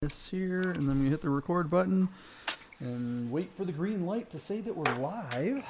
this 0.00 0.28
here, 0.28 0.60
and 0.60 0.88
then 0.88 1.02
we 1.02 1.08
hit 1.08 1.20
the 1.20 1.28
record 1.28 1.68
button 1.68 2.08
and 2.78 3.32
wait 3.32 3.50
for 3.56 3.64
the 3.64 3.72
green 3.72 4.06
light 4.06 4.30
to 4.30 4.38
say 4.38 4.60
that 4.60 4.76
we're 4.76 4.94
live. 4.94 5.64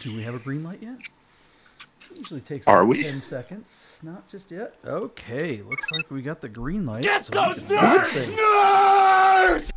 Do 0.00 0.14
we 0.14 0.22
have 0.22 0.34
a 0.34 0.38
green 0.38 0.62
light 0.62 0.82
yet? 0.82 0.98
Usually 2.14 2.42
takes 2.42 2.66
Are 2.66 2.80
like 2.80 2.98
we? 2.98 3.02
10 3.02 3.22
seconds. 3.22 4.00
Not 4.02 4.30
just 4.30 4.50
yet. 4.50 4.74
Okay, 4.84 5.62
looks 5.62 5.90
like 5.92 6.10
we 6.10 6.20
got 6.20 6.42
the 6.42 6.48
green 6.50 6.84
light. 6.84 7.04
Get 7.04 7.24
so 7.24 7.32
those 7.32 7.62
nerds! 7.62 8.22
Nerds! 8.36 9.73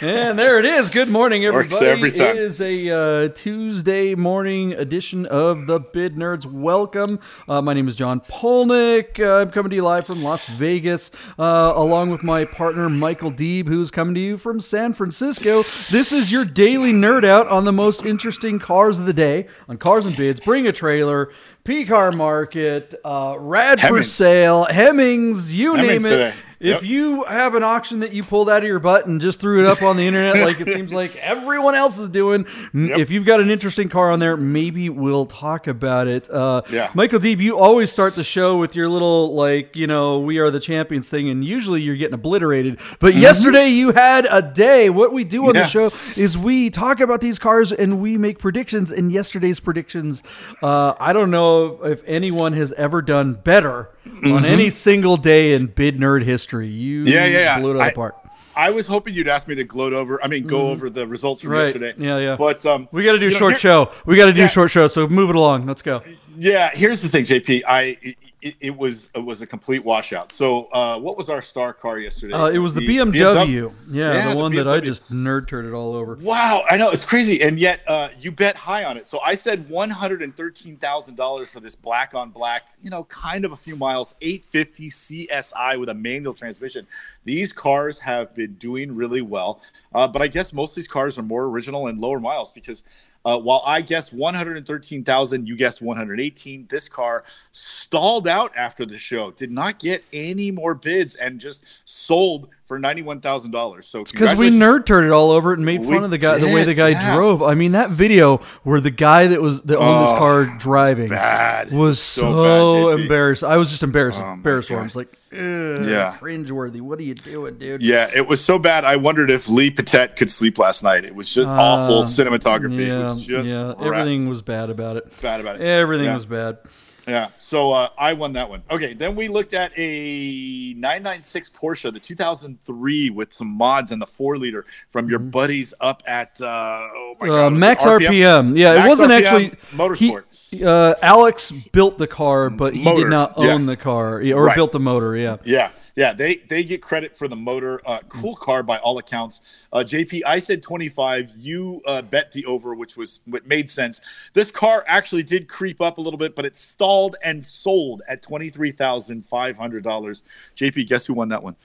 And 0.00 0.38
there 0.38 0.60
it 0.60 0.64
is. 0.64 0.90
Good 0.90 1.08
morning, 1.08 1.44
everybody. 1.44 1.74
Works 1.74 1.82
every 1.82 2.12
time. 2.12 2.36
It 2.36 2.42
is 2.42 2.60
a 2.60 2.88
uh, 2.88 3.28
Tuesday 3.30 4.14
morning 4.14 4.72
edition 4.74 5.26
of 5.26 5.66
the 5.66 5.80
Bid 5.80 6.14
Nerds. 6.14 6.46
Welcome. 6.46 7.18
Uh, 7.48 7.60
my 7.62 7.74
name 7.74 7.88
is 7.88 7.96
John 7.96 8.20
Polnick. 8.20 9.18
Uh, 9.18 9.40
I'm 9.40 9.50
coming 9.50 9.70
to 9.70 9.76
you 9.76 9.82
live 9.82 10.06
from 10.06 10.22
Las 10.22 10.46
Vegas, 10.50 11.10
uh, 11.36 11.72
along 11.74 12.10
with 12.10 12.22
my 12.22 12.44
partner 12.44 12.88
Michael 12.88 13.32
Deeb, 13.32 13.66
who's 13.66 13.90
coming 13.90 14.14
to 14.14 14.20
you 14.20 14.36
from 14.36 14.60
San 14.60 14.92
Francisco. 14.92 15.64
This 15.90 16.12
is 16.12 16.30
your 16.30 16.44
daily 16.44 16.92
nerd 16.92 17.24
out 17.24 17.48
on 17.48 17.64
the 17.64 17.72
most 17.72 18.06
interesting 18.06 18.60
cars 18.60 19.00
of 19.00 19.06
the 19.06 19.12
day 19.12 19.48
on 19.68 19.78
Cars 19.78 20.06
and 20.06 20.16
Bids. 20.16 20.38
Bring 20.38 20.68
a 20.68 20.72
trailer. 20.72 21.32
P 21.68 21.84
Car 21.84 22.12
Market, 22.12 22.94
uh, 23.04 23.36
Rad 23.38 23.78
for 23.82 24.02
Sale, 24.02 24.64
Hemmings, 24.70 25.54
you 25.54 25.74
Hemmings 25.74 26.02
name 26.02 26.06
it. 26.06 26.16
today. 26.16 26.32
If 26.60 26.82
Yep. 26.82 26.90
you 26.90 27.22
have 27.22 27.54
an 27.54 27.62
auction 27.62 28.00
that 28.00 28.12
you 28.12 28.24
pulled 28.24 28.50
out 28.50 28.64
of 28.64 28.68
your 28.68 28.80
butt 28.80 29.06
and 29.06 29.20
just 29.20 29.38
threw 29.38 29.62
it 29.62 29.70
up 29.70 29.80
on 29.80 29.96
the 29.96 30.04
internet 30.08 30.38
like 30.44 30.60
it 30.60 30.66
seems 30.66 30.92
like 30.92 31.14
everyone 31.18 31.76
else 31.76 31.98
is 31.98 32.08
doing, 32.08 32.46
Yep. 32.74 32.98
if 32.98 33.10
you've 33.12 33.24
got 33.26 33.38
an 33.38 33.48
interesting 33.48 33.88
car 33.88 34.10
on 34.10 34.18
there, 34.18 34.36
maybe 34.36 34.88
we'll 34.90 35.26
talk 35.26 35.68
about 35.68 36.08
it. 36.08 36.28
Uh, 36.28 36.62
Yeah. 36.68 36.90
Michael 36.94 37.20
Deeb, 37.20 37.38
you 37.38 37.56
always 37.56 37.92
start 37.92 38.16
the 38.16 38.24
show 38.24 38.56
with 38.56 38.74
your 38.74 38.88
little, 38.88 39.36
like, 39.36 39.76
you 39.76 39.86
know, 39.86 40.18
we 40.18 40.38
are 40.38 40.50
the 40.50 40.58
champions 40.58 41.08
thing, 41.08 41.28
and 41.30 41.44
usually 41.44 41.80
you're 41.80 41.94
getting 41.94 42.14
obliterated. 42.14 42.78
But 42.98 43.14
yesterday 43.14 43.68
you 43.68 43.92
had 43.92 44.26
a 44.28 44.42
day. 44.42 44.90
What 44.90 45.12
we 45.12 45.22
do 45.22 45.42
on 45.46 45.52
the 45.52 45.60
Mm-hmm. 45.60 45.68
Show 45.68 46.20
is 46.20 46.36
we 46.36 46.70
talk 46.70 46.98
about 46.98 47.20
these 47.20 47.38
cars 47.38 47.70
and 47.70 48.00
we 48.00 48.18
make 48.18 48.40
predictions. 48.40 48.90
And 48.90 49.12
yesterday's 49.12 49.60
predictions, 49.60 50.24
uh, 50.60 50.94
I 50.98 51.12
don't 51.12 51.30
know 51.30 51.57
if, 51.66 52.00
if 52.00 52.02
anyone 52.06 52.52
has 52.54 52.72
ever 52.74 53.02
done 53.02 53.34
better 53.34 53.90
on 54.24 54.44
any 54.44 54.70
single 54.70 55.16
day 55.16 55.52
in 55.52 55.66
bid 55.66 55.96
nerd 55.96 56.22
history. 56.24 56.68
You 56.68 57.04
Mm-hmm. 57.04 57.12
Yeah, 57.12 57.26
yeah, 57.26 57.60
blew 57.60 57.70
it 57.72 57.76
out 57.76 57.80
I- 57.82 57.86
of 57.88 57.94
the 57.94 57.96
park. 57.96 58.14
I 58.56 58.70
was 58.70 58.88
hoping 58.88 59.14
you'd 59.14 59.28
ask 59.28 59.46
me 59.46 59.54
to 59.54 59.62
gloat 59.62 59.92
over. 59.92 60.20
I 60.20 60.26
mean, 60.26 60.44
go 60.44 60.70
over 60.70 60.90
the 60.90 61.06
results 61.06 61.42
from 61.42 61.50
Mm-hmm. 61.50 61.58
Right. 61.58 61.66
yesterday. 61.66 61.94
Yeah, 61.96 62.18
yeah. 62.18 62.36
But 62.36 62.66
um, 62.66 62.88
We 62.90 63.04
got 63.04 63.12
to 63.12 63.18
do 63.20 63.30
know, 63.30 63.36
short 63.36 63.52
here- 63.52 63.58
show. 63.60 63.92
We 64.04 64.16
got 64.16 64.26
to 64.26 64.32
do 64.32 64.40
Yeah. 64.40 64.46
short 64.48 64.72
show. 64.72 64.88
So 64.88 65.06
move 65.06 65.30
it 65.30 65.36
along. 65.36 65.66
Let's 65.66 65.80
go. 65.82 66.02
Yeah, 66.38 66.70
here's 66.72 67.02
the 67.02 67.08
thing, 67.08 67.24
JP. 67.24 67.62
I 67.66 67.98
it, 68.00 68.16
it, 68.40 68.54
it 68.60 68.76
was 68.76 69.10
it 69.14 69.24
was 69.24 69.42
a 69.42 69.46
complete 69.46 69.84
washout. 69.84 70.30
So, 70.30 70.66
uh, 70.66 70.98
what 70.98 71.16
was 71.16 71.28
our 71.28 71.42
star 71.42 71.72
car 71.72 71.98
yesterday? 71.98 72.32
Uh, 72.32 72.46
it 72.46 72.58
was 72.58 72.74
the 72.74 72.80
BMW. 72.80 73.72
Yeah, 73.90 74.12
Yeah, 74.14 74.28
the 74.28 74.34
the 74.34 74.36
one 74.36 74.54
that 74.54 74.68
I 74.68 74.78
just 74.78 75.12
nerd 75.12 75.48
turded 75.48 75.72
all 75.72 75.94
over. 75.94 76.14
Wow, 76.14 76.64
I 76.70 76.76
know 76.76 76.90
it's 76.90 77.04
crazy, 77.04 77.42
and 77.42 77.58
yet 77.58 77.80
uh, 77.88 78.10
you 78.20 78.30
bet 78.30 78.54
high 78.54 78.84
on 78.84 78.96
it. 78.96 79.08
So 79.08 79.18
I 79.20 79.34
said 79.34 79.68
one 79.68 79.90
hundred 79.90 80.22
and 80.22 80.36
thirteen 80.36 80.76
thousand 80.76 81.16
dollars 81.16 81.50
for 81.50 81.58
this 81.58 81.74
black 81.74 82.14
on 82.14 82.30
black, 82.30 82.68
you 82.82 82.90
know, 82.90 83.04
kind 83.04 83.44
of 83.44 83.50
a 83.50 83.56
few 83.56 83.74
miles, 83.74 84.14
eight 84.20 84.44
fifty 84.50 84.88
CSI 84.88 85.78
with 85.80 85.88
a 85.88 85.94
manual 85.94 86.34
transmission. 86.34 86.86
These 87.24 87.52
cars 87.52 87.98
have 87.98 88.34
been 88.36 88.54
doing 88.54 88.94
really 88.94 89.22
well, 89.22 89.60
uh, 89.92 90.06
but 90.06 90.22
I 90.22 90.28
guess 90.28 90.52
most 90.52 90.72
of 90.72 90.76
these 90.76 90.88
cars 90.88 91.18
are 91.18 91.22
more 91.22 91.44
original 91.46 91.88
and 91.88 92.00
lower 92.00 92.20
miles 92.20 92.52
because. 92.52 92.84
Uh, 93.28 93.36
while 93.36 93.62
I 93.66 93.82
guessed 93.82 94.10
113,000, 94.14 95.46
you 95.46 95.54
guessed 95.54 95.82
118. 95.82 96.66
This 96.70 96.88
car 96.88 97.24
stalled 97.52 98.26
out 98.26 98.56
after 98.56 98.86
the 98.86 98.96
show, 98.96 99.32
did 99.32 99.50
not 99.50 99.78
get 99.78 100.02
any 100.14 100.50
more 100.50 100.72
bids, 100.72 101.14
and 101.14 101.38
just 101.38 101.62
sold 101.84 102.48
for 102.64 102.78
$91,000. 102.78 103.84
So 103.84 104.02
Because 104.04 104.34
we 104.38 104.48
nerd 104.48 104.86
turded 104.86 105.10
all 105.10 105.30
over 105.30 105.52
it 105.52 105.58
and 105.58 105.66
made 105.66 105.80
We 105.80 105.88
fun 105.88 106.04
of 106.04 106.10
the 106.10 106.16
guy, 106.16 106.38
the 106.38 106.46
way 106.46 106.64
the 106.64 106.72
guy 106.72 106.88
yeah. 106.90 107.14
drove. 107.14 107.42
I 107.42 107.52
mean, 107.52 107.72
that 107.72 107.90
video 107.90 108.38
where 108.62 108.80
the 108.80 108.90
guy 108.90 109.26
that 109.26 109.42
was 109.42 109.60
that 109.62 109.76
owned 109.76 110.04
this 110.06 110.12
Oh, 110.14 110.18
car 110.18 110.44
driving 110.58 111.10
bad. 111.10 111.70
was 111.70 112.00
So 112.00 112.32
so, 112.32 112.90
bad, 112.96 113.00
embarrassed. 113.02 113.44
I 113.44 113.58
was 113.58 113.68
just 113.68 113.82
embarrassed, 113.82 114.20
Oh, 114.22 114.32
embarrassed 114.32 114.68
for 114.68 114.74
him. 114.74 114.80
God. 114.80 114.86
It's 114.86 114.96
like, 114.96 115.17
Ugh, 115.32 115.38
Yeah. 115.38 116.16
cringeworthy. 116.20 116.80
What 116.80 116.98
are 116.98 117.02
you 117.02 117.14
doing, 117.14 117.58
dude? 117.58 117.82
Yeah, 117.82 118.08
it 118.14 118.26
was 118.26 118.42
so 118.42 118.58
bad. 118.58 118.84
I 118.84 118.96
wondered 118.96 119.30
if 119.30 119.48
Lee 119.48 119.70
Patet 119.70 120.16
could 120.16 120.30
sleep 120.30 120.58
last 120.58 120.82
night. 120.82 121.04
It 121.04 121.14
was 121.14 121.28
just 121.28 121.48
awful 121.48 121.98
Uh, 121.98 122.02
cinematography. 122.02 122.86
Yeah, 122.86 123.10
it 123.10 123.14
was 123.14 123.26
just 123.26 123.50
yeah. 123.50 123.74
Everything 123.80 124.28
was 124.28 124.40
bad 124.42 124.70
about 124.70 124.96
it. 124.96 125.12
bad 125.20 125.40
about 125.40 125.56
it. 125.56 125.62
Everything 125.62 126.06
Yeah. 126.06 126.14
was 126.14 126.24
bad. 126.26 126.58
Yeah. 127.08 127.28
So 127.38 127.72
uh, 127.72 127.88
I 127.98 128.12
won 128.12 128.34
that 128.34 128.48
one. 128.48 128.62
Okay. 128.70 128.92
Then 128.94 129.16
we 129.16 129.28
looked 129.28 129.54
at 129.54 129.72
a 129.76 130.74
996 130.74 131.50
Porsche, 131.50 131.92
the 131.92 131.98
2003, 132.00 133.10
with 133.10 133.32
some 133.32 133.48
mods 133.48 133.92
and 133.92 134.00
the 134.00 134.06
four 134.06 134.36
liter 134.36 134.66
from 134.90 135.08
your 135.08 135.18
buddies 135.18 135.72
up 135.80 136.02
at 136.06 136.40
uh, 136.40 136.46
oh 136.92 137.14
my 137.20 137.26
Mm-hmm. 137.26 137.30
Uh, 137.34 137.36
god, 137.36 137.52
it 137.52 137.58
Max 137.58 137.84
RPM. 137.84 138.56
Yeah, 138.56 138.84
it 138.84 138.88
wasn't 138.88 139.10
RPM 139.10 139.18
actually 139.22 139.48
Motorsport. 139.76 140.24
He, 140.50 140.64
uh, 140.64 140.94
Alex 141.02 141.50
built 141.72 141.98
the 141.98 142.06
car, 142.06 142.48
but 142.50 142.74
he 142.74 142.84
Motor, 142.84 143.04
did 143.04 143.10
not 143.10 143.34
yeah. 143.38 143.52
own 143.54 143.66
the 143.66 143.76
car 143.76 144.20
or 144.22 144.44
Right. 144.44 144.54
built 144.54 144.72
the 144.72 144.80
motor. 144.80 145.16
Yeah. 145.16 145.38
Yeah, 145.44 145.70
yeah, 145.98 146.12
they 146.12 146.36
they 146.48 146.62
get 146.62 146.80
credit 146.80 147.16
for 147.16 147.26
the 147.26 147.34
motor. 147.34 147.80
Uh, 147.84 147.98
cool 148.08 148.36
car 148.36 148.62
by 148.62 148.78
all 148.78 148.98
accounts. 148.98 149.40
Uh, 149.72 149.78
JP, 149.78 150.22
I 150.24 150.38
said 150.38 150.62
25. 150.62 151.32
You 151.36 151.82
uh, 151.86 152.02
bet 152.02 152.30
the 152.30 152.46
over, 152.46 152.72
which 152.76 152.96
was 152.96 153.18
what 153.24 153.48
made 153.48 153.68
sense. 153.68 154.00
This 154.32 154.52
car 154.52 154.84
actually 154.86 155.24
did 155.24 155.48
creep 155.48 155.80
up 155.80 155.98
a 155.98 156.00
little 156.00 156.16
bit, 156.16 156.36
but 156.36 156.44
it 156.44 156.56
stalled 156.56 157.16
and 157.24 157.44
sold 157.44 158.02
at 158.06 158.22
twenty 158.22 158.48
three 158.48 158.70
thousand 158.70 159.26
five 159.26 159.56
hundred 159.56 159.82
dollars. 159.82 160.22
JP, 160.54 160.86
guess 160.86 161.04
who 161.04 161.14
won 161.14 161.30
that 161.30 161.42
one? 161.42 161.56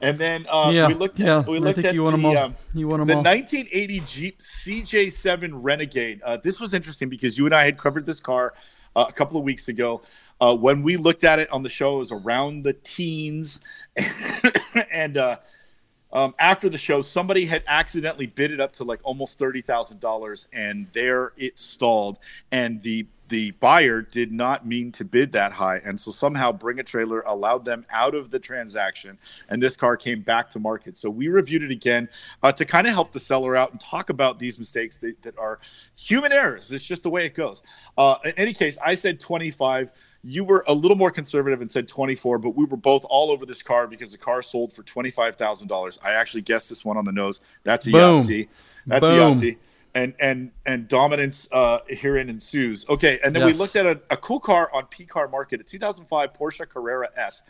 And 0.00 0.16
then 0.18 0.46
uh, 0.48 0.70
yeah. 0.72 0.86
we 0.86 0.94
looked 0.94 1.18
at 1.18 1.26
yeah. 1.26 1.40
we 1.40 1.58
looked 1.58 1.84
at 1.84 1.92
you 1.92 2.08
the, 2.08 2.16
um, 2.16 2.54
the 2.72 2.86
1980 2.86 4.00
Jeep 4.06 4.38
CJ7 4.38 5.50
Renegade. 5.52 6.22
Uh, 6.22 6.36
this 6.36 6.60
was 6.60 6.74
interesting 6.74 7.08
because 7.08 7.36
you 7.36 7.44
and 7.44 7.54
I 7.54 7.64
had 7.64 7.76
covered 7.76 8.06
this 8.06 8.20
car 8.20 8.54
uh, 8.94 9.06
a 9.08 9.12
couple 9.12 9.36
of 9.36 9.42
weeks 9.42 9.66
ago. 9.66 10.02
Uh, 10.40 10.56
when 10.56 10.82
we 10.82 10.96
looked 10.96 11.24
at 11.24 11.38
it 11.38 11.50
on 11.50 11.62
the 11.62 11.68
show, 11.68 11.96
it 11.96 11.98
was 11.98 12.12
around 12.12 12.62
the 12.62 12.72
teens, 12.72 13.60
and 14.90 15.16
uh, 15.16 15.36
um, 16.12 16.34
after 16.38 16.68
the 16.68 16.78
show, 16.78 17.02
somebody 17.02 17.44
had 17.44 17.62
accidentally 17.66 18.26
bid 18.26 18.50
it 18.50 18.60
up 18.60 18.72
to 18.74 18.84
like 18.84 19.00
almost 19.02 19.38
thirty 19.38 19.62
thousand 19.62 20.00
dollars, 20.00 20.48
and 20.52 20.86
there 20.92 21.32
it 21.36 21.58
stalled. 21.58 22.18
And 22.50 22.82
the 22.82 23.06
the 23.28 23.52
buyer 23.52 24.02
did 24.02 24.32
not 24.32 24.66
mean 24.66 24.90
to 24.90 25.04
bid 25.04 25.30
that 25.32 25.52
high, 25.52 25.76
and 25.84 26.00
so 26.00 26.10
somehow 26.10 26.50
Bring 26.50 26.80
a 26.80 26.82
Trailer 26.82 27.22
allowed 27.26 27.64
them 27.64 27.86
out 27.90 28.16
of 28.16 28.32
the 28.32 28.40
transaction, 28.40 29.18
and 29.48 29.62
this 29.62 29.76
car 29.76 29.96
came 29.96 30.22
back 30.22 30.50
to 30.50 30.58
market. 30.58 30.98
So 30.98 31.10
we 31.10 31.28
reviewed 31.28 31.62
it 31.62 31.70
again 31.70 32.08
uh, 32.42 32.50
to 32.52 32.64
kind 32.64 32.88
of 32.88 32.92
help 32.92 33.12
the 33.12 33.20
seller 33.20 33.54
out 33.54 33.70
and 33.70 33.80
talk 33.80 34.10
about 34.10 34.40
these 34.40 34.58
mistakes 34.58 34.96
that, 34.96 35.22
that 35.22 35.38
are 35.38 35.60
human 35.94 36.32
errors. 36.32 36.72
It's 36.72 36.82
just 36.82 37.04
the 37.04 37.10
way 37.10 37.24
it 37.24 37.34
goes. 37.34 37.62
Uh, 37.96 38.16
in 38.24 38.32
any 38.36 38.52
case, 38.52 38.76
I 38.84 38.96
said 38.96 39.20
twenty 39.20 39.52
five 39.52 39.92
you 40.22 40.44
were 40.44 40.64
a 40.68 40.74
little 40.74 40.96
more 40.96 41.10
conservative 41.10 41.60
and 41.60 41.70
said 41.70 41.88
24 41.88 42.38
but 42.38 42.50
we 42.50 42.64
were 42.64 42.76
both 42.76 43.04
all 43.08 43.30
over 43.30 43.46
this 43.46 43.62
car 43.62 43.86
because 43.86 44.12
the 44.12 44.18
car 44.18 44.42
sold 44.42 44.72
for 44.72 44.82
$25000 44.82 45.98
i 46.02 46.12
actually 46.12 46.42
guessed 46.42 46.68
this 46.68 46.84
one 46.84 46.96
on 46.96 47.04
the 47.04 47.12
nose. 47.12 47.40
That's 47.64 47.86
a 47.86 47.90
Boom. 47.90 48.20
yahtzee. 48.20 48.48
That's 48.86 49.00
Boom. 49.00 49.18
a 49.18 49.22
yahtzee. 49.22 49.56
And 49.92 50.14
and 50.20 50.52
and 50.66 50.86
dominance 50.86 51.48
uh 51.50 51.80
herein 51.88 52.28
ensues. 52.28 52.88
Okay 52.88 53.18
and 53.24 53.34
then 53.34 53.44
we 53.44 53.52
looked 53.52 53.74
at 53.76 53.86
a, 53.86 54.00
a 54.10 54.16
cool 54.16 54.38
car 54.38 54.70
on 54.72 54.86
p 54.86 55.04
car 55.04 55.26
market 55.26 55.60
a 55.60 55.64
2005 55.64 56.32
porsche 56.32 56.68
carrera 56.68 57.08
s. 57.16 57.42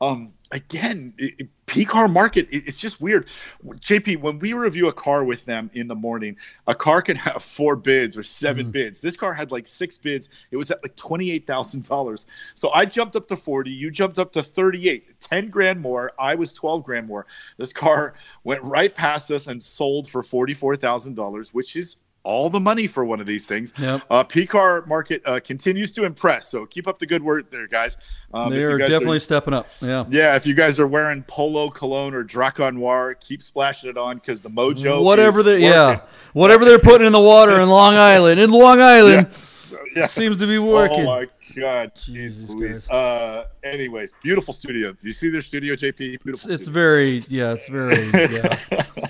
Um 0.00 0.32
again 0.54 1.12
it, 1.18 1.34
it- 1.38 1.48
p 1.66 1.82
car 1.82 2.08
market 2.08 2.46
it- 2.50 2.62
it's 2.66 2.78
just 2.78 3.00
weird. 3.00 3.26
Jp 3.64 4.20
when 4.20 4.38
we 4.38 4.52
review 4.52 4.86
a 4.88 4.92
car 4.92 5.24
with 5.24 5.46
them 5.46 5.70
in 5.72 5.88
the 5.88 5.94
morning 5.94 6.36
a 6.66 6.74
car 6.74 7.00
can 7.00 7.16
have 7.16 7.42
four 7.56 7.74
bids 7.74 8.16
or 8.18 8.22
7 8.22 8.64
mm-hmm. 8.64 8.70
bids. 8.70 9.00
This 9.00 9.16
car 9.16 9.32
had 9.32 9.50
like 9.50 9.66
six 9.66 9.96
bids. 9.96 10.28
It 10.50 10.58
was 10.58 10.70
at 10.70 10.82
like 10.82 10.94
$28000 10.96 12.26
so 12.54 12.70
i 12.72 12.84
jumped 12.84 13.16
up 13.16 13.26
to 13.28 13.36
40 13.36 13.70
you 13.70 13.90
jumped 13.90 14.18
up 14.18 14.32
to 14.32 14.42
38 14.42 15.18
10 15.20 15.48
grand 15.48 15.80
more. 15.80 16.12
I 16.18 16.34
was 16.34 16.52
12 16.52 16.84
grand 16.84 17.06
more. 17.06 17.26
This 17.56 17.72
car 17.72 18.14
went 18.44 18.62
right 18.62 18.94
past 18.94 19.30
us 19.30 19.46
and 19.46 19.62
sold 19.62 20.08
for 20.08 20.22
$44000 20.22 21.54
which 21.54 21.76
is 21.76 21.96
all 22.24 22.50
the 22.50 22.58
money 22.58 22.86
for 22.86 23.04
one 23.04 23.20
of 23.20 23.26
these 23.26 23.46
things. 23.46 23.72
Yep. 23.78 24.02
Uh, 24.10 24.24
P-car 24.24 24.84
market 24.86 25.22
uh, 25.26 25.38
continues 25.40 25.92
to 25.92 26.04
impress. 26.04 26.48
So 26.48 26.66
keep 26.66 26.88
up 26.88 26.98
the 26.98 27.06
good 27.06 27.22
work 27.22 27.50
there, 27.50 27.68
guys. 27.68 27.98
Um, 28.32 28.50
they 28.50 28.64
are 28.64 28.78
guys 28.78 28.88
definitely 28.88 29.20
stepping 29.20 29.54
up. 29.54 29.68
Yeah. 29.80 30.04
yeah, 30.08 30.34
if 30.34 30.46
you 30.46 30.54
guys 30.54 30.80
are 30.80 30.86
wearing 30.86 31.22
Polo 31.22 31.70
Cologne 31.70 32.14
or 32.14 32.24
Drakkar 32.24 32.74
Noir, 32.74 33.14
keep 33.14 33.42
splashing 33.42 33.90
it 33.90 33.96
on 33.96 34.16
because 34.16 34.40
the 34.40 34.50
mojo. 34.50 35.02
Whatever 35.02 35.40
is 35.40 35.46
they 35.46 35.58
yeah, 35.62 35.88
working. 35.88 36.06
whatever 36.32 36.64
they're 36.64 36.78
putting 36.80 37.06
in 37.06 37.12
the 37.12 37.20
water 37.20 37.60
in 37.60 37.68
Long 37.68 37.94
Island, 38.14 38.40
in 38.40 38.50
Long 38.50 38.80
Island, 38.80 39.28
Yeah. 39.30 39.38
So, 39.38 39.78
yeah. 39.96 40.06
seems 40.06 40.36
to 40.38 40.46
be 40.46 40.58
working. 40.58 41.00
Oh 41.00 41.20
my 41.20 41.28
god, 41.56 41.92
Jesus 41.96 42.48
Louise. 42.50 42.88
Uh, 42.88 43.46
anyways, 43.62 44.12
beautiful 44.22 44.52
studio. 44.54 44.92
Do 44.92 45.06
you 45.06 45.12
see 45.12 45.30
their 45.30 45.42
studio, 45.42 45.74
JP? 45.74 45.96
Beautiful. 45.96 46.30
it's, 46.30 46.46
it's 46.46 46.66
very 46.68 47.22
yeah, 47.28 47.52
it's 47.52 47.68
very 47.68 48.08
yeah. 48.34 48.56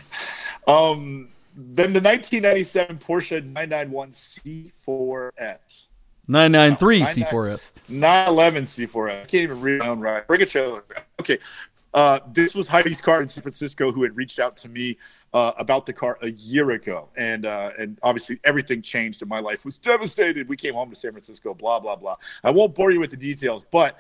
Um, 0.66 1.28
then 1.54 1.92
the 1.92 2.00
1997 2.00 2.98
Porsche 2.98 3.44
991 3.44 4.10
C4S. 4.10 5.88
993 6.26 7.02
Oh, 7.02 7.06
C4S. 7.06 7.70
911 7.88 8.64
C4S. 8.64 9.10
I 9.10 9.24
can't 9.26 9.34
even 9.34 9.60
read 9.60 9.80
my 9.80 9.88
own 9.88 10.00
right. 10.00 10.26
Bring 10.26 10.42
a 10.42 10.46
trailer. 10.46 10.84
Okay. 11.20 11.38
Uh, 11.92 12.18
this 12.32 12.54
was 12.54 12.66
Heidi's 12.66 13.00
car 13.00 13.22
in 13.22 13.28
San 13.28 13.42
Francisco, 13.42 13.92
who 13.92 14.02
had 14.02 14.16
reached 14.16 14.38
out 14.40 14.56
to 14.58 14.68
me 14.68 14.98
uh, 15.32 15.52
about 15.58 15.86
the 15.86 15.92
car 15.92 16.18
a 16.22 16.30
year 16.30 16.72
ago, 16.72 17.08
and 17.16 17.46
uh, 17.46 17.70
and 17.78 17.98
obviously 18.02 18.40
everything 18.44 18.82
changed 18.82 19.22
in 19.22 19.28
my 19.28 19.38
life. 19.38 19.64
Was 19.64 19.78
devastated. 19.78 20.48
We 20.48 20.56
came 20.56 20.74
home 20.74 20.90
to 20.90 20.96
San 20.96 21.12
Francisco. 21.12 21.54
Blah 21.54 21.80
blah 21.80 21.94
blah. 21.96 22.16
I 22.42 22.50
won't 22.50 22.74
bore 22.74 22.90
you 22.90 22.98
with 23.00 23.10
the 23.10 23.16
details, 23.16 23.64
but 23.70 23.98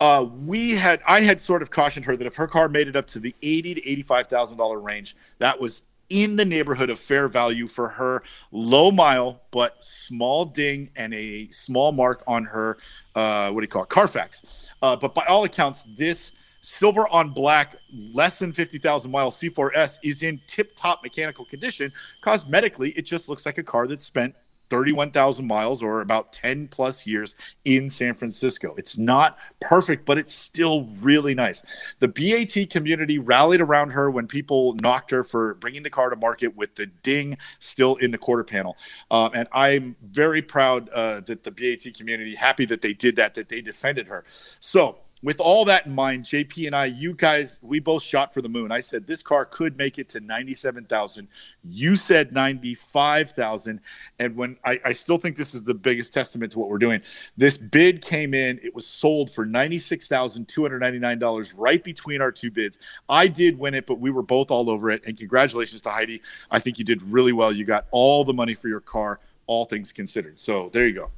uh, 0.00 0.26
we 0.44 0.72
had 0.72 1.00
I 1.06 1.20
had 1.20 1.42
sort 1.42 1.60
of 1.62 1.70
cautioned 1.70 2.06
her 2.06 2.16
that 2.16 2.26
if 2.26 2.36
her 2.36 2.46
car 2.46 2.68
made 2.68 2.88
it 2.88 2.96
up 2.96 3.06
to 3.08 3.20
the 3.20 3.34
eighty 3.42 3.74
to 3.74 3.86
eighty 3.88 4.02
five 4.02 4.28
thousand 4.28 4.56
dollar 4.56 4.78
range, 4.80 5.14
that 5.38 5.60
was 5.60 5.82
in 6.08 6.36
the 6.36 6.44
neighborhood 6.44 6.90
of 6.90 6.98
fair 6.98 7.28
value 7.28 7.68
for 7.68 7.88
her. 7.88 8.22
Low 8.52 8.90
mile 8.90 9.40
but 9.50 9.84
small 9.84 10.44
ding 10.44 10.90
and 10.96 11.12
a 11.14 11.48
small 11.48 11.92
mark 11.92 12.22
on 12.26 12.44
her 12.44 12.78
uh, 13.14 13.50
what 13.50 13.60
do 13.60 13.64
you 13.64 13.68
call 13.68 13.82
it? 13.82 13.88
Carfax. 13.88 14.70
Uh, 14.82 14.94
but 14.94 15.14
by 15.14 15.24
all 15.24 15.44
accounts 15.44 15.84
this 15.96 16.32
silver 16.60 17.06
on 17.08 17.30
black 17.30 17.76
less 18.12 18.40
than 18.40 18.52
50000 18.52 19.08
miles 19.08 19.40
c4s 19.40 19.98
is 20.02 20.22
in 20.22 20.40
tip 20.46 20.72
top 20.76 21.02
mechanical 21.02 21.44
condition. 21.44 21.92
Cosmetically 22.22 22.92
it 22.96 23.02
just 23.02 23.28
looks 23.28 23.46
like 23.46 23.58
a 23.58 23.62
car 23.62 23.86
that 23.86 24.02
spent 24.02 24.34
31,000 24.68 25.46
miles 25.46 25.82
or 25.82 26.00
about 26.00 26.32
10 26.32 26.68
plus 26.68 27.06
years 27.06 27.34
in 27.64 27.88
San 27.88 28.14
Francisco. 28.14 28.74
It's 28.76 28.98
not 28.98 29.38
perfect, 29.60 30.04
but 30.04 30.18
it's 30.18 30.34
still 30.34 30.84
really 31.00 31.34
nice. 31.34 31.64
The 32.00 32.08
BAT 32.08 32.70
community 32.70 33.18
rallied 33.18 33.60
around 33.60 33.90
her 33.90 34.10
when 34.10 34.26
people 34.26 34.74
knocked 34.74 35.10
her 35.10 35.24
for 35.24 35.54
bringing 35.54 35.82
the 35.82 35.90
car 35.90 36.10
to 36.10 36.16
market 36.16 36.56
with 36.56 36.74
the 36.74 36.86
ding 36.86 37.38
still 37.58 37.96
in 37.96 38.10
the 38.10 38.18
quarter 38.18 38.44
panel. 38.44 38.76
Um, 39.10 39.30
and 39.34 39.48
I'm 39.52 39.96
very 40.02 40.42
proud 40.42 40.88
uh, 40.90 41.20
that 41.20 41.44
the 41.44 41.50
BAT 41.50 41.94
community, 41.94 42.34
happy 42.34 42.64
that 42.66 42.82
they 42.82 42.92
did 42.92 43.16
that, 43.16 43.34
that 43.34 43.48
they 43.48 43.60
defended 43.60 44.08
her. 44.08 44.24
So, 44.60 44.98
with 45.26 45.40
all 45.40 45.64
that 45.64 45.86
in 45.86 45.92
mind, 45.92 46.24
JP 46.24 46.66
and 46.66 46.76
I, 46.76 46.84
you 46.84 47.12
guys, 47.12 47.58
we 47.60 47.80
both 47.80 48.04
shot 48.04 48.32
for 48.32 48.40
the 48.40 48.48
moon. 48.48 48.70
I 48.70 48.78
said 48.78 49.08
this 49.08 49.22
car 49.22 49.44
could 49.44 49.76
make 49.76 49.98
it 49.98 50.08
to 50.10 50.20
97,000. 50.20 51.26
You 51.64 51.96
said 51.96 52.32
95,000. 52.32 53.80
And 54.20 54.36
when 54.36 54.56
I, 54.64 54.78
I, 54.84 54.92
still 54.92 55.18
think 55.18 55.34
this 55.34 55.52
is 55.52 55.64
the 55.64 55.74
biggest 55.74 56.12
testament 56.12 56.52
to 56.52 56.60
what 56.60 56.68
we're 56.68 56.78
doing, 56.78 57.00
this 57.36 57.58
bid 57.58 58.02
came 58.02 58.34
in, 58.34 58.60
it 58.62 58.72
was 58.72 58.86
sold 58.86 59.32
for 59.32 59.44
$96,299 59.44 61.52
right 61.56 61.82
between 61.82 62.22
our 62.22 62.30
two 62.30 62.52
bids. 62.52 62.78
I 63.08 63.26
did 63.26 63.58
win 63.58 63.74
it, 63.74 63.84
but 63.84 63.98
we 63.98 64.12
were 64.12 64.22
both 64.22 64.52
all 64.52 64.70
over 64.70 64.90
it. 64.90 65.08
And 65.08 65.18
congratulations 65.18 65.82
to 65.82 65.90
Heidi. 65.90 66.22
I 66.52 66.60
think 66.60 66.78
you 66.78 66.84
did 66.84 67.02
really 67.02 67.32
well. 67.32 67.50
You 67.50 67.64
got 67.64 67.86
all 67.90 68.24
the 68.24 68.32
money 68.32 68.54
for 68.54 68.68
your 68.68 68.78
car, 68.78 69.18
all 69.48 69.64
things 69.64 69.92
considered. 69.92 70.38
So 70.38 70.70
there 70.72 70.86
you 70.86 70.94
go. 70.94 71.10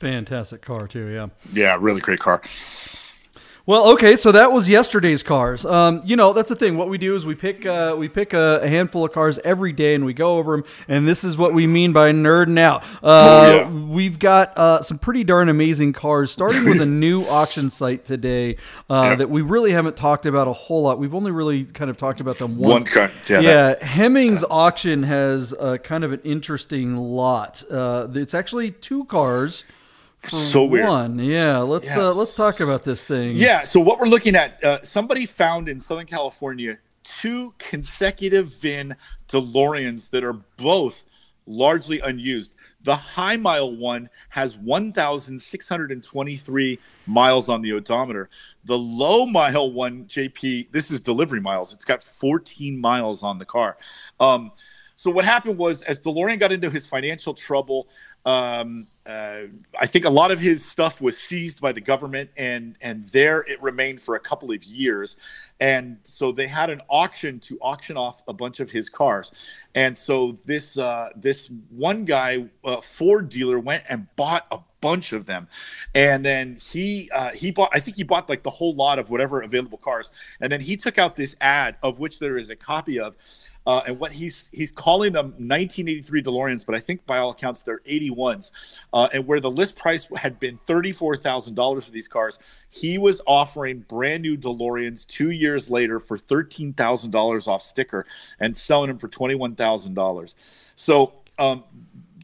Fantastic 0.00 0.62
car 0.62 0.86
too, 0.86 1.06
yeah. 1.06 1.28
Yeah, 1.52 1.76
really 1.80 2.00
great 2.00 2.20
car. 2.20 2.42
Well, 3.66 3.88
okay, 3.94 4.14
so 4.14 4.30
that 4.30 4.52
was 4.52 4.68
yesterday's 4.68 5.24
cars. 5.24 5.66
Um, 5.66 6.00
you 6.04 6.14
know, 6.14 6.32
that's 6.32 6.48
the 6.48 6.54
thing. 6.54 6.76
What 6.76 6.88
we 6.88 6.98
do 6.98 7.16
is 7.16 7.26
we 7.26 7.34
pick 7.34 7.66
uh, 7.66 7.96
we 7.98 8.08
pick 8.08 8.32
a, 8.32 8.60
a, 8.62 8.68
handful 8.68 9.04
of 9.04 9.12
cars 9.12 9.40
every 9.42 9.72
day, 9.72 9.96
and 9.96 10.04
we 10.04 10.14
go 10.14 10.38
over 10.38 10.52
them. 10.52 10.64
And 10.86 11.08
this 11.08 11.24
is 11.24 11.36
what 11.36 11.52
we 11.52 11.66
mean 11.66 11.92
by 11.92 12.12
nerding 12.12 12.60
out. 12.60 12.84
Uh, 13.02 13.08
oh, 13.24 13.56
yeah. 13.56 13.68
We've 13.68 14.20
got 14.20 14.56
uh, 14.56 14.82
some 14.82 15.00
pretty 15.00 15.24
darn 15.24 15.48
amazing 15.48 15.94
cars. 15.94 16.30
Starting 16.30 16.64
with 16.64 16.80
a 16.80 16.86
new 16.86 17.24
auction 17.24 17.68
site 17.68 18.04
today 18.04 18.56
uh, 18.88 19.06
yep. 19.08 19.18
that 19.18 19.30
we 19.30 19.42
really 19.42 19.72
haven't 19.72 19.96
talked 19.96 20.26
about 20.26 20.46
a 20.46 20.52
whole 20.52 20.82
lot. 20.82 21.00
We've 21.00 21.14
only 21.14 21.32
really 21.32 21.64
kind 21.64 21.90
of 21.90 21.96
talked 21.96 22.20
about 22.20 22.38
them 22.38 22.58
once. 22.58 22.72
One 22.72 22.84
car, 22.84 23.10
yeah. 23.28 23.40
yeah 23.40 23.52
that, 23.52 23.82
Hemmings 23.82 24.44
auction 24.48 25.02
has 25.02 25.52
kind 25.82 26.04
of 26.04 26.12
an 26.12 26.20
interesting 26.22 26.94
lot. 26.94 27.64
Uh, 27.68 28.06
it's 28.14 28.34
actually 28.34 28.70
two 28.70 29.06
cars 29.06 29.64
so 30.28 30.64
weird. 30.64 30.88
One, 30.88 31.18
yeah. 31.18 31.58
Let's 31.58 31.86
yes. 31.86 31.96
uh, 31.96 32.12
let's 32.12 32.34
talk 32.34 32.60
about 32.60 32.84
this 32.84 33.04
thing. 33.04 33.36
Yeah. 33.36 33.64
So 33.64 33.80
what 33.80 33.98
we're 33.98 34.08
looking 34.08 34.36
at, 34.36 34.62
uh, 34.62 34.82
somebody 34.82 35.26
found 35.26 35.68
in 35.68 35.80
Southern 35.80 36.06
California 36.06 36.78
two 37.06 37.54
consecutive 37.58 38.48
VIN 38.48 38.96
DeLoreans 39.28 40.10
that 40.10 40.24
are 40.24 40.32
both 40.32 41.04
largely 41.46 42.00
unused. 42.00 42.54
The 42.82 42.96
high 42.96 43.36
mile 43.36 43.74
one 43.74 44.10
has 44.28 44.56
1,623 44.56 46.78
miles 47.06 47.48
on 47.48 47.62
the 47.62 47.72
odometer. 47.72 48.28
The 48.64 48.78
low 48.78 49.26
mile 49.26 49.72
one, 49.72 50.04
JP, 50.04 50.70
this 50.70 50.90
is 50.90 51.00
delivery 51.00 51.40
miles. 51.40 51.74
It's 51.74 51.84
got 51.84 52.02
14 52.02 52.80
miles 52.80 53.22
on 53.22 53.38
the 53.38 53.44
car. 53.44 53.76
Um, 54.20 54.52
so 54.94 55.10
what 55.10 55.24
happened 55.24 55.58
was, 55.58 55.82
as 55.82 55.98
DeLorean 56.00 56.40
got 56.40 56.52
into 56.52 56.70
his 56.70 56.86
financial 56.86 57.34
trouble, 57.34 57.88
um, 58.26 58.88
uh, 59.06 59.42
I 59.78 59.86
think 59.86 60.04
a 60.04 60.10
lot 60.10 60.32
of 60.32 60.40
his 60.40 60.64
stuff 60.64 61.00
was 61.00 61.16
seized 61.16 61.60
by 61.60 61.70
the 61.70 61.80
government, 61.80 62.28
and 62.36 62.76
and 62.80 63.08
there 63.10 63.44
it 63.46 63.62
remained 63.62 64.02
for 64.02 64.16
a 64.16 64.20
couple 64.20 64.50
of 64.50 64.64
years, 64.64 65.16
and 65.60 65.98
so 66.02 66.32
they 66.32 66.48
had 66.48 66.68
an 66.68 66.82
auction 66.90 67.38
to 67.40 67.56
auction 67.60 67.96
off 67.96 68.22
a 68.26 68.32
bunch 68.32 68.58
of 68.58 68.68
his 68.68 68.88
cars, 68.88 69.30
and 69.76 69.96
so 69.96 70.36
this 70.44 70.76
uh, 70.76 71.10
this 71.14 71.52
one 71.70 72.04
guy, 72.04 72.46
uh, 72.64 72.80
Ford 72.80 73.28
dealer, 73.28 73.60
went 73.60 73.84
and 73.88 74.08
bought 74.16 74.44
a 74.50 74.58
bunch 74.80 75.12
of 75.12 75.26
them, 75.26 75.48
and 75.94 76.24
then 76.24 76.56
he 76.56 77.10
uh, 77.12 77.30
he 77.30 77.50
bought 77.50 77.70
I 77.72 77.80
think 77.80 77.96
he 77.96 78.02
bought 78.02 78.28
like 78.28 78.42
the 78.42 78.50
whole 78.50 78.74
lot 78.74 78.98
of 78.98 79.10
whatever 79.10 79.42
available 79.42 79.78
cars, 79.78 80.10
and 80.40 80.50
then 80.50 80.60
he 80.60 80.76
took 80.76 80.98
out 80.98 81.16
this 81.16 81.36
ad 81.40 81.76
of 81.82 81.98
which 81.98 82.18
there 82.18 82.36
is 82.36 82.50
a 82.50 82.56
copy 82.56 82.98
of 82.98 83.14
uh, 83.66 83.82
and 83.86 83.98
what 83.98 84.12
he's 84.12 84.48
he's 84.52 84.70
calling 84.70 85.12
them 85.12 85.26
1983 85.26 86.22
DeLoreans, 86.22 86.64
but 86.64 86.74
I 86.74 86.80
think 86.80 87.04
by 87.04 87.18
all 87.18 87.30
accounts 87.30 87.62
they're 87.62 87.80
81s. 87.80 88.52
Uh, 88.92 89.08
and 89.12 89.26
where 89.26 89.40
the 89.40 89.50
list 89.50 89.76
price 89.76 90.06
had 90.16 90.38
been 90.38 90.58
thirty-four 90.66 91.16
thousand 91.16 91.54
dollars 91.54 91.84
for 91.84 91.90
these 91.90 92.08
cars, 92.08 92.38
he 92.70 92.96
was 92.96 93.20
offering 93.26 93.80
brand 93.88 94.22
new 94.22 94.36
DeLoreans 94.36 95.06
two 95.06 95.30
years 95.30 95.68
later 95.68 95.98
for 95.98 96.16
thirteen 96.16 96.72
thousand 96.72 97.10
dollars 97.10 97.48
off 97.48 97.62
sticker 97.62 98.06
and 98.38 98.56
selling 98.56 98.88
them 98.88 98.98
for 98.98 99.08
twenty-one 99.08 99.56
thousand 99.56 99.94
dollars. 99.94 100.72
So 100.76 101.14
um, 101.38 101.64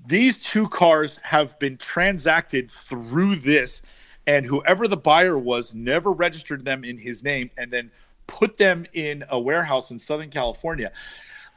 these 0.06 0.38
two 0.38 0.68
cars 0.68 1.18
have 1.22 1.58
been 1.58 1.76
transacted 1.76 2.70
through 2.70 3.36
this, 3.36 3.82
and 4.26 4.46
whoever 4.46 4.88
the 4.88 4.96
buyer 4.96 5.38
was 5.38 5.74
never 5.74 6.12
registered 6.12 6.64
them 6.64 6.84
in 6.84 6.98
his 6.98 7.22
name, 7.22 7.50
and 7.56 7.70
then 7.70 7.90
put 8.26 8.56
them 8.56 8.86
in 8.94 9.24
a 9.30 9.38
warehouse 9.38 9.90
in 9.90 9.98
Southern 9.98 10.30
California 10.30 10.92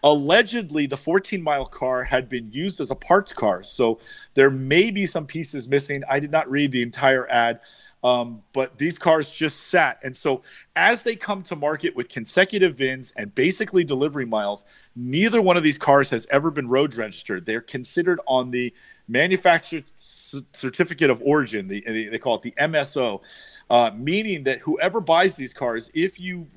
allegedly 0.06 0.86
the 0.86 0.96
14 0.96 1.42
mile 1.42 1.66
car 1.66 2.04
had 2.04 2.30
been 2.30 2.50
used 2.52 2.80
as 2.80 2.92
a 2.92 2.96
parts 2.96 3.34
car. 3.34 3.64
So 3.64 4.00
there 4.36 4.50
may 4.50 4.92
be 4.92 5.06
some 5.06 5.26
pieces 5.26 5.68
missing. 5.68 6.04
I 6.08 6.22
did 6.22 6.32
not 6.32 6.50
read 6.50 6.72
the 6.72 6.82
entire 6.82 7.30
ad 7.30 7.60
um, 8.06 8.44
but 8.54 8.78
these 8.78 9.00
cars 9.00 9.32
just 9.32 9.70
sat. 9.70 9.98
And 10.04 10.16
so 10.16 10.44
as 10.76 11.02
they 11.02 11.16
come 11.16 11.42
to 11.42 11.56
market 11.56 11.96
with 11.96 12.08
consecutive 12.08 12.78
vins 12.78 13.12
and 13.16 13.34
basically 13.34 13.84
delivery 13.84 14.28
miles 14.28 14.64
neither 14.96 15.42
one 15.42 15.58
of 15.58 15.64
these 15.64 15.80
cars 15.80 16.12
has 16.12 16.28
ever 16.30 16.52
been 16.52 16.70
road 16.70 16.94
registered. 16.94 17.48
They're 17.48 17.62
considered 17.62 18.20
on 18.28 18.52
the 18.52 18.72
manufacturer 19.08 19.82
certificate 20.00 21.10
of 21.10 21.22
origin 21.24 21.68
the, 21.68 21.82
they 22.10 22.18
call 22.18 22.36
it 22.36 22.42
the 22.42 22.54
mso 22.60 23.22
uh, 23.70 23.92
meaning 23.96 24.44
that 24.44 24.58
whoever 24.62 25.00
buys 25.00 25.36
these 25.36 25.54
cars 25.54 25.92
if 25.94 26.20
you 26.20 26.48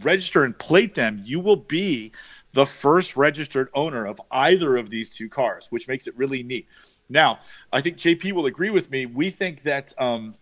register 0.00 0.42
and 0.42 0.58
plate 0.58 0.96
them 0.96 1.22
you 1.24 1.38
will 1.38 1.54
be 1.54 2.10
the 2.54 2.64
first 2.64 3.16
registered 3.16 3.68
owner 3.74 4.06
of 4.06 4.20
either 4.30 4.76
of 4.76 4.88
these 4.88 5.10
two 5.10 5.28
cars, 5.28 5.66
which 5.70 5.88
makes 5.88 6.06
it 6.06 6.16
really 6.16 6.42
neat. 6.42 6.66
Now, 7.08 7.40
I 7.72 7.80
think 7.80 7.98
JP 7.98 8.32
will 8.32 8.46
agree 8.46 8.70
with 8.70 8.90
me. 8.90 9.06
We 9.06 9.30
think 9.30 9.64
that 9.64 9.92
um, 9.98 10.34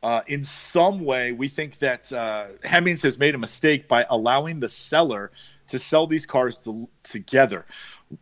uh, 0.00 0.22
in 0.28 0.44
some 0.44 1.04
way, 1.04 1.32
we 1.32 1.48
think 1.48 1.78
that 1.80 2.12
uh, 2.12 2.46
Hemmings 2.62 3.02
has 3.02 3.18
made 3.18 3.34
a 3.34 3.38
mistake 3.38 3.88
by 3.88 4.06
allowing 4.08 4.60
the 4.60 4.68
seller 4.68 5.32
to 5.68 5.78
sell 5.78 6.06
these 6.06 6.24
cars 6.24 6.56
to- 6.58 6.88
together. 7.02 7.66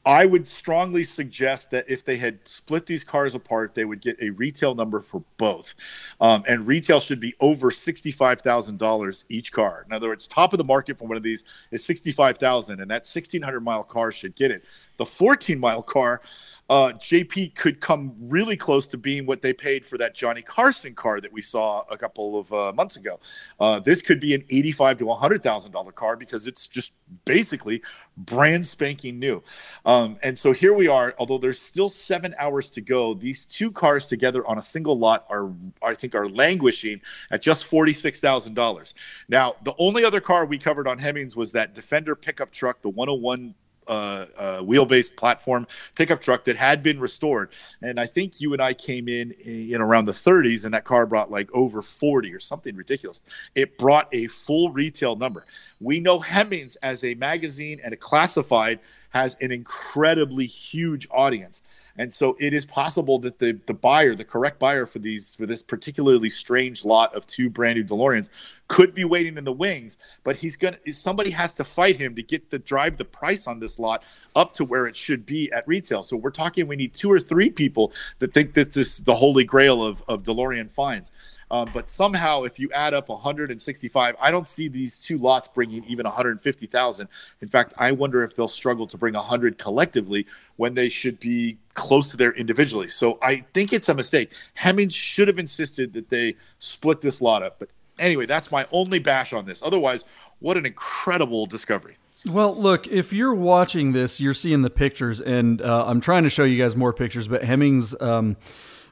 I 0.05 0.27
would 0.27 0.49
strongly 0.49 1.05
suggest 1.05 1.71
that 1.71 1.85
if 1.89 2.05
they 2.05 2.17
had 2.17 2.47
split 2.47 2.87
these 2.87 3.05
cars 3.05 3.35
apart, 3.35 3.75
they 3.75 3.85
would 3.85 4.01
get 4.01 4.17
a 4.21 4.31
retail 4.31 4.75
number 4.75 5.01
for 5.01 5.23
both. 5.37 5.75
Um, 6.21 6.45
and 6.49 6.67
retail 6.67 7.01
should 7.01 7.21
be 7.21 7.35
over 7.41 7.71
$65,000 7.71 9.25
each 9.29 9.53
car. 9.53 9.85
In 9.87 9.93
other 9.93 10.09
words, 10.09 10.29
top 10.29 10.53
of 10.53 10.59
the 10.59 10.65
market 10.65 10.99
for 10.99 11.07
one 11.07 11.17
of 11.17 11.23
these 11.23 11.45
is 11.71 11.85
65,000 11.85 12.81
and 12.81 12.91
that 12.91 13.05
1600 13.05 13.61
mile 13.61 13.85
car 13.85 14.13
should 14.13 14.37
get 14.37 14.51
it. 14.51 14.65
The 14.97 15.07
14 15.07 15.59
mile 15.59 15.83
car 15.83 16.21
uh, 16.69 16.93
JP 16.95 17.55
could 17.55 17.81
come 17.81 18.15
really 18.21 18.57
close 18.57 18.87
to 18.89 18.97
being 18.97 19.27
what 19.27 19.43
they 19.43 19.53
paid 19.53 19.85
for 19.85 19.99
that 19.99 20.15
Johnny 20.15 20.43
Carson 20.43 20.95
car 20.95 21.21
that 21.21 21.33
we 21.33 21.43
saw 21.43 21.83
a 21.91 21.97
couple 21.99 22.39
of 22.39 22.53
uh, 22.53 22.73
months 22.73 22.97
ago. 22.97 23.21
Uh, 23.61 23.79
this 23.81 24.01
could 24.01 24.21
be 24.21 24.35
an 24.35 24.43
eighty-five 24.49 24.99
to 24.99 25.07
one 25.07 25.21
hundred 25.21 25.43
thousand 25.43 25.73
dollar 25.73 25.93
car 25.93 26.17
because 26.17 26.47
it's 26.47 26.67
just 26.67 26.93
basically 27.25 27.83
brand 28.17 28.67
spanking 28.67 29.19
new. 29.19 29.43
Um, 29.85 30.19
and 30.23 30.39
so 30.39 30.53
here 30.53 30.73
we 30.73 30.89
are. 30.89 31.15
Although 31.19 31.39
there's 31.39 31.61
still 31.61 31.89
seven 31.89 32.35
hours 32.39 32.71
to 32.71 32.81
go, 32.81 33.15
these 33.15 33.45
two 33.45 33.71
cars 33.71 34.07
together 34.07 34.47
on 34.47 34.59
a 34.59 34.63
single 34.63 34.99
lot 34.99 35.27
are, 35.29 35.51
I 35.83 35.95
think, 35.95 36.15
are 36.15 36.29
languishing 36.29 37.01
at 37.31 37.43
just 37.43 37.65
forty-six 37.67 38.21
thousand 38.21 38.55
dollars. 38.55 38.95
Now, 39.29 39.57
the 39.63 39.75
only 39.79 40.05
other 40.05 40.21
car 40.21 40.47
we 40.47 40.59
covered 40.59 40.89
on 40.89 40.99
Hemmings 40.99 41.37
was 41.37 41.53
that 41.53 41.75
Defender 41.75 42.15
pickup 42.15 42.51
truck, 42.51 42.81
the 42.83 42.89
101 42.89 43.55
uh, 43.89 44.27
uh, 44.37 44.63
wheelbase 44.63 45.15
platform 45.15 45.67
pickup 45.95 46.21
truck 46.21 46.45
that 46.45 46.57
had 46.57 46.83
been 46.83 47.01
restored. 47.01 47.51
And 47.81 47.99
I 47.99 48.07
think 48.07 48.41
you 48.41 48.53
and 48.53 48.63
I 48.63 48.75
came 48.75 49.09
in 49.09 49.33
in 49.33 49.81
around 49.81 50.07
the 50.07 50.13
30s, 50.13 50.65
and 50.65 50.75
that 50.75 50.85
car 50.85 51.07
brought 51.07 51.31
like 51.31 51.51
over 51.53 51.83
40 51.83 52.33
or 52.33 52.41
something 52.41 52.77
ridiculous. 52.77 53.21
It 53.55 53.79
brought 53.79 54.09
a 54.13 54.27
full 54.29 54.71
retail 54.71 55.17
number. 55.17 55.47
We 55.81 56.01
know 56.01 56.21
Hemmings 56.21 56.77
as 56.77 57.05
a 57.05 57.15
magazine 57.15 57.81
and 57.83 57.93
a 57.93 57.97
classified 57.97 58.81
has 59.13 59.37
an 59.41 59.53
incredibly 59.53 60.47
huge 60.47 61.07
audience. 61.11 61.63
And 61.99 62.13
so 62.13 62.37
it 62.41 62.55
is 62.55 62.65
possible 62.65 63.19
that 63.21 63.39
the 63.39 63.59
the 63.67 63.75
buyer, 63.75 64.15
the 64.15 64.25
correct 64.25 64.59
buyer 64.59 64.87
for 64.87 64.99
these 64.99 65.35
for 65.35 65.45
this 65.45 65.63
particularly 65.63 66.31
strange 66.31 66.85
lot 66.85 67.15
of 67.15 67.27
two 67.27 67.51
brand 67.51 67.77
new 67.77 67.85
DeLoreans 67.85 68.31
could 68.69 68.95
be 68.95 69.05
waiting 69.05 69.37
in 69.37 69.45
the 69.45 69.53
wings, 69.53 69.99
but 70.25 70.37
he's 70.37 70.57
going 70.57 70.75
to 70.85 70.93
somebody 70.95 71.31
has 71.31 71.53
to 71.55 71.65
fight 71.65 71.97
him 71.97 72.15
to 72.17 72.23
get 72.23 72.51
the 72.51 72.59
drive 72.59 72.97
the 72.97 73.05
price 73.05 73.47
on 73.47 73.61
this 73.61 73.79
lot 73.79 74.03
up 74.35 74.55
to 74.55 74.65
where 74.65 74.87
it 74.87 74.97
should 74.97 75.27
be 75.27 75.53
at 75.53 75.69
retail. 75.69 76.03
So 76.03 76.17
we're 76.17 76.31
talking 76.31 76.67
we 76.67 76.77
need 76.77 76.95
two 76.95 77.13
or 77.13 77.21
three 77.21 77.51
people 77.51 77.93
that 78.19 78.33
think 78.33 78.55
that 78.55 78.73
this 78.73 78.99
is 78.99 79.05
the 79.05 79.15
holy 79.15 79.45
grail 79.45 79.85
of 79.85 80.03
of 80.09 80.23
DeLorean 80.23 80.71
finds. 80.71 81.13
Um, 81.53 81.69
but 81.75 81.91
somehow, 81.91 82.45
if 82.45 82.59
you 82.59 82.71
add 82.73 82.95
up 82.95 83.11
165, 83.11 84.17
I 84.19 84.31
don't 84.31 84.47
see 84.47 84.69
these 84.69 84.99
two 84.99 85.19
lots 85.19 85.49
bringing 85.49 85.85
even 85.85 86.05
150,000. 86.05 87.09
In 87.43 87.49
fact, 87.49 87.75
I 87.77 87.93
wonder 87.93 88.25
if 88.25 88.35
they'll 88.35 88.49
struggle 88.49 88.87
to 88.87 88.97
bring 88.97 89.13
100 89.13 89.59
collectively 89.59 90.27
when 90.57 90.73
they 90.73 90.89
should 90.89 91.21
be 91.21 91.59
close 91.75 92.11
to 92.11 92.17
there 92.17 92.33
individually. 92.33 92.89
So 92.89 93.19
I 93.21 93.45
think 93.53 93.75
it's 93.75 93.91
a 93.91 93.95
mistake. 93.95 94.33
Hemmings 94.55 94.95
should 94.95 95.29
have 95.29 95.39
insisted 95.39 95.93
that 95.93 96.09
they 96.09 96.37
split 96.59 97.03
this 97.03 97.21
lot 97.21 97.43
up. 97.43 97.59
But 97.59 97.69
anyway, 97.99 98.25
that's 98.25 98.51
my 98.51 98.67
only 98.73 98.99
bash 98.99 99.35
on 99.35 99.45
this. 99.45 99.63
Otherwise, 99.63 100.07
what 100.39 100.57
an 100.57 100.65
incredible 100.65 101.45
discovery. 101.45 101.99
Well, 102.25 102.57
look, 102.57 102.87
if 102.87 103.13
you're 103.13 103.35
watching 103.35 103.93
this, 103.93 104.21
you're 104.21 104.33
seeing 104.33 104.63
the 104.63 104.71
pictures, 104.71 105.21
and 105.21 105.61
uh, 105.61 105.85
I'm 105.87 106.01
trying 106.01 106.23
to 106.23 106.31
show 106.31 106.45
you 106.45 106.57
guys 106.57 106.75
more 106.75 106.95
pictures, 106.95 107.29
but 107.29 107.45
Hemmings. 107.45 107.95
Um, 108.01 108.37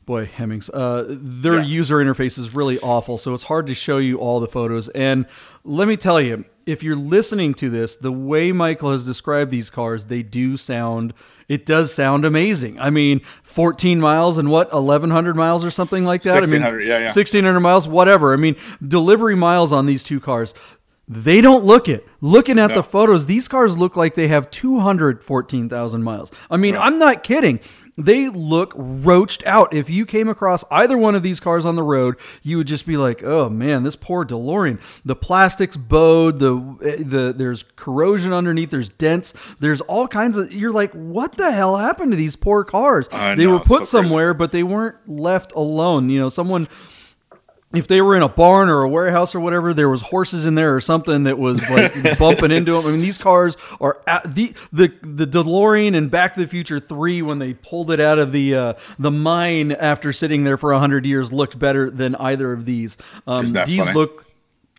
boy, 0.04 0.26
Hemmings, 0.26 0.68
uh, 0.70 1.04
their 1.08 1.60
yeah. 1.60 1.64
user 1.64 1.96
interface 1.96 2.38
is 2.38 2.54
really 2.54 2.78
awful, 2.80 3.18
so 3.18 3.34
it's 3.34 3.44
hard 3.44 3.66
to 3.68 3.74
show 3.74 3.98
you 3.98 4.18
all 4.18 4.40
the 4.40 4.48
photos. 4.48 4.88
And 4.88 5.26
let 5.64 5.86
me 5.86 5.96
tell 5.96 6.20
you, 6.20 6.44
if 6.66 6.82
you're 6.82 6.96
listening 6.96 7.54
to 7.54 7.70
this, 7.70 7.96
the 7.96 8.12
way 8.12 8.52
Michael 8.52 8.92
has 8.92 9.04
described 9.04 9.50
these 9.50 9.70
cars, 9.70 10.06
they 10.06 10.22
do 10.22 10.56
sound. 10.56 11.14
It 11.48 11.66
does 11.66 11.92
sound 11.92 12.24
amazing. 12.24 12.78
I 12.78 12.90
mean, 12.90 13.20
14 13.42 14.00
miles 14.00 14.38
and 14.38 14.50
what, 14.50 14.72
1,100 14.72 15.36
miles 15.36 15.64
or 15.64 15.70
something 15.70 16.04
like 16.04 16.22
that. 16.22 16.34
1,600, 16.34 16.66
I 16.66 16.78
mean, 16.78 16.86
yeah, 16.86 16.98
yeah. 16.98 17.04
1,600 17.06 17.60
miles, 17.60 17.88
whatever. 17.88 18.32
I 18.32 18.36
mean, 18.36 18.56
delivery 18.86 19.34
miles 19.34 19.72
on 19.72 19.86
these 19.86 20.02
two 20.02 20.20
cars. 20.20 20.54
They 21.08 21.40
don't 21.40 21.64
look 21.64 21.88
it. 21.88 22.06
Looking 22.20 22.56
at 22.60 22.68
no. 22.68 22.76
the 22.76 22.82
photos, 22.84 23.26
these 23.26 23.48
cars 23.48 23.76
look 23.76 23.96
like 23.96 24.14
they 24.14 24.28
have 24.28 24.48
214,000 24.52 26.02
miles. 26.04 26.30
I 26.48 26.56
mean, 26.56 26.76
right. 26.76 26.86
I'm 26.86 27.00
not 27.00 27.24
kidding. 27.24 27.58
They 27.96 28.28
look 28.28 28.72
roached 28.76 29.44
out. 29.46 29.74
If 29.74 29.90
you 29.90 30.06
came 30.06 30.28
across 30.28 30.64
either 30.70 30.96
one 30.96 31.14
of 31.14 31.22
these 31.22 31.40
cars 31.40 31.66
on 31.66 31.76
the 31.76 31.82
road, 31.82 32.16
you 32.42 32.56
would 32.56 32.66
just 32.66 32.86
be 32.86 32.96
like, 32.96 33.22
"Oh 33.22 33.48
man, 33.48 33.82
this 33.82 33.96
poor 33.96 34.24
DeLorean. 34.24 34.80
The 35.04 35.16
plastic's 35.16 35.76
bowed. 35.76 36.38
The 36.38 36.54
the 37.04 37.34
there's 37.36 37.64
corrosion 37.76 38.32
underneath. 38.32 38.70
There's 38.70 38.88
dents. 38.88 39.34
There's 39.58 39.80
all 39.82 40.08
kinds 40.08 40.36
of. 40.36 40.52
You're 40.52 40.72
like, 40.72 40.92
what 40.92 41.32
the 41.32 41.52
hell 41.52 41.76
happened 41.76 42.12
to 42.12 42.16
these 42.16 42.36
poor 42.36 42.64
cars? 42.64 43.08
I 43.12 43.34
they 43.34 43.44
know, 43.44 43.52
were 43.52 43.60
put 43.60 43.86
so 43.86 44.02
somewhere, 44.02 44.34
but 44.34 44.52
they 44.52 44.62
weren't 44.62 44.96
left 45.08 45.52
alone. 45.52 46.08
You 46.10 46.20
know, 46.20 46.28
someone." 46.28 46.68
If 47.72 47.86
they 47.86 48.00
were 48.00 48.16
in 48.16 48.22
a 48.22 48.28
barn 48.28 48.68
or 48.68 48.82
a 48.82 48.88
warehouse 48.88 49.34
or 49.34 49.40
whatever, 49.40 49.72
there 49.72 49.88
was 49.88 50.02
horses 50.02 50.44
in 50.44 50.56
there 50.56 50.74
or 50.74 50.80
something 50.80 51.22
that 51.22 51.38
was 51.38 51.68
like 51.70 52.18
bumping 52.18 52.50
into 52.50 52.72
them. 52.72 52.84
I 52.84 52.90
mean, 52.90 53.00
these 53.00 53.18
cars 53.18 53.56
are 53.80 54.00
at 54.06 54.34
the 54.34 54.54
the 54.72 54.92
the 55.02 55.26
DeLorean 55.26 55.96
and 55.96 56.10
Back 56.10 56.34
to 56.34 56.40
the 56.40 56.48
Future 56.48 56.80
Three 56.80 57.22
when 57.22 57.38
they 57.38 57.54
pulled 57.54 57.90
it 57.92 58.00
out 58.00 58.18
of 58.18 58.32
the 58.32 58.54
uh, 58.54 58.74
the 58.98 59.10
mine 59.10 59.70
after 59.72 60.12
sitting 60.12 60.42
there 60.42 60.56
for 60.56 60.72
hundred 60.74 61.06
years 61.06 61.32
looked 61.32 61.58
better 61.58 61.90
than 61.90 62.16
either 62.16 62.52
of 62.52 62.64
these. 62.64 62.96
Um, 63.26 63.46
these 63.46 63.84
funny? 63.84 63.92
look 63.92 64.24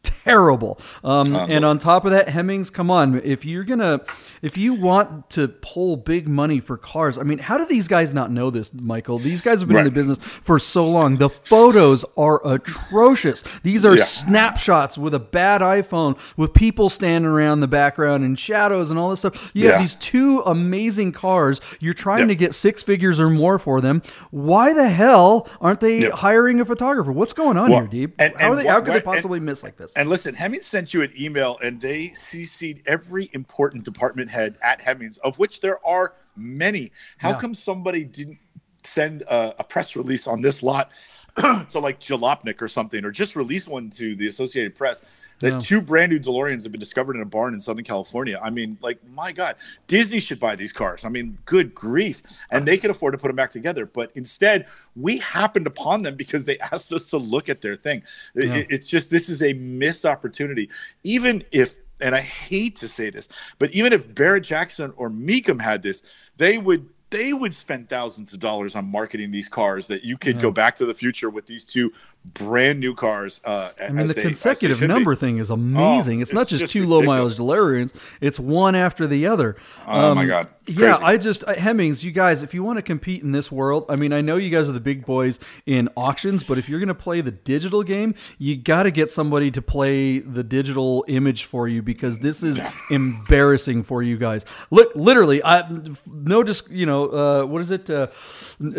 terrible. 0.04 0.80
Um, 1.04 1.36
and 1.36 1.66
on 1.66 1.80
top 1.80 2.06
of 2.06 2.12
that, 2.12 2.30
Hemmings, 2.30 2.70
come 2.70 2.92
on, 2.92 3.22
if 3.24 3.46
you're 3.46 3.64
gonna, 3.64 4.02
if 4.42 4.58
you 4.58 4.74
want 4.74 5.30
to 5.32 5.48
pull 5.48 5.98
big 5.98 6.28
money 6.28 6.60
for 6.60 6.78
cars, 6.78 7.18
I 7.18 7.24
mean, 7.24 7.40
how 7.40 7.58
do 7.58 7.66
these 7.66 7.88
guys 7.88 8.14
not 8.14 8.32
know 8.32 8.50
this, 8.50 8.74
Michael? 8.74 9.20
These 9.20 9.42
guys 9.42 9.60
have 9.60 9.68
been 9.68 9.78
right. 9.78 9.88
in 9.88 9.94
the 9.94 10.00
business 10.00 10.18
for 10.20 10.60
so 10.60 10.88
long. 10.88 11.18
The 11.18 11.30
photos 11.30 12.06
are 12.18 12.42
atrocious. 12.46 13.44
These 13.64 13.86
are 13.86 13.98
yeah. 13.98 14.04
snapshots 14.04 14.98
with 14.98 15.14
a 15.14 15.20
bad 15.20 15.62
iPhone, 15.62 16.18
with 16.38 16.54
people 16.54 16.90
standing 16.90 17.30
around 17.30 17.60
the 17.60 17.68
background 17.68 18.24
and 18.24 18.38
shadows 18.38 18.92
and 18.92 19.00
all 19.00 19.10
this 19.10 19.20
stuff. 19.20 19.52
You 19.54 19.66
yeah. 19.66 19.72
have 19.72 19.82
these 19.82 19.96
two 19.96 20.42
amazing 20.46 21.12
cars. 21.12 21.62
You're 21.80 21.94
trying 21.94 22.28
to 22.28 22.36
get 22.36 22.54
six 22.54 22.84
figures 22.84 23.20
or 23.20 23.30
more 23.30 23.60
for 23.60 23.82
them. 23.82 24.02
Why 24.32 24.74
the 24.74 24.90
hell 24.90 25.48
aren't 25.60 25.80
they 25.80 26.10
hiring 26.10 26.60
a 26.60 26.66
photographer? 26.66 27.12
What's 27.12 27.34
going 27.34 27.58
on 27.58 27.70
well, 27.70 27.80
here, 27.82 27.88
Deep? 27.88 28.16
And, 28.20 28.36
how, 28.36 28.52
and 28.52 28.60
they, 28.60 28.68
how 28.68 28.82
could 28.82 28.94
they 28.94 29.02
possibly 29.02 29.38
and, 29.38 29.46
miss 29.46 29.64
like 29.64 29.78
this? 29.78 29.91
And 29.96 30.10
listen, 30.10 30.36
Hemmings 30.36 30.66
sent 30.66 30.94
you 30.94 31.02
an 31.02 31.12
email 31.20 31.58
and 31.64 31.80
they 31.82 32.10
CC'd 32.10 32.88
every 32.88 33.30
important 33.34 33.84
department 33.84 34.30
head 34.30 34.58
at 34.62 34.82
Hemmings, 34.82 35.18
of 35.20 35.38
which 35.40 35.62
there 35.62 35.86
are 35.86 36.14
many. 36.36 36.92
How 37.18 37.32
yeah. 37.32 37.40
come 37.40 37.54
somebody 37.54 38.04
didn't 38.04 38.40
send 38.84 39.22
a, 39.24 39.56
a 39.60 39.64
press 39.64 39.96
release 39.96 40.28
on 40.28 40.42
this 40.42 40.64
lot 40.64 40.92
to 41.36 41.80
like 41.80 42.00
Jalopnik 42.00 42.62
or 42.62 42.68
something, 42.68 43.06
or 43.06 43.12
just 43.12 43.36
release 43.36 43.68
one 43.68 43.90
to 43.92 44.16
the 44.16 44.28
Associated 44.28 44.76
Press 44.76 45.04
that 45.42 45.54
yeah. 45.54 45.60
two 45.60 45.82
brand 45.82 46.12
new 46.12 46.20
DeLoreans 46.20 46.64
have 46.64 46.72
been 46.72 46.80
discovered 46.80 47.16
in 47.16 47.22
a 47.22 47.26
barn 47.26 47.54
in 47.54 47.60
Southern 47.60 47.84
California. 47.84 48.40
I 48.42 48.50
mean, 48.50 48.78
like, 48.82 49.00
my 49.10 49.32
God, 49.32 49.56
Disney 49.88 50.20
should 50.20 50.40
buy 50.40 50.56
these 50.56 50.72
cars. 50.72 51.04
I 51.04 51.10
mean, 51.10 51.38
good 51.46 51.76
grief. 51.76 52.22
And 52.52 52.66
they 52.66 52.78
could 52.78 52.92
afford 52.92 53.14
to 53.14 53.18
put 53.18 53.28
them 53.28 53.36
back 53.36 53.52
together. 53.52 53.86
But 53.86 54.12
instead, 54.16 54.68
we 54.96 55.18
happened 55.20 55.68
upon 55.68 56.02
them 56.04 56.16
because 56.16 56.46
they 56.46 56.58
asked 56.72 56.94
us 56.94 57.06
to 57.06 57.18
look 57.18 57.50
at 57.50 57.62
their 57.62 57.76
thing. 57.76 58.04
Yeah. 58.36 58.56
It, 58.56 58.68
it's 58.70 58.88
just, 58.88 59.10
this 59.10 59.30
is 59.30 59.42
a 59.42 59.54
missed 59.54 60.06
opportunity. 60.06 60.70
Even 61.04 61.44
if, 61.52 61.76
and 62.00 62.16
I 62.16 62.22
hate 62.22 62.78
to 62.78 62.88
say 62.88 63.10
this, 63.10 63.30
but 63.60 63.72
even 63.72 63.94
if 63.94 64.14
Barrett 64.16 64.44
Jackson 64.44 64.94
or 64.96 65.10
Mecum 65.10 65.62
had 65.62 65.84
this, 65.84 66.04
they 66.38 66.58
would 66.58 66.90
they 67.12 67.34
would 67.34 67.54
spend 67.54 67.90
thousands 67.90 68.34
of 68.34 68.40
dollars 68.40 68.74
on 68.74 68.90
marketing 68.90 69.32
these 69.32 69.50
cars 69.50 69.86
that 69.88 70.04
you 70.04 70.18
could 70.18 70.38
yeah. 70.38 70.42
go 70.42 70.50
back 70.50 70.76
to 70.78 70.86
the 70.86 70.94
future 70.94 71.30
with 71.30 71.46
these 71.46 71.64
two 71.64 71.92
brand 72.24 72.80
new 72.80 72.94
cars. 72.94 73.42
Uh, 73.44 73.72
I 73.82 73.90
mean, 73.90 74.08
the 74.08 74.14
they, 74.14 74.22
consecutive 74.22 74.82
number 74.82 75.16
be. 75.16 75.20
thing 75.20 75.38
is 75.38 75.50
amazing. 75.50 76.20
Oh, 76.20 76.22
it's, 76.22 76.32
it's, 76.32 76.34
not 76.34 76.48
just, 76.48 76.62
just 76.62 76.74
two 76.74 76.82
ridiculous. 76.82 77.08
low 77.08 77.14
mileage 77.14 77.38
DeLoreans; 77.38 77.96
it's 78.20 78.40
one 78.40 78.76
after 78.76 79.08
the 79.08 79.26
other. 79.28 79.56
Oh 79.88 80.12
um, 80.12 80.18
my 80.18 80.26
god! 80.26 80.48
Crazy. 80.66 80.82
Yeah, 80.82 81.00
I 81.02 81.18
just 81.18 81.44
uh, 81.46 81.56
Hemmings, 81.56 82.04
you 82.04 82.12
guys, 82.12 82.44
if 82.44 82.54
you 82.54 82.64
want 82.64 82.78
to 82.78 82.84
compete 82.84 83.24
in 83.24 83.32
this 83.32 83.52
world, 83.52 83.86
I 83.90 83.96
mean, 83.96 84.14
I 84.14 84.22
know 84.22 84.38
you 84.38 84.50
guys 84.50 84.70
are 84.70 84.74
the 84.74 84.80
big 84.80 85.06
boys 85.06 85.40
in 85.66 85.90
auctions, 85.98 86.44
but 86.44 86.58
if 86.58 86.70
you're 86.70 86.80
going 86.80 86.88
to 86.88 86.94
play 86.94 87.22
the 87.22 87.32
digital 87.32 87.82
game, 87.82 88.14
you 88.38 88.56
got 88.56 88.84
to 88.84 88.92
get 88.92 89.10
somebody 89.10 89.50
to 89.52 89.62
play 89.62 90.20
the 90.20 90.44
digital 90.44 91.04
image 91.08 91.46
for 91.46 91.68
you 91.68 91.82
because 91.82 92.20
this 92.20 92.44
is 92.44 92.60
embarrassing 92.92 93.84
for 93.84 94.04
you 94.04 94.18
guys. 94.18 94.46
Look, 94.70 94.92
literally, 94.96 95.44
I 95.44 95.68
no, 96.08 96.44
just 96.44 96.70
you 96.70 96.86
know, 96.86 97.06
uh, 97.08 97.46
what 97.46 97.62
is 97.62 97.72
it? 97.72 97.90
Uh, 97.90 98.08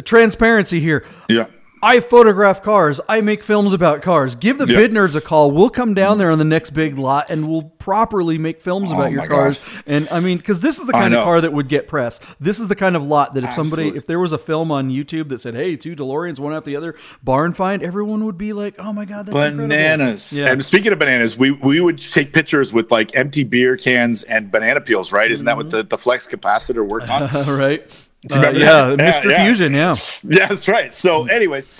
transparency 0.05 0.79
here. 0.79 1.05
Yeah 1.29 1.47
I 1.85 1.99
photograph 1.99 2.63
cars. 2.63 3.01
I 3.09 3.23
make 3.23 3.43
films 3.43 3.73
about 3.73 4.03
cars. 4.03 4.37
Give 4.37 4.57
the 4.57 4.67
yep. 4.67 4.77
Bid 4.77 4.93
Nerds 4.93 5.17
a 5.17 5.21
call. 5.21 5.51
We'll 5.51 5.69
come 5.69 5.95
down 5.95 6.19
there 6.19 6.31
on 6.31 6.39
the 6.39 6.45
next 6.45 6.71
big 6.71 6.97
lot 6.97 7.29
and 7.29 7.49
we'll 7.49 7.63
properly 7.63 8.39
make 8.39 8.61
films 8.61 8.93
about 8.93 9.07
oh 9.07 9.11
your 9.11 9.27
cars. 9.27 9.59
Gosh. 9.59 9.83
And 9.89 10.09
I 10.11 10.21
mean, 10.21 10.39
because 10.39 10.61
this 10.61 10.79
is 10.79 10.87
the 10.87 10.93
kind 10.93 11.13
of 11.13 11.25
car 11.25 11.41
that 11.41 11.53
would 11.53 11.69
get 11.69 11.89
press. 11.89 12.21
This 12.39 12.61
is 12.61 12.69
the 12.69 12.77
kind 12.77 12.95
of 12.95 13.03
lot 13.03 13.35
that 13.35 13.43
if 13.43 13.51
Absolutely. 13.51 13.71
somebody, 13.71 13.99
if 13.99 14.07
there 14.07 14.21
was 14.21 14.33
a 14.33 14.39
film 14.39 14.71
on 14.71 14.91
YouTube 14.91 15.29
that 15.31 15.41
said, 15.41 15.55
"Hey, 15.55 15.75
two 15.75 15.97
DeLoreans, 15.97 16.39
one 16.39 16.55
after 16.55 16.71
the 16.71 16.77
other, 16.77 16.95
barn 17.25 17.53
find," 17.53 17.83
everyone 17.83 18.25
would 18.27 18.39
be 18.39 18.53
like, 18.53 18.77
"Oh 18.79 18.93
my 18.93 19.05
god, 19.05 19.27
that's 19.27 19.57
bananas!" 19.57 20.33
Yeah. 20.33 20.53
And 20.53 20.65
speaking 20.65 20.93
of 20.93 21.01
bananas, 21.01 21.37
we 21.37 21.51
we 21.51 21.81
would 21.81 21.99
take 21.99 22.33
pictures 22.33 22.73
with 22.73 22.93
like 22.93 23.17
empty 23.17 23.43
beer 23.43 23.77
cans 23.77 24.23
and 24.23 24.53
banana 24.53 24.81
peels, 24.81 25.11
right? 25.11 25.29
Isn't 25.29 25.47
mm-hmm. 25.47 25.59
that 25.59 25.65
what 25.65 25.71
the 25.71 25.83
the 25.83 25.99
flux 25.99 26.29
capacitor 26.29 26.87
worked 26.87 27.11
on? 27.11 27.29
right. 27.59 27.91
Uh, 28.31 28.53
yeah, 28.55 28.95
Mr. 28.99 29.31
Yeah, 29.31 29.45
Fusion, 29.45 29.73
yeah. 29.75 29.97
Yeah, 30.23 30.47
that's 30.47 30.69
right. 30.69 30.93
So, 30.93 31.27
anyways, 31.27 31.71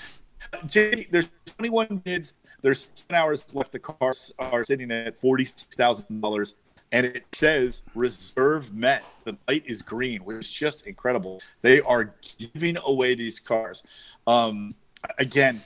JD, 0.65 1.11
there's 1.11 1.27
21 1.57 2.01
bids. 2.03 2.33
There's 2.61 2.91
seven 2.93 3.15
hours 3.15 3.53
left. 3.53 3.71
The 3.71 3.79
cars 3.79 4.33
are 4.39 4.63
sitting 4.63 4.91
at 4.91 5.21
$46,000. 5.21 6.53
And 6.91 7.07
it 7.07 7.25
says 7.33 7.81
reserve 7.95 8.73
met. 8.73 9.03
The 9.23 9.37
light 9.47 9.63
is 9.65 9.81
green, 9.81 10.23
which 10.25 10.37
is 10.37 10.51
just 10.51 10.85
incredible. 10.85 11.41
They 11.61 11.81
are 11.81 12.13
giving 12.37 12.77
away 12.85 13.15
these 13.15 13.39
cars. 13.39 13.83
Um, 14.27 14.75
again, 15.17 15.61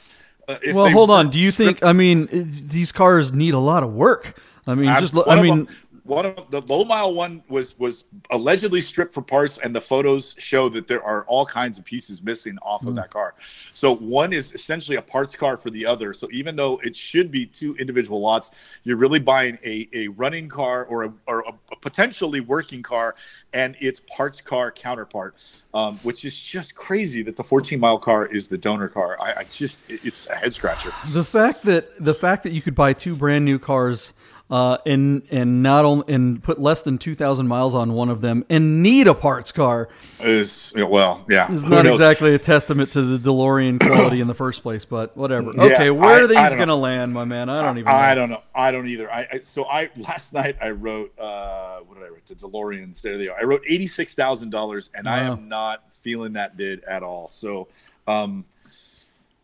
uh, 0.48 0.57
well, 0.74 0.89
hold 0.89 1.12
on. 1.12 1.29
Do 1.29 1.38
you 1.38 1.51
think? 1.51 1.84
I 1.84 1.91
mean, 1.91 2.29
these 2.31 2.93
cars 2.93 3.34
need 3.34 3.53
a 3.53 3.60
lot 3.60 3.84
of 3.84 3.93
work. 3.93 4.39
I 4.65 4.75
mean, 4.75 4.88
just 5.00 5.15
I 5.27 5.41
mean, 5.41 5.67
one 6.07 6.25
of 6.25 6.49
the 6.51 6.61
low 6.61 6.85
mile 6.85 7.13
one 7.13 7.43
was 7.49 7.77
was 7.77 8.05
allegedly 8.31 8.81
stripped 8.81 9.13
for 9.13 9.21
parts, 9.21 9.57
and 9.57 9.75
the 9.75 9.81
photos 9.81 10.35
show 10.37 10.69
that 10.69 10.87
there 10.87 11.03
are 11.03 11.25
all 11.25 11.45
kinds 11.45 11.77
of 11.77 11.83
pieces 11.83 12.23
missing 12.23 12.57
off 12.61 12.85
of 12.85 12.95
that 12.95 13.11
car. 13.11 13.35
So 13.73 13.95
one 13.95 14.31
is 14.31 14.53
essentially 14.53 14.97
a 14.97 15.01
parts 15.01 15.35
car 15.35 15.57
for 15.57 15.69
the 15.69 15.85
other. 15.85 16.13
So 16.13 16.29
even 16.31 16.55
though 16.55 16.79
it 16.83 16.95
should 16.95 17.29
be 17.29 17.45
two 17.45 17.75
individual 17.75 18.21
lots, 18.21 18.51
you're 18.83 18.97
really 18.97 19.19
buying 19.19 19.57
a, 19.65 19.89
a 19.93 20.07
running 20.09 20.47
car 20.47 20.85
or 20.85 21.03
a, 21.03 21.13
or 21.27 21.43
a 21.71 21.75
potentially 21.75 22.39
working 22.39 22.81
car 22.81 23.15
and 23.53 23.75
its 23.79 23.99
parts 23.99 24.39
car 24.39 24.71
counterpart, 24.71 25.35
um, 25.73 25.97
which 26.03 26.23
is 26.23 26.39
just 26.39 26.75
crazy 26.75 27.21
that 27.23 27.35
the 27.35 27.43
14 27.43 27.79
mile 27.79 27.99
car 27.99 28.25
is 28.25 28.47
the 28.47 28.57
donor 28.57 28.87
car. 28.87 29.17
I, 29.19 29.39
I 29.39 29.43
just 29.43 29.83
it's 29.89 30.27
a 30.27 30.35
head 30.35 30.53
scratcher. 30.53 30.93
The 31.11 31.23
fact 31.23 31.63
that 31.63 32.03
the 32.03 32.13
fact 32.13 32.43
that 32.43 32.53
you 32.53 32.61
could 32.61 32.75
buy 32.75 32.93
two 32.93 33.15
brand 33.15 33.43
new 33.43 33.59
cars 33.59 34.13
uh, 34.49 34.77
and 34.85 35.23
and 35.29 35.61
not 35.61 35.83
only 35.83 36.13
and 36.13 36.41
put 36.41 36.59
less 36.59 36.81
than 36.83 36.97
two 36.97 37.15
thousand 37.15 37.47
miles 37.47 37.75
on 37.75 37.93
one 37.93 38.09
of 38.09 38.21
them 38.21 38.45
and 38.49 38.81
need 38.81 39.07
a 39.07 39.13
parts 39.13 39.51
car 39.51 39.89
Is 40.21 40.71
well, 40.75 41.25
yeah. 41.29 41.51
is 41.51 41.65
not 41.65 41.85
exactly 41.85 42.33
a 42.33 42.39
testament 42.39 42.91
to 42.93 43.01
the 43.01 43.17
DeLorean 43.17 43.79
quality 43.85 44.21
in 44.21 44.27
the 44.27 44.35
first 44.35 44.63
place. 44.63 44.85
But 44.85 45.17
whatever. 45.17 45.51
Yeah, 45.53 45.63
okay, 45.63 45.89
where 45.89 46.15
I- 46.15 46.19
are 46.21 46.27
these 46.27 46.55
going 46.55 46.69
to 46.69 46.75
land, 46.75 47.13
my 47.13 47.25
man? 47.25 47.49
I 47.49 47.57
don't 47.57 47.77
even. 47.77 47.89
I 47.89 48.09
know. 48.09 48.21
don't 48.21 48.29
know. 48.29 48.43
I 48.55 48.71
don't 48.71 48.87
either. 48.87 49.11
I, 49.11 49.27
I 49.33 49.39
so 49.41 49.65
I 49.65 49.89
last 49.97 50.33
night 50.33 50.55
I 50.61 50.69
wrote 50.69 51.17
uh 51.19 51.79
what 51.79 51.95
did 51.95 52.05
I 52.05 52.09
write? 52.09 52.25
The 52.25 52.35
DeLoreans. 52.35 53.01
There 53.01 53.17
they 53.17 53.27
are. 53.27 53.37
I 53.37 53.43
wrote 53.43 53.63
eighty 53.67 53.87
six 53.87 54.13
thousand 54.15 54.51
dollars, 54.51 54.89
and 54.93 55.09
I 55.09 55.23
am 55.23 55.49
not 55.49 55.93
feeling 55.93 56.33
that 56.33 56.55
bid 56.55 56.83
at 56.85 57.03
all. 57.03 57.27
So, 57.27 57.67
um, 58.07 58.45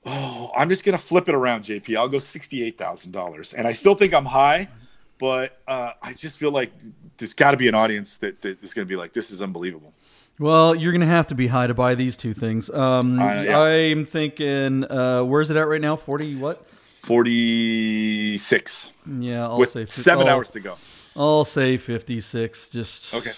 oh, 0.05 0.51
I'm 0.55 0.69
just 0.69 0.85
gonna 0.85 0.97
flip 0.97 1.27
it 1.27 1.35
around, 1.35 1.63
JP. 1.65 1.97
I'll 1.97 2.07
go 2.07 2.19
sixty 2.19 2.63
eight 2.63 2.77
thousand 2.77 3.11
dollars, 3.11 3.53
and 3.53 3.67
I 3.67 3.73
still 3.73 3.95
think 3.95 4.13
I'm 4.13 4.25
high, 4.25 4.69
but 5.23 5.57
uh, 5.69 5.93
I 6.01 6.11
just 6.11 6.37
feel 6.37 6.51
like 6.51 6.69
there's 7.17 7.33
got 7.33 7.51
to 7.51 7.57
be 7.57 7.69
an 7.69 7.75
audience 7.75 8.17
that, 8.17 8.41
that 8.41 8.61
is 8.61 8.73
gonna 8.73 8.83
be 8.85 8.97
like, 8.97 9.13
this 9.13 9.31
is 9.31 9.41
unbelievable. 9.41 9.93
Well, 10.37 10.75
you're 10.75 10.91
going 10.91 10.99
to 10.99 11.07
have 11.07 11.27
to 11.27 11.35
be 11.35 11.47
high 11.47 11.67
to 11.67 11.73
buy 11.73 11.95
these 11.95 12.17
two 12.17 12.33
things. 12.33 12.69
Um, 12.69 13.15
know, 13.15 13.41
yeah. 13.43 13.57
I'm 13.59 14.03
thinking, 14.03 14.83
uh, 14.83 15.23
where's 15.23 15.49
it 15.49 15.55
at 15.55 15.67
right 15.69 15.79
now? 15.79 15.95
Forty 15.95 16.35
what? 16.35 16.65
Forty 16.67 18.37
six 18.37 18.91
Yeah, 19.07 19.43
I'll 19.45 19.59
with 19.59 19.69
say 19.69 19.85
fi- 19.85 19.89
seven 19.91 20.27
I'll- 20.27 20.35
hours 20.35 20.49
to 20.49 20.59
go. 20.59 20.75
I'll 21.15 21.45
say 21.45 21.77
56. 21.77 22.69
Just 22.69 23.13
Okay, 23.13 23.31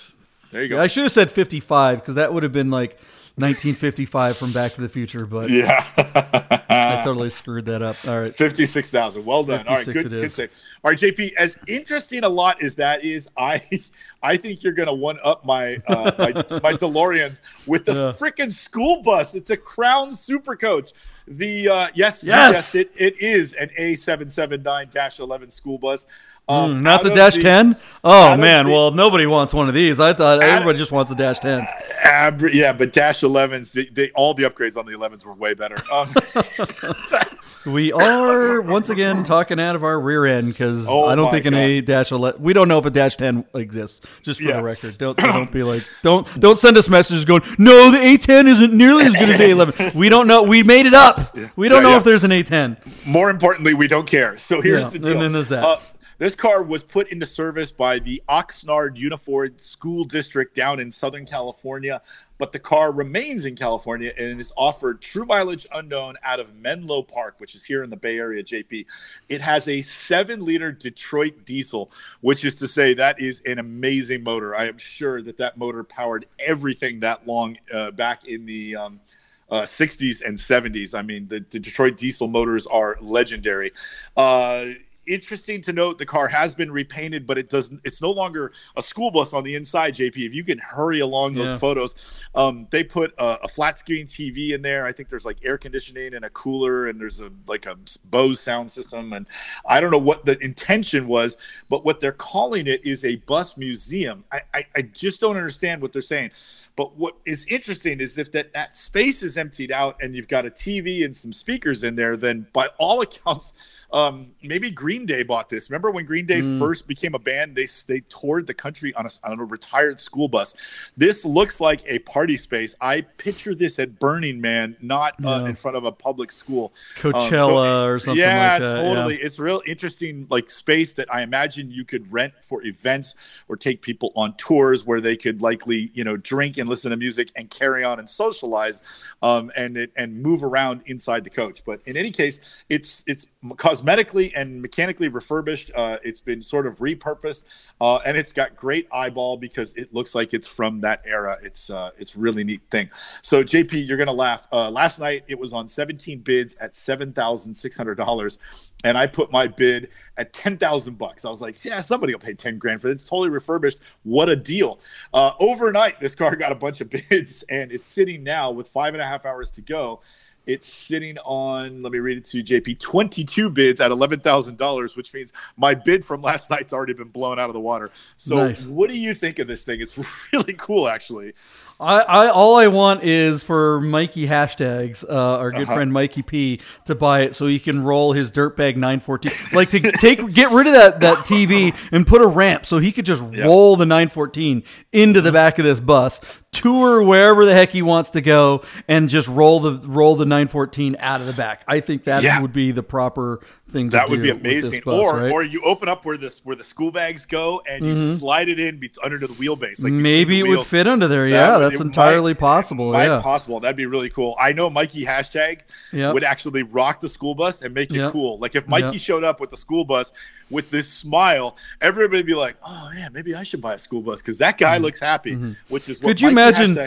there 0.51 0.63
you 0.63 0.69
go. 0.69 0.81
I 0.81 0.87
should 0.87 1.03
have 1.03 1.11
said 1.11 1.29
55 1.29 1.99
because 1.99 2.15
that 2.15 2.33
would 2.33 2.41
have 2.43 2.53
been 2.53 2.71
like 2.71 2.93
1955 3.35 4.37
from 4.37 4.53
Back 4.53 4.71
to 4.75 4.81
the 4.81 4.89
Future, 4.89 5.25
but 5.27 5.49
yeah. 5.51 5.83
Totally 7.05 7.29
screwed 7.29 7.65
that 7.65 7.81
up. 7.81 7.95
All 8.07 8.19
right. 8.19 8.33
Fifty-six 8.35 8.91
thousand. 8.91 9.25
Well 9.25 9.43
done. 9.43 9.67
All 9.67 9.75
right, 9.75 9.85
good, 9.85 10.09
good 10.09 10.31
save. 10.31 10.49
All 10.83 10.91
right, 10.91 10.97
JP. 10.99 11.33
As 11.35 11.57
interesting 11.67 12.23
a 12.23 12.29
lot 12.29 12.61
as 12.61 12.75
that 12.75 13.05
is, 13.05 13.29
I, 13.37 13.63
I 14.23 14.37
think 14.37 14.63
you're 14.63 14.73
gonna 14.73 14.93
one 14.93 15.19
up 15.23 15.45
my 15.45 15.77
uh, 15.87 16.11
my, 16.17 16.31
my 16.33 16.73
DeLoreans 16.73 17.41
with 17.67 17.85
the 17.85 17.93
Yeah. 17.93 18.11
freaking 18.13 18.51
school 18.51 19.01
bus. 19.03 19.33
It's 19.35 19.49
a 19.51 19.57
Crown 19.57 20.11
Super 20.11 20.55
Coach. 20.55 20.91
The 21.27 21.69
uh, 21.69 21.87
yes, 21.95 22.23
you 22.23 22.29
Yes. 22.29 22.75
it. 22.75 22.91
It 22.95 23.19
is 23.21 23.53
an 23.53 23.69
A779-11 23.79 25.51
school 25.51 25.77
bus. 25.77 26.05
Um, 26.47 26.75
Mm, 26.75 26.81
not 26.83 27.01
the 27.01 27.09
Dash 27.09 27.35
10? 27.37 27.75
Oh, 28.03 28.37
man. 28.37 28.65
the- 28.65 28.71
well, 28.71 28.91
nobody 28.91 29.25
wants 29.25 29.51
one 29.53 29.67
of 29.67 29.73
these. 29.73 29.99
I 29.99 30.13
thought 30.13 30.37
of- 30.37 30.43
everybody 30.43 30.77
just 30.77 30.91
wants 30.91 31.09
a 31.09 31.15
Dash 31.15 31.39
10. 31.39 31.65
Ab- 32.03 32.49
yeah, 32.53 32.71
but 32.71 32.93
Dash 32.93 33.21
11s, 33.21 33.71
they, 33.71 33.85
they 33.85 34.11
all 34.11 34.33
the 34.35 34.43
upgrades 34.43 34.77
on 34.77 34.85
the 34.85 34.91
11s 34.91 35.25
were 35.25 35.33
way 35.33 35.53
better. 35.55 35.77
Um, 35.91 36.13
We 37.65 37.91
are 37.91 38.61
once 38.61 38.89
again 38.91 39.23
talking 39.23 39.59
out 39.59 39.75
of 39.75 39.83
our 39.83 39.99
rear 39.99 40.27
end 40.27 40.49
because 40.49 40.85
Oh 40.87 41.07
I 41.07 41.15
don't 41.15 41.31
think 41.31 41.47
an 41.47 41.53
God. 41.53 41.59
A 41.61 41.81
dash 41.81 42.11
eleven. 42.11 42.43
We 42.43 42.53
don't 42.53 42.67
know 42.67 42.77
if 42.77 42.85
a 42.85 42.91
dash 42.91 43.15
ten 43.15 43.43
exists. 43.55 44.01
Just 44.21 44.39
for 44.39 44.53
the 44.53 44.61
record, 44.63 44.95
don't 44.99 45.19
so 45.19 45.25
don't 45.25 45.51
be 45.51 45.63
like 45.71 45.83
don't 46.03 46.27
don't 46.39 46.59
send 46.59 46.77
us 46.77 46.89
messages 46.89 47.25
going 47.25 47.41
no 47.57 47.89
the 47.89 47.97
A 47.99 48.17
ten 48.17 48.47
isn't 48.47 48.71
nearly 48.71 49.05
as 49.05 49.13
good 49.15 49.29
as 49.31 49.39
the 49.39 49.45
A 49.45 49.49
eleven. 49.49 49.91
We 49.95 50.09
don't 50.09 50.27
know. 50.27 50.43
We 50.43 50.61
made 50.61 50.85
it 50.85 50.93
up. 50.93 51.35
We 51.55 51.67
don't 51.67 51.77
Yeah, 51.77 51.83
know 51.83 51.89
yeah. 51.93 51.97
if 51.97 52.03
there's 52.03 52.23
an 52.23 52.31
A 52.33 52.43
ten. 52.43 52.77
More 53.03 53.31
importantly, 53.31 53.73
we 53.73 53.87
don't 53.87 54.05
care. 54.05 54.37
So 54.37 54.61
here's 54.61 54.83
Yeah, 54.83 54.89
the 54.89 54.95
and 54.97 55.03
deal. 55.03 55.19
then 55.21 55.31
there's 55.31 55.49
that. 55.49 55.63
Uh, 55.63 55.79
this 56.17 56.35
car 56.35 56.63
was 56.63 56.83
put 56.83 57.11
into 57.11 57.25
service 57.25 57.71
by 57.71 57.99
the 57.99 58.21
Oxnard 58.29 58.95
Unified 58.97 59.59
School 59.59 60.05
District 60.05 60.55
down 60.55 60.79
in 60.79 60.89
Southern 60.89 61.25
California, 61.25 62.01
but 62.37 62.51
the 62.51 62.59
car 62.59 62.91
remains 62.91 63.45
in 63.45 63.55
California 63.55 64.11
and 64.17 64.39
is 64.39 64.53
offered 64.55 65.01
true 65.01 65.25
mileage 65.25 65.67
unknown 65.73 66.15
out 66.23 66.39
of 66.39 66.55
Menlo 66.55 67.01
Park, 67.01 67.35
which 67.39 67.55
is 67.55 67.65
here 67.65 67.83
in 67.83 67.89
the 67.89 67.97
Bay 67.97 68.17
Area, 68.17 68.43
JP. 68.43 68.85
It 69.27 69.41
has 69.41 69.67
a 69.67 69.81
seven 69.81 70.45
liter 70.45 70.71
Detroit 70.71 71.45
diesel, 71.45 71.91
which 72.21 72.45
is 72.45 72.55
to 72.59 72.67
say 72.67 72.93
that 72.93 73.19
is 73.19 73.41
an 73.45 73.59
amazing 73.59 74.23
motor. 74.23 74.55
I 74.55 74.65
am 74.65 74.77
sure 74.77 75.21
that 75.21 75.37
that 75.37 75.57
motor 75.57 75.83
powered 75.83 76.27
everything 76.39 77.01
that 77.01 77.27
long 77.27 77.57
uh, 77.73 77.91
back 77.91 78.27
in 78.27 78.45
the. 78.45 78.75
Um, 78.75 78.99
uh, 79.47 79.61
60s 79.61 80.25
and 80.25 80.35
70s. 80.39 80.97
I 80.97 81.03
mean, 81.03 81.27
the, 81.27 81.45
the 81.51 81.59
Detroit 81.59 81.97
diesel 81.97 82.27
motors 82.27 82.65
are 82.65 82.97
legendary. 82.99 83.73
Uh, 84.17 84.65
interesting 85.07 85.61
to 85.61 85.73
note 85.73 85.97
the 85.97 86.05
car 86.05 86.27
has 86.27 86.53
been 86.53 86.71
repainted 86.71 87.27
but 87.27 87.37
it 87.37 87.49
doesn't 87.49 87.79
it's 87.83 88.01
no 88.01 88.09
longer 88.11 88.51
a 88.75 88.83
school 88.83 89.11
bus 89.11 89.33
on 89.33 89.43
the 89.43 89.55
inside 89.55 89.93
jp 89.95 90.17
if 90.25 90.33
you 90.33 90.43
can 90.43 90.57
hurry 90.57 90.99
along 90.99 91.33
those 91.33 91.49
Yeah. 91.49 91.57
photos 91.57 92.21
um, 92.33 92.67
they 92.71 92.83
put 92.83 93.13
a, 93.17 93.37
a 93.43 93.47
flat 93.47 93.77
screen 93.79 94.07
tv 94.07 94.51
in 94.51 94.61
there. 94.61 94.85
I 94.85 94.91
think 94.91 95.09
there's 95.09 95.25
like 95.25 95.37
air 95.43 95.57
conditioning 95.57 96.13
and 96.15 96.25
a 96.25 96.29
cooler 96.31 96.87
and 96.87 96.99
there's 96.99 97.19
a 97.21 97.31
like 97.47 97.65
a 97.65 97.77
bose 98.05 98.39
sound 98.39 98.71
system. 98.71 99.13
And 99.13 99.27
i 99.67 99.79
don't 99.79 99.91
know 99.91 99.97
what 99.97 100.25
the 100.25 100.37
intention 100.39 101.07
was 101.07 101.37
but 101.69 101.85
what 101.85 101.99
they're 101.99 102.11
calling 102.11 102.67
it 102.67 102.85
is 102.85 103.05
a 103.05 103.15
bus 103.17 103.57
museum. 103.57 104.23
I, 104.31 104.41
I, 104.53 104.65
I 104.75 104.81
just 104.83 105.21
don't 105.21 105.37
understand 105.37 105.81
what 105.81 105.91
they're 105.93 106.01
saying 106.01 106.31
but 106.75 106.97
what 106.97 107.15
is 107.25 107.45
interesting 107.45 107.99
is 108.01 108.17
if 108.17 108.31
that, 108.33 108.53
that 108.53 108.75
space 108.75 109.23
is 109.23 109.37
emptied 109.37 109.71
out 109.71 109.95
and 110.01 110.15
you've 110.15 110.27
got 110.27 110.45
a 110.45 110.49
TV 110.49 111.05
and 111.05 111.15
some 111.15 111.31
speakers 111.31 111.83
in 111.83 111.95
there, 111.95 112.17
then 112.17 112.47
by 112.51 112.67
all 112.77 113.01
accounts, 113.07 113.53
um, 113.93 114.31
maybe 114.43 114.71
Green 114.71 115.05
Day 115.05 115.23
bought 115.23 115.47
this. 115.47 115.69
Remember 115.69 115.89
when 115.89 116.05
Green 116.05 116.25
Day 116.25 116.41
first 116.59 116.85
became 116.85 117.15
a 117.15 117.19
band? 117.19 117.55
They 117.55 117.67
they 117.87 118.01
toured 118.09 118.45
the 118.45 118.53
country 118.53 118.93
on 118.95 119.05
a, 119.05 119.09
on 119.23 119.39
a 119.39 119.45
retired 119.45 120.01
school 120.01 120.27
bus. 120.27 120.53
This 120.97 121.23
looks 121.23 121.61
like 121.61 121.81
a 121.85 121.99
party 121.99 122.35
space. 122.35 122.75
I 122.81 123.01
picture 123.01 123.55
this 123.55 123.79
at 123.79 123.97
Burning 123.99 124.41
Man, 124.41 124.75
not 124.81 125.13
uh, 125.23 125.41
Yeah. 125.43 125.49
in 125.49 125.55
front 125.55 125.77
of 125.77 125.85
a 125.85 125.93
public 125.93 126.31
school. 126.31 126.73
Um, 127.03 127.13
Coachella 127.13 127.85
or 127.85 127.99
something 127.99 128.19
yeah, 128.19 128.57
like 128.57 128.63
that, 128.63 128.75
yeah. 128.75 128.81
totally. 128.81 129.15
It's 129.15 129.39
real 129.39 129.61
interesting, 129.65 130.27
like 130.29 130.49
space 130.49 130.91
that 130.93 131.13
I 131.13 131.21
imagine 131.21 131.71
you 131.71 131.85
could 131.85 132.11
rent 132.11 132.33
for 132.41 132.63
events 132.65 133.15
or 133.47 133.55
take 133.55 133.81
people 133.81 134.11
on 134.15 134.35
tours 134.35 134.85
where 134.85 134.99
they 134.99 135.15
could 135.15 135.41
likely, 135.41 135.91
you 135.93 136.03
know, 136.03 136.17
drink 136.17 136.57
and 136.65 136.69
listen 136.69 136.89
to 136.89 136.97
music 136.97 137.31
and 137.35 137.49
carry 137.49 137.83
on 137.83 137.99
and 137.99 138.09
socialize, 138.09 138.81
um, 139.21 139.51
and 139.55 139.87
and 139.95 140.21
move 140.21 140.43
around 140.43 140.81
inside 140.87 141.23
the 141.23 141.29
coach. 141.29 141.63
But 141.65 141.81
in 141.85 141.95
any 141.95 142.11
case, 142.11 142.41
it's 142.69 143.03
it's 143.07 143.27
cosmetically 143.43 144.31
and 144.35 144.61
mechanically 144.61 145.07
refurbished. 145.07 145.71
Uh, 145.75 145.97
it's 146.03 146.19
been 146.19 146.41
sort 146.41 146.65
of 146.65 146.79
repurposed, 146.79 147.43
uh, 147.79 147.97
and 147.97 148.17
it's 148.17 148.33
got 148.33 148.55
great 148.55 148.87
eyeball 148.91 149.37
because 149.37 149.73
it 149.75 149.93
looks 149.93 150.15
like 150.15 150.33
it's 150.33 150.47
from 150.47 150.81
that 150.81 151.01
era. 151.05 151.37
It's 151.43 151.69
uh, 151.69 151.91
it's 151.97 152.15
really 152.15 152.43
neat 152.43 152.61
thing. 152.71 152.89
So 153.21 153.43
JP, 153.43 153.87
you're 153.87 153.97
gonna 153.97 154.11
laugh. 154.11 154.47
Uh, 154.51 154.69
last 154.71 154.99
night 154.99 155.23
it 155.27 155.37
was 155.37 155.53
on 155.53 155.67
17 155.67 156.19
bids 156.19 156.55
at 156.59 156.75
seven 156.75 157.13
thousand 157.13 157.55
six 157.55 157.77
hundred 157.77 157.95
dollars, 157.95 158.39
and 158.83 158.97
I 158.97 159.05
put 159.07 159.31
my 159.31 159.47
bid 159.47 159.89
at 160.17 160.33
ten 160.33 160.57
thousand 160.57 160.97
bucks. 160.97 161.25
I 161.25 161.29
was 161.29 161.41
like, 161.41 161.63
yeah, 161.63 161.81
somebody 161.81 162.13
will 162.13 162.19
pay 162.19 162.33
ten 162.33 162.57
grand 162.57 162.81
for 162.81 162.87
it. 162.87 162.91
It's 162.93 163.07
totally 163.07 163.29
refurbished. 163.29 163.77
What 164.03 164.29
a 164.29 164.35
deal! 164.35 164.79
Uh, 165.13 165.33
overnight, 165.39 165.99
this 165.99 166.15
car 166.15 166.35
got 166.35 166.51
a 166.55 166.59
bunch 166.59 166.81
of 166.81 166.89
bids, 167.09 167.43
and 167.49 167.71
it's 167.71 167.85
sitting 167.85 168.23
now 168.23 168.51
with 168.51 168.67
five 168.69 168.93
and 168.93 169.01
a 169.01 169.05
half 169.05 169.25
hours 169.25 169.51
to 169.51 169.61
go. 169.61 170.01
It's 170.47 170.71
sitting 170.71 171.17
on, 171.25 171.81
let 171.81 171.91
me 171.91 171.97
read 171.97 172.17
it 172.19 172.25
to 172.25 172.37
you, 172.37 172.43
JP, 172.43 172.79
22 172.79 173.49
bids 173.49 173.81
at 173.81 173.89
$11,000, 173.89 174.95
which 174.95 175.11
means 175.11 175.33
my 175.57 175.73
bid 175.73 176.05
from 176.05 176.21
last 176.29 176.51
night's 176.51 176.71
already 176.71 176.93
been 176.93 177.07
blown 177.07 177.39
out 177.39 177.49
of 177.49 177.53
the 177.55 177.59
water. 177.59 177.89
So, 178.17 178.35
Nice. 178.47 178.63
what 178.65 178.91
do 178.91 178.99
you 178.99 179.15
think 179.15 179.39
of 179.39 179.47
this 179.47 179.63
thing? 179.63 179.81
It's 179.81 179.97
really 180.33 180.53
cool, 180.53 180.87
actually. 180.87 181.33
I, 181.79 181.99
I 181.99 182.29
all 182.29 182.55
I 182.55 182.67
want 182.67 183.03
is 183.03 183.43
for 183.43 183.81
Mikey 183.81 184.27
hashtags, 184.27 185.03
uh, 185.03 185.13
our 185.13 185.51
good 185.51 185.63
Uh-huh. 185.63 185.75
friend 185.75 185.91
Mikey 185.91 186.21
P, 186.21 186.61
to 186.85 186.95
buy 186.95 187.21
it 187.21 187.35
so 187.35 187.47
he 187.47 187.59
can 187.59 187.83
roll 187.83 188.13
his 188.13 188.31
dirtbag 188.31 188.77
914. 188.77 189.31
Like 189.53 189.69
to 189.71 189.79
take 189.79 190.31
get 190.33 190.51
rid 190.51 190.67
of 190.67 190.73
that 190.73 191.01
that 191.01 191.17
TV 191.19 191.75
and 191.91 192.07
put 192.07 192.21
a 192.21 192.27
ramp 192.27 192.65
so 192.65 192.77
he 192.79 192.91
could 192.91 193.05
just 193.05 193.21
roll 193.21 193.75
the 193.75 193.85
914 193.85 194.63
into 194.93 195.21
the 195.21 195.31
back 195.31 195.59
of 195.59 195.65
this 195.65 195.79
bus, 195.81 196.21
tour 196.51 197.03
wherever 197.03 197.45
the 197.45 197.53
heck 197.53 197.71
he 197.71 197.81
wants 197.81 198.11
to 198.11 198.21
go, 198.21 198.63
and 198.87 199.09
just 199.09 199.27
roll 199.27 199.59
the 199.59 199.73
roll 199.87 200.15
the 200.15 200.25
914 200.25 200.95
out 200.99 201.19
of 201.19 201.27
the 201.27 201.33
back. 201.33 201.63
I 201.67 201.81
think 201.81 202.05
that 202.05 202.23
Yeah. 202.23 202.41
would 202.41 202.53
be 202.53 202.71
the 202.71 202.83
proper 202.83 203.41
thing. 203.67 203.89
That 203.89 204.09
would 204.09 204.21
be 204.21 204.29
amazing. 204.29 204.81
bus, 204.85 204.93
or 204.99 205.19
right? 205.21 205.31
or 205.31 205.43
you 205.43 205.61
open 205.65 205.89
up 205.89 206.05
where 206.05 206.17
this 206.17 206.39
where 206.43 206.55
the 206.55 206.63
school 206.63 206.91
bags 206.91 207.25
go 207.25 207.61
and 207.67 207.83
you 207.85 207.93
Mhm. 207.93 208.17
slide 208.19 208.47
it 208.47 208.59
in 208.59 208.77
be- 208.77 208.91
under 209.03 209.17
the 209.17 209.27
wheelbase. 209.27 209.83
Like 209.83 209.91
maybe 209.93 210.39
it 210.39 210.43
would 210.47 210.65
fit 210.65 210.87
under 210.87 211.07
there. 211.07 211.29
That 211.29 211.35
Yeah, 211.35 211.57
would- 211.57 211.71
that's 211.71 211.81
entirely 211.81 212.33
might- 212.33 212.39
possible. 212.39 212.91
Might 212.91 213.05
Yeah, 213.05 213.21
possible. 213.21 213.59
That'd 213.59 213.75
be 213.75 213.85
really 213.87 214.09
cool. 214.09 214.35
I 214.39 214.53
know 214.53 214.69
Mikey 214.69 215.05
hashtag 215.05 215.61
Yep. 215.91 216.13
would 216.13 216.23
actually 216.23 216.63
rock 216.63 217.01
the 217.01 217.09
school 217.09 217.33
bus 217.35 217.61
and 217.61 217.73
make 217.73 217.91
it 217.91 217.97
Yep. 217.97 218.11
cool. 218.11 218.37
Like 218.39 218.55
if 218.55 218.67
Mikey 218.67 218.93
Yep. 218.93 219.01
showed 219.01 219.23
up 219.23 219.39
with 219.39 219.49
the 219.49 219.57
school 219.57 219.83
bus 219.83 220.13
with 220.51 220.69
this 220.69 220.87
smile, 220.87 221.55
everybody 221.81 222.19
would 222.19 222.25
be 222.27 222.35
like, 222.35 222.55
"Oh 222.65 222.91
yeah, 222.95 223.09
maybe 223.11 223.33
I 223.33 223.43
should 223.43 223.61
buy 223.61 223.73
a 223.73 223.79
school 223.79 224.01
bus 224.01 224.21
because 224.21 224.37
that 224.37 224.57
guy 224.59 224.77
looks 224.77 224.99
happy." 224.99 225.33
Which 225.69 225.89
is 225.89 226.01
what 226.01 226.05
Mm-hmm. 226.05 226.07
Could 226.09 226.21
you 226.21 226.31
Mikey 226.31 226.63
imagine 226.63 226.77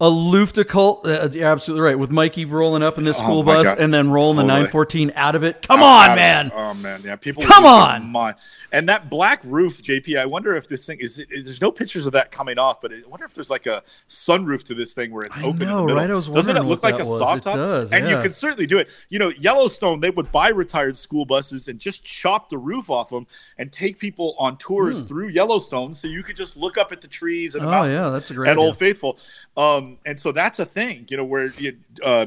a 0.00 0.10
Luftgekühlt? 0.10 1.06
Uh, 1.06 1.28
you're 1.32 1.48
absolutely 1.48 1.82
right. 1.82 1.98
With 1.98 2.10
Mikey 2.10 2.44
rolling 2.44 2.82
up 2.82 2.98
in 2.98 3.04
this 3.04 3.18
Oh 3.18 3.22
school 3.22 3.42
my 3.42 3.54
bus 3.54 3.64
God. 3.64 3.78
and 3.78 3.92
then 3.92 4.10
rolling 4.10 4.36
the 4.36 4.42
914 4.44 5.12
out 5.16 5.34
of 5.34 5.42
it. 5.44 5.64
Come 5.66 5.80
Out- 5.80 5.86
on, 5.86 6.10
out 6.10 6.18
of- 6.18 6.24
man. 6.26 6.50
Oh 6.54 6.74
man, 6.74 7.00
yeah. 7.04 7.16
People 7.16 7.44
Come 7.44 7.64
on. 7.66 8.06
mind. 8.10 8.36
And 8.72 8.88
that 8.88 9.08
black 9.08 9.40
roof, 9.44 9.82
JP. 9.82 10.18
I 10.18 10.26
wonder 10.26 10.54
if 10.54 10.68
this 10.68 10.84
thing 10.86 10.98
is, 11.00 11.18
is. 11.18 11.46
There's 11.46 11.60
no 11.60 11.70
pictures 11.70 12.06
of 12.06 12.12
that 12.12 12.30
coming 12.30 12.58
off, 12.58 12.80
but 12.80 12.92
I 12.92 13.02
wonder 13.08 13.24
if 13.24 13.34
there's 13.34 13.50
like 13.50 13.66
a 13.66 13.82
sunroof 14.08 14.64
to 14.64 14.74
this 14.74 14.92
thing 14.92 15.10
where 15.12 15.24
it's 15.24 15.36
I 15.38 15.42
open. 15.44 15.60
know, 15.60 15.84
right? 15.86 16.10
I 16.10 16.14
was 16.14 16.28
Doesn't 16.28 16.56
it 16.56 16.64
look 16.64 16.82
like 16.82 16.94
a 16.94 16.98
was. 16.98 17.18
soft 17.18 17.38
It 17.40 17.44
top? 17.44 17.54
does, 17.54 17.92
and 17.92 18.08
you 18.08 18.20
can 18.20 18.30
certainly 18.30 18.66
do 18.66 18.78
it. 18.78 18.88
You 19.08 19.18
know, 19.18 19.28
Yellowstone, 19.28 20.00
they 20.00 20.10
would 20.10 20.30
buy 20.32 20.48
retired 20.48 20.96
school 20.98 21.24
buses 21.24 21.68
and 21.68 21.78
just 21.78 22.04
chop 22.04 22.48
the 22.48 22.58
roof 22.58 22.90
off 22.90 23.10
them 23.10 23.26
and 23.58 23.72
take 23.72 23.98
people 23.98 24.34
on 24.38 24.56
tours 24.58 25.02
through 25.02 25.28
Yellowstone, 25.28 25.94
so 25.94 26.08
you 26.08 26.22
could 26.22 26.36
just 26.36 26.56
look 26.56 26.76
up 26.78 26.92
at 26.92 27.00
the 27.00 27.08
trees 27.08 27.54
and 27.54 27.64
the. 27.64 27.68
Oh, 27.68 27.70
mountains 27.70 28.02
yeah, 28.04 28.08
that's 28.10 28.30
a 28.30 28.34
great 28.34 28.48
at 28.50 28.56
idea. 28.56 28.66
Old 28.66 28.76
Faithful. 28.78 29.18
Um, 29.56 29.98
and 30.04 30.18
so 30.18 30.32
that's 30.32 30.58
a 30.58 30.66
thing, 30.66 31.06
you 31.08 31.16
know, 31.16 31.24
where 31.24 31.46
you. 31.58 31.76
Uh, 32.04 32.26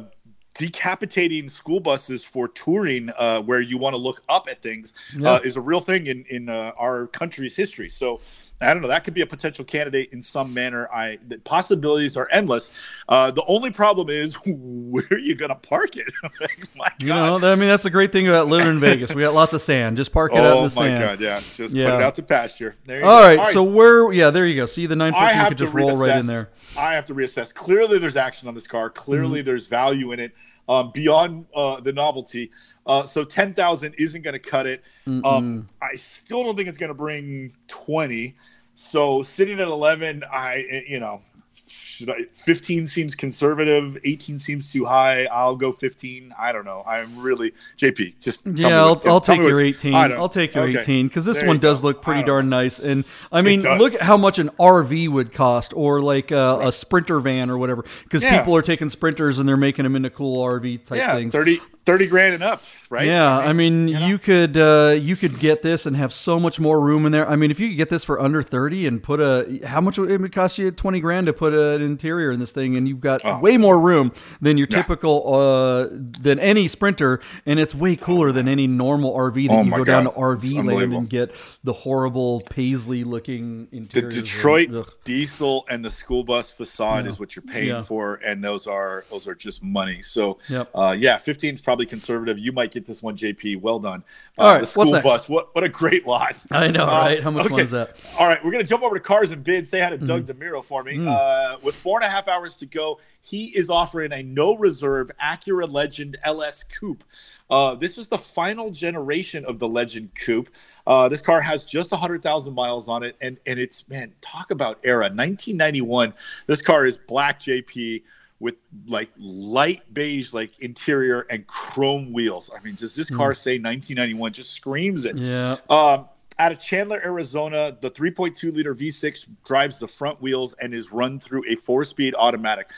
decapitating 0.60 1.48
school 1.50 1.80
buses 1.80 2.24
for 2.24 2.48
touring 2.50 3.10
uh, 3.17 3.41
where 3.41 3.62
you 3.62 3.78
want 3.78 3.93
to 3.93 3.98
look 3.98 4.22
up 4.28 4.48
at 4.50 4.62
things 4.62 4.93
Yeah. 5.15 5.32
uh, 5.34 5.39
is 5.43 5.56
a 5.56 5.62
real 5.62 5.80
thing 5.80 6.08
in 6.08 6.26
in 6.30 6.50
uh, 6.50 6.74
our 6.78 7.08
country's 7.08 7.56
history 7.56 7.89
so 7.89 8.19
I 8.62 8.74
don't 8.74 8.82
know. 8.82 8.89
That 8.89 9.06
could 9.06 9.13
be 9.13 9.22
a 9.22 9.26
potential 9.26 9.63
candidate 9.63 10.10
in 10.12 10.22
some 10.22 10.54
manner. 10.54 10.89
I 10.93 11.17
the 11.26 11.38
possibilities 11.38 12.17
are 12.17 12.28
endless. 12.30 12.72
Uh, 13.08 13.32
the 13.32 13.41
only 13.48 13.72
problem 13.72 14.10
is 14.10 14.36
where 14.45 15.06
are 15.12 15.17
you 15.17 15.34
going 15.36 15.48
to 15.48 15.56
park 15.56 15.95
it? 15.95 16.12
Like, 16.41 16.67
my 16.76 16.91
You 17.00 17.08
God. 17.08 17.41
know, 17.41 17.52
I 17.54 17.56
mean, 17.56 17.69
that's 17.69 17.84
the 17.84 17.89
great 17.89 18.12
thing 18.12 18.28
about 18.28 18.48
living 18.50 18.67
in 18.67 18.80
Vegas. 18.82 19.13
We 19.15 19.22
got 19.22 19.34
lots 19.34 19.54
of 19.54 19.62
sand. 19.62 19.95
Just 19.95 20.12
park 20.12 20.34
it 20.34 20.39
out 20.39 20.43
in 20.43 20.52
oh 20.65 20.67
the 20.67 20.76
my 20.76 20.88
sand. 20.88 21.00
God! 21.02 21.22
Yeah, 21.22 21.39
just 21.56 21.74
Yeah. 21.74 21.86
put 21.89 21.95
it 21.95 22.02
out 22.04 22.15
to 22.15 22.24
pasture. 22.24 22.76
There 22.86 23.00
you 23.00 23.06
All 23.06 23.22
go. 23.22 23.28
right, 23.38 23.54
so 23.54 23.63
where? 23.63 24.12
Yeah, 24.12 24.30
there 24.30 24.45
you 24.45 24.58
go. 24.58 24.65
See 24.65 24.88
the 24.88 24.95
914 24.98 25.36
have 25.39 25.48
could 25.50 25.58
just 25.58 25.74
roll 25.74 25.95
right 25.95 26.17
in 26.19 26.26
there. 26.28 26.50
I 26.78 26.95
have 26.95 27.06
to 27.06 27.15
reassess. 27.15 27.54
Clearly, 27.54 27.98
there's 27.98 28.17
action 28.17 28.50
on 28.50 28.56
this 28.56 28.67
car. 28.67 28.89
Mm-hmm. 28.89 29.00
Clearly, 29.00 29.41
there's 29.41 29.67
value 29.67 30.12
in 30.12 30.19
it 30.19 30.34
um, 30.70 30.92
beyond 30.94 31.48
uh, 31.54 31.82
the 31.82 31.92
novelty. 31.92 32.52
Uh, 32.86 33.04
so 33.04 33.26
ten 33.26 33.54
thousand 33.54 33.94
isn't 33.98 34.22
going 34.22 34.34
to 34.34 34.40
cut 34.40 34.66
it. 34.68 34.84
Um, 35.26 35.68
I 35.82 35.96
still 35.96 36.46
don't 36.46 36.56
think 36.56 36.70
it's 36.70 36.78
going 36.78 36.88
to 36.88 36.94
bring 36.94 37.52
twenty. 37.68 38.38
So 38.76 39.22
sitting 39.24 39.60
at 39.60 39.68
eleven, 39.68 40.24
I 40.32 40.84
you 40.88 41.02
know. 41.02 41.22
Should 41.70 42.10
I, 42.10 42.24
15 42.34 42.88
seems 42.88 43.14
conservative. 43.16 43.98
18 44.04 44.40
seems 44.40 44.72
too 44.72 44.86
high. 44.86 45.26
I'll 45.26 45.56
go 45.56 45.72
15. 45.72 46.34
I 46.38 46.52
don't 46.52 46.66
know. 46.66 46.84
I'm 46.88 47.20
really 47.20 47.54
JP. 47.78 48.16
Just 48.20 48.42
Yeah, 48.46 48.80
I'll, 48.84 49.02
I'll 49.06 49.22
take 49.22 49.40
your 49.40 49.62
18. 49.62 49.94
I 49.94 50.08
don't- 50.08 50.18
I'll 50.18 50.30
take 50.30 50.56
your 50.56 50.64
okay. 50.66 50.80
18 50.80 51.08
because 51.08 51.26
this 51.26 51.38
There 51.38 51.48
one 51.48 51.60
does 51.60 51.82
go. 51.82 51.88
look 51.88 52.02
pretty 52.02 52.24
darn 52.24 52.50
know. 52.50 52.58
nice. 52.62 52.80
And 52.80 53.06
I 53.32 53.42
mean, 53.42 53.62
look 53.62 53.94
at 53.94 54.02
how 54.02 54.18
much 54.18 54.40
an 54.40 54.50
RV 54.60 55.10
would 55.10 55.32
cost, 55.34 55.74
or 55.76 56.02
like 56.02 56.32
a, 56.32 56.60
a 56.68 56.72
sprinter 56.72 57.20
van 57.20 57.50
or 57.50 57.58
whatever. 57.58 57.84
Because 58.04 58.24
Yeah. 58.24 58.40
people 58.40 58.56
are 58.56 58.62
taking 58.62 58.90
sprinters 58.90 59.38
and 59.40 59.48
they're 59.48 59.58
making 59.58 59.84
them 59.84 59.96
into 59.96 60.10
cool 60.10 60.38
RV 60.44 60.86
type 60.86 60.98
Yeah, 60.98 61.16
things. 61.16 61.34
30, 61.34 61.62
30 61.86 62.08
grand 62.08 62.34
and 62.36 62.44
up, 62.44 62.62
right? 62.89 63.08
Yeah, 63.08 63.38
I 63.38 63.54
mean, 63.54 63.88
you 63.88 63.98
you, 63.98 64.12
know? 64.13 64.18
could 64.20 64.58
uh, 64.58 64.96
you 65.00 65.15
could 65.15 65.39
get 65.39 65.62
this 65.63 65.86
and 65.86 65.96
have 65.96 66.13
so 66.13 66.39
much 66.39 66.60
more 66.60 66.80
room 66.80 67.06
in 67.06 67.12
there. 67.12 67.28
I 67.28 67.36
mean, 67.36 67.50
if 67.52 67.60
you 67.60 67.70
could 67.70 67.78
get 67.78 67.89
this 67.89 68.04
for 68.04 68.20
under 68.22 68.44
thirty 68.44 68.86
and 68.86 69.02
put 69.02 69.20
a 69.20 69.60
how 69.65 69.82
much 69.82 69.98
would 69.98 70.12
it 70.12 70.22
would 70.22 70.32
cost 70.32 70.58
you 70.58 70.70
twenty 70.72 71.00
grand 71.00 71.26
to 71.28 71.34
put 71.34 71.54
an 71.54 71.82
interior 71.82 72.32
in 72.32 72.39
this 72.39 72.52
thing, 72.52 72.78
and 72.78 72.88
you've 72.88 73.00
got 73.02 73.22
Oh. 73.24 73.39
way 73.39 73.58
more 73.58 73.80
room 73.80 74.12
than 74.42 74.58
your 74.58 74.68
Yeah. 74.70 74.78
typical 74.82 75.34
uh, 75.34 75.88
than 75.92 76.38
any 76.39 76.68
Sprinter, 76.68 77.22
and 77.46 77.60
it's 77.60 77.74
way 77.74 77.96
cooler 77.96 78.32
than 78.32 78.48
any 78.48 78.68
normal 78.68 79.13
RV 79.15 79.48
that 79.48 79.54
Oh 79.54 79.63
you 79.63 79.72
go 79.72 79.84
down 79.84 80.04
to 80.04 80.12
RV 80.12 80.63
land 80.65 80.94
and 80.94 81.10
get 81.10 81.34
the 81.63 81.74
horrible 81.74 82.42
paisley 82.50 83.04
looking 83.04 83.68
the 83.72 83.78
interior. 83.78 84.10
Detroit 84.10 84.70
diesel 85.06 85.65
and 85.70 85.84
the 85.84 85.92
school 85.92 86.24
bus 86.24 86.52
facade 86.52 87.06
Yeah. 87.06 87.10
is 87.10 87.20
what 87.20 87.36
you're 87.36 87.44
paying 87.44 87.68
Yeah. 87.70 87.82
for, 87.82 88.20
and 88.24 88.44
those 88.44 88.68
are 88.68 89.06
those 89.10 89.28
are 89.28 89.36
just 89.36 89.63
money. 89.63 90.02
So, 90.04 90.38
Yep. 90.50 90.70
uh, 90.76 90.96
yeah, 90.98 91.18
15 91.18 91.56
is 91.56 91.62
probably 91.70 91.86
conservative. 91.86 92.40
You 92.40 92.52
might 92.52 92.72
get 92.72 92.88
this 92.88 93.04
one, 93.04 93.16
JP. 93.16 93.62
Well 93.62 93.78
done. 93.80 94.04
Uh, 94.40 94.42
All 94.42 94.52
right, 94.54 94.62
the 94.62 94.66
school 94.66 94.92
bus. 95.04 95.30
What 95.30 95.54
what 95.54 95.64
a 95.64 95.70
great 95.70 96.08
lot. 96.08 96.44
I 96.52 96.68
know, 96.70 96.86
Uh, 96.86 96.88
right? 96.88 97.24
How 97.24 97.30
much 97.30 97.46
okay. 97.46 97.62
is 97.62 97.70
that? 97.70 97.96
All 98.18 98.28
right, 98.28 98.44
we're 98.44 98.50
gonna 98.52 98.64
jump 98.64 98.82
over 98.82 98.96
to 98.96 99.00
cars 99.02 99.30
and 99.30 99.44
bids. 99.44 99.70
Say 99.70 99.82
hi 99.82 99.92
to 99.92 99.98
Doug 100.00 100.26
Mm-hmm. 100.26 100.42
DeMuro 100.42 100.66
for 100.66 100.84
me. 100.84 100.98
Mm. 100.98 101.08
Uh, 101.16 101.60
with 101.62 101.76
four 101.76 102.00
and 102.00 102.06
a 102.08 102.10
half 102.10 102.28
hours 102.28 102.58
to 102.58 102.66
go, 102.66 103.00
he 103.22 103.56
is 103.56 103.70
offering 103.70 104.12
a 104.14 104.24
no 104.24 104.58
reserve 104.58 105.12
Acura 105.24 105.72
Legend 105.72 106.18
LS 106.24 106.64
Coupe. 106.64 107.04
Uh, 107.52 107.76
this 107.76 107.96
was 107.96 108.08
the 108.08 108.18
final 108.18 108.72
generation 108.72 109.46
of 109.46 109.60
the 109.60 109.68
Legend 109.68 110.10
Coupe. 110.16 110.50
Uh, 110.88 111.08
this 111.08 111.22
car 111.22 111.40
has 111.40 111.64
just 111.66 111.92
100,000 111.92 112.52
miles 112.56 112.88
on 112.88 113.04
it, 113.04 113.16
and 113.22 113.40
and 113.46 113.60
it's 113.60 113.88
man, 113.88 114.12
talk 114.22 114.50
about 114.50 114.80
era. 114.84 115.04
1991. 115.04 116.16
This 116.48 116.64
car 116.64 116.88
is 116.88 116.98
black 116.98 117.40
JP 117.40 118.02
with 118.39 118.56
like 118.88 119.10
light 119.17 119.93
beige 119.93 120.34
like 120.34 120.58
interior 120.60 121.25
and 121.30 121.45
chrome 121.45 122.13
wheels. 122.13 122.49
I 122.58 122.63
mean, 122.63 122.75
does 122.75 122.95
this 122.95 123.10
car 123.10 123.34
say 123.34 123.54
1991? 123.60 124.32
Just 124.34 124.52
screams 124.52 125.06
it. 125.06 125.17
Yeah. 125.17 125.58
Um, 125.69 126.08
out 126.38 126.54
of 126.54 126.60
Chandler, 126.60 127.02
Arizona, 127.04 127.78
the 127.82 127.91
3.2 127.91 128.54
liter 128.54 128.73
V6 128.73 129.25
drives 129.45 129.80
the 129.80 129.89
front 129.89 130.21
wheels 130.21 130.56
and 130.62 130.73
is 130.73 130.89
run 130.91 131.19
through 131.19 131.43
a 131.49 131.56
four 131.56 131.84
speed 131.84 132.15
automatic. 132.17 132.69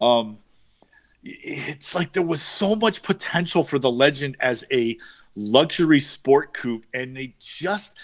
Um, 0.00 0.38
it's 1.24 1.96
like 1.96 2.12
there 2.12 2.22
was 2.22 2.40
so 2.42 2.76
much 2.76 3.02
potential 3.02 3.64
for 3.64 3.80
the 3.80 3.90
Legend 3.90 4.36
as 4.38 4.64
a 4.70 4.96
luxury 5.34 5.98
sport 6.00 6.54
coupe, 6.54 6.84
and 6.94 7.16
they 7.16 7.34
just 7.40 7.94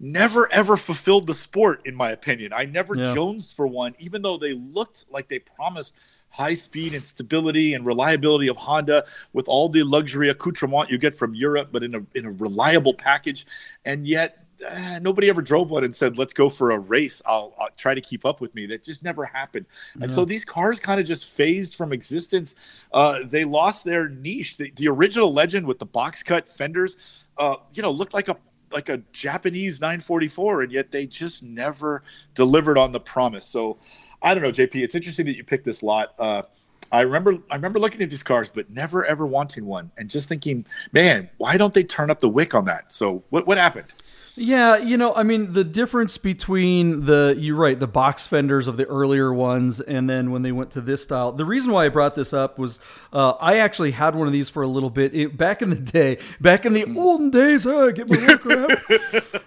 never 0.00 0.52
ever 0.52 0.76
fulfilled 0.76 1.26
the 1.28 1.34
sport, 1.34 1.80
in 1.84 1.94
my 1.94 2.10
opinion. 2.10 2.52
I 2.52 2.64
never 2.64 2.96
Yeah. 2.96 3.14
jonesed 3.14 3.54
for 3.54 3.66
one, 3.68 3.94
even 4.00 4.20
though 4.20 4.36
they 4.36 4.52
looked 4.52 5.04
like 5.10 5.28
they 5.28 5.38
promised 5.38 5.94
high 6.30 6.54
speed 6.54 6.94
and 6.94 7.06
stability 7.06 7.74
and 7.74 7.86
reliability 7.86 8.48
of 8.48 8.56
Honda 8.56 9.04
with 9.32 9.48
all 9.48 9.68
the 9.68 9.82
luxury 9.82 10.28
accoutrement 10.28 10.90
you 10.90 10.98
get 10.98 11.14
from 11.14 11.34
Europe, 11.34 11.68
but 11.72 11.82
in 11.82 11.94
a 11.94 12.02
in 12.14 12.26
a 12.26 12.30
reliable 12.30 12.94
package. 12.94 13.46
And 13.84 14.06
yet, 14.06 14.44
uh, 14.68 14.98
nobody 15.00 15.28
ever 15.28 15.42
drove 15.42 15.70
one 15.70 15.84
and 15.84 15.94
said, 15.94 16.18
"Let's 16.18 16.32
go 16.32 16.48
for 16.48 16.70
a 16.72 16.78
race. 16.78 17.22
I'll, 17.26 17.54
I'll 17.58 17.70
try 17.76 17.94
to 17.94 18.00
keep 18.00 18.24
up 18.24 18.40
with 18.40 18.54
me." 18.54 18.66
That 18.66 18.84
just 18.84 19.02
never 19.02 19.24
happened. 19.24 19.66
And 20.00 20.12
so 20.12 20.24
these 20.24 20.44
cars 20.44 20.80
kind 20.80 21.00
of 21.00 21.06
just 21.06 21.30
phased 21.30 21.74
from 21.74 21.92
existence. 21.92 22.54
Uh, 22.92 23.20
they 23.24 23.44
lost 23.44 23.84
their 23.84 24.08
niche. 24.08 24.56
The, 24.56 24.72
the 24.76 24.88
original 24.88 25.32
Legend 25.32 25.66
with 25.66 25.78
the 25.78 25.86
box 25.86 26.22
cut 26.22 26.48
fenders, 26.48 26.96
uh, 27.38 27.56
you 27.74 27.82
know, 27.82 27.90
looked 27.90 28.14
like 28.14 28.28
a 28.28 28.36
like 28.72 28.88
a 28.88 28.98
Japanese 29.12 29.80
944, 29.80 30.62
and 30.62 30.72
yet 30.72 30.90
they 30.90 31.06
just 31.06 31.42
never 31.42 32.02
delivered 32.34 32.78
on 32.78 32.92
the 32.92 33.00
promise. 33.00 33.46
So 33.46 33.78
I 34.26 34.34
don't 34.34 34.42
know, 34.42 34.50
JP. 34.50 34.82
It's 34.82 34.96
interesting 34.96 35.24
that 35.26 35.36
you 35.36 35.44
picked 35.44 35.64
this 35.64 35.84
lot. 35.84 36.12
Uh, 36.18 36.42
I 36.90 37.02
remember 37.02 37.38
I 37.48 37.54
remember 37.54 37.78
looking 37.78 38.02
at 38.02 38.10
these 38.10 38.24
cars, 38.24 38.50
but 38.52 38.68
never 38.70 39.04
ever 39.04 39.24
wanting 39.24 39.66
one, 39.66 39.92
and 39.96 40.10
just 40.10 40.28
thinking, 40.28 40.66
man, 40.90 41.30
why 41.38 41.56
don't 41.56 41.72
they 41.72 41.84
turn 41.84 42.10
up 42.10 42.18
the 42.18 42.28
wick 42.28 42.52
on 42.52 42.64
that? 42.64 42.90
So 42.90 43.22
what 43.30 43.46
what 43.46 43.56
happened? 43.56 43.94
Yeah, 44.38 44.76
you 44.76 44.98
know, 44.98 45.14
I 45.14 45.22
mean, 45.22 45.54
the 45.54 45.64
difference 45.64 46.18
between 46.18 47.06
the 47.06 47.34
you're 47.38 47.56
right, 47.56 47.78
the 47.78 47.86
box 47.86 48.26
fenders 48.26 48.68
of 48.68 48.76
the 48.76 48.84
earlier 48.84 49.32
ones, 49.32 49.80
and 49.80 50.10
then 50.10 50.30
when 50.30 50.42
they 50.42 50.52
went 50.52 50.72
to 50.72 50.82
this 50.82 51.02
style. 51.02 51.32
The 51.32 51.46
reason 51.46 51.72
why 51.72 51.86
I 51.86 51.88
brought 51.88 52.14
this 52.14 52.34
up 52.34 52.58
was 52.58 52.78
uh, 53.14 53.30
I 53.40 53.60
actually 53.60 53.92
had 53.92 54.14
one 54.14 54.26
of 54.26 54.34
these 54.34 54.50
for 54.50 54.62
a 54.62 54.66
little 54.66 54.90
bit 54.90 55.14
it, 55.14 55.38
back 55.38 55.62
in 55.62 55.70
the 55.70 55.76
day, 55.76 56.18
back 56.38 56.66
in 56.66 56.74
the 56.74 56.84
olden 56.98 57.30
days. 57.30 57.64
Oh, 57.64 57.88
I 57.88 57.92
get 57.92 58.10
my 58.10 58.18
work 58.26 58.46
out 58.46 59.00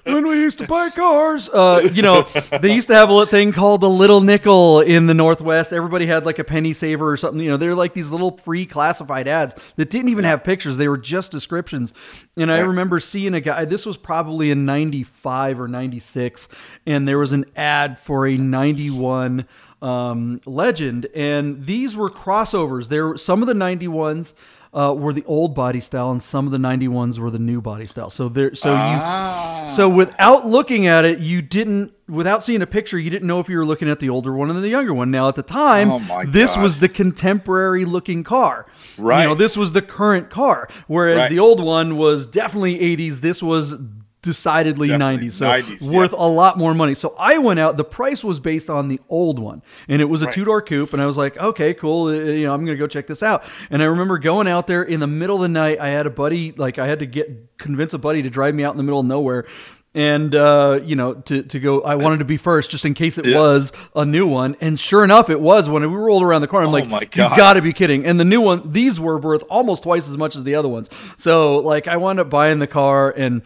when 0.05 0.27
we 0.27 0.39
used 0.39 0.57
to 0.57 0.65
buy 0.65 0.89
cars. 0.89 1.49
Uh, 1.49 1.87
you 1.93 2.01
know, 2.01 2.23
they 2.59 2.73
used 2.73 2.87
to 2.87 2.95
have 2.95 3.09
a 3.09 3.13
little 3.13 3.27
thing 3.29 3.51
called 3.51 3.81
the 3.81 3.89
little 3.89 4.21
nickel 4.21 4.81
in 4.81 5.05
the 5.05 5.13
Northwest. 5.13 5.71
Everybody 5.71 6.07
had 6.07 6.25
like 6.25 6.39
a 6.39 6.43
penny 6.43 6.73
saver 6.73 7.11
or 7.11 7.17
something. 7.17 7.43
You 7.43 7.51
know, 7.51 7.57
they're 7.57 7.75
like 7.75 7.93
these 7.93 8.09
little 8.09 8.37
free 8.37 8.65
classified 8.65 9.27
ads 9.27 9.53
that 9.75 9.91
didn't 9.91 10.09
even 10.09 10.23
have 10.23 10.43
pictures; 10.43 10.77
they 10.77 10.87
were 10.87 10.97
just 10.97 11.31
descriptions. 11.31 11.93
And 12.35 12.51
I 12.51 12.57
remember 12.59 12.99
seeing 12.99 13.35
a 13.35 13.41
guy. 13.41 13.65
This 13.65 13.85
was 13.85 13.95
probably 13.95 14.49
in 14.49 14.65
'95 14.85 15.59
or 15.59 15.67
'96, 15.67 16.47
and 16.85 17.07
there 17.07 17.17
was 17.17 17.31
an 17.31 17.45
ad 17.55 17.99
for 17.99 18.27
a 18.27 18.35
'91 18.35 19.45
um, 19.81 20.41
Legend, 20.45 21.05
and 21.15 21.65
these 21.65 21.95
were 21.95 22.09
crossovers. 22.09 22.89
There, 22.89 23.07
were 23.09 23.17
some 23.17 23.41
of 23.41 23.47
the 23.47 23.53
'91s. 23.53 24.33
Uh, 24.71 24.93
were 24.95 25.11
the 25.13 25.23
old 25.25 25.55
body 25.55 25.79
style, 25.79 26.11
and 26.11 26.21
some 26.21 26.45
of 26.45 26.51
the 26.51 26.59
'91s 26.59 27.17
were 27.17 27.31
the 27.31 27.39
new 27.39 27.59
body 27.59 27.85
style. 27.85 28.11
So 28.11 28.29
there, 28.29 28.53
so 28.53 28.71
Ah. 28.77 29.63
you, 29.63 29.69
so 29.71 29.89
without 29.89 30.45
looking 30.45 30.85
at 30.85 31.05
it, 31.05 31.17
you 31.17 31.41
didn't 31.41 31.91
without 32.07 32.43
seeing 32.43 32.61
a 32.61 32.67
picture, 32.67 32.99
you 32.99 33.09
didn't 33.09 33.27
know 33.27 33.39
if 33.39 33.49
you 33.49 33.57
were 33.57 33.65
looking 33.65 33.89
at 33.89 33.99
the 33.99 34.09
older 34.09 34.31
one 34.31 34.51
and 34.51 34.63
the 34.63 34.67
younger 34.69 34.93
one. 34.93 35.09
Now, 35.09 35.27
at 35.27 35.33
the 35.33 35.41
time, 35.41 35.91
Oh 35.91 36.23
this 36.27 36.53
God. 36.53 36.61
was 36.61 36.77
the 36.77 36.89
contemporary 36.89 37.83
looking 37.83 38.23
car. 38.23 38.67
Right. 38.99 39.23
You 39.23 39.29
know, 39.29 39.35
this 39.35 39.57
was 39.57 39.71
the 39.71 39.81
current 39.81 40.29
car, 40.29 40.67
whereas 40.85 41.17
Right. 41.17 41.29
the 41.31 41.39
old 41.39 41.63
one 41.63 41.97
was 41.97 42.27
definitely 42.27 42.79
80s. 42.79 43.21
This 43.21 43.41
was 43.41 43.75
decidedly 44.21 44.89
Definitely 44.89 45.27
90s. 45.29 45.33
So 45.33 45.45
90s, 45.47 45.91
yeah. 45.91 45.97
worth 45.97 46.13
a 46.13 46.15
lot 46.27 46.57
more 46.57 46.73
money. 46.73 46.93
So 46.93 47.15
I 47.17 47.37
went 47.37 47.59
out. 47.59 47.77
The 47.77 47.83
price 47.85 48.23
was 48.23 48.39
based 48.39 48.69
on 48.69 48.87
the 48.87 48.99
old 49.09 49.39
one, 49.39 49.61
and 49.87 50.01
it 50.01 50.05
was 50.05 50.21
a 50.21 50.25
Right. 50.25 50.33
two 50.35 50.45
door 50.45 50.61
coupe. 50.61 50.93
And 50.93 51.01
I 51.01 51.05
was 51.05 51.17
like, 51.17 51.37
okay, 51.37 51.73
cool. 51.73 52.07
uh, 52.07 52.11
You 52.13 52.45
know, 52.47 52.53
I'm 52.53 52.65
gonna 52.65 52.77
go 52.77 52.87
check 52.87 53.07
this 53.07 53.23
out. 53.23 53.43
And 53.69 53.81
I 53.81 53.85
remember 53.85 54.17
going 54.17 54.47
out 54.47 54.67
there 54.67 54.83
in 54.83 54.99
the 54.99 55.07
middle 55.07 55.37
of 55.37 55.41
the 55.43 55.47
night. 55.47 55.79
I 55.79 55.89
had 55.89 56.05
a 56.05 56.09
buddy, 56.09 56.51
like 56.51 56.77
I 56.79 56.87
had 56.87 56.99
to 56.99 57.05
get 57.05 57.57
convince 57.57 57.93
a 57.93 57.97
buddy 57.97 58.21
to 58.23 58.29
drive 58.29 58.55
me 58.55 58.63
out 58.63 58.71
in 58.73 58.77
the 58.77 58.83
middle 58.83 58.99
of 58.99 59.05
nowhere. 59.05 59.45
And 59.95 60.35
uh, 60.35 60.81
you 60.83 60.95
know, 60.95 61.15
to, 61.15 61.41
to 61.41 61.59
go, 61.59 61.81
I 61.81 61.95
wanted 61.95 62.17
to 62.19 62.25
be 62.25 62.37
first, 62.37 62.69
just 62.69 62.85
in 62.85 62.93
case 62.93 63.17
it 63.17 63.25
Yeah. 63.25 63.39
was 63.39 63.71
a 63.95 64.05
new 64.05 64.27
one. 64.27 64.55
And 64.61 64.79
sure 64.79 65.03
enough, 65.03 65.31
it 65.31 65.41
was. 65.41 65.67
When 65.67 65.81
we 65.81 65.87
rolled 65.97 66.21
around 66.21 66.41
the 66.41 66.47
corner, 66.47 66.67
I'm 66.67 66.69
Oh 66.69 66.73
like, 66.77 66.87
my 66.87 66.99
"You 67.01 67.07
God. 67.07 67.35
got 67.35 67.53
to 67.53 67.61
be 67.63 67.73
kidding!" 67.73 68.05
And 68.05 68.19
the 68.19 68.23
new 68.25 68.39
one, 68.39 68.71
these 68.71 68.99
were 68.99 69.17
worth 69.17 69.43
almost 69.49 69.81
twice 69.83 70.07
as 70.07 70.15
much 70.15 70.35
as 70.35 70.43
the 70.43 70.53
other 70.53 70.67
ones. 70.67 70.91
So, 71.17 71.57
like, 71.57 71.87
I 71.87 71.97
wound 71.97 72.19
up 72.19 72.29
buying 72.29 72.59
the 72.59 72.67
car 72.67 73.09
and 73.17 73.41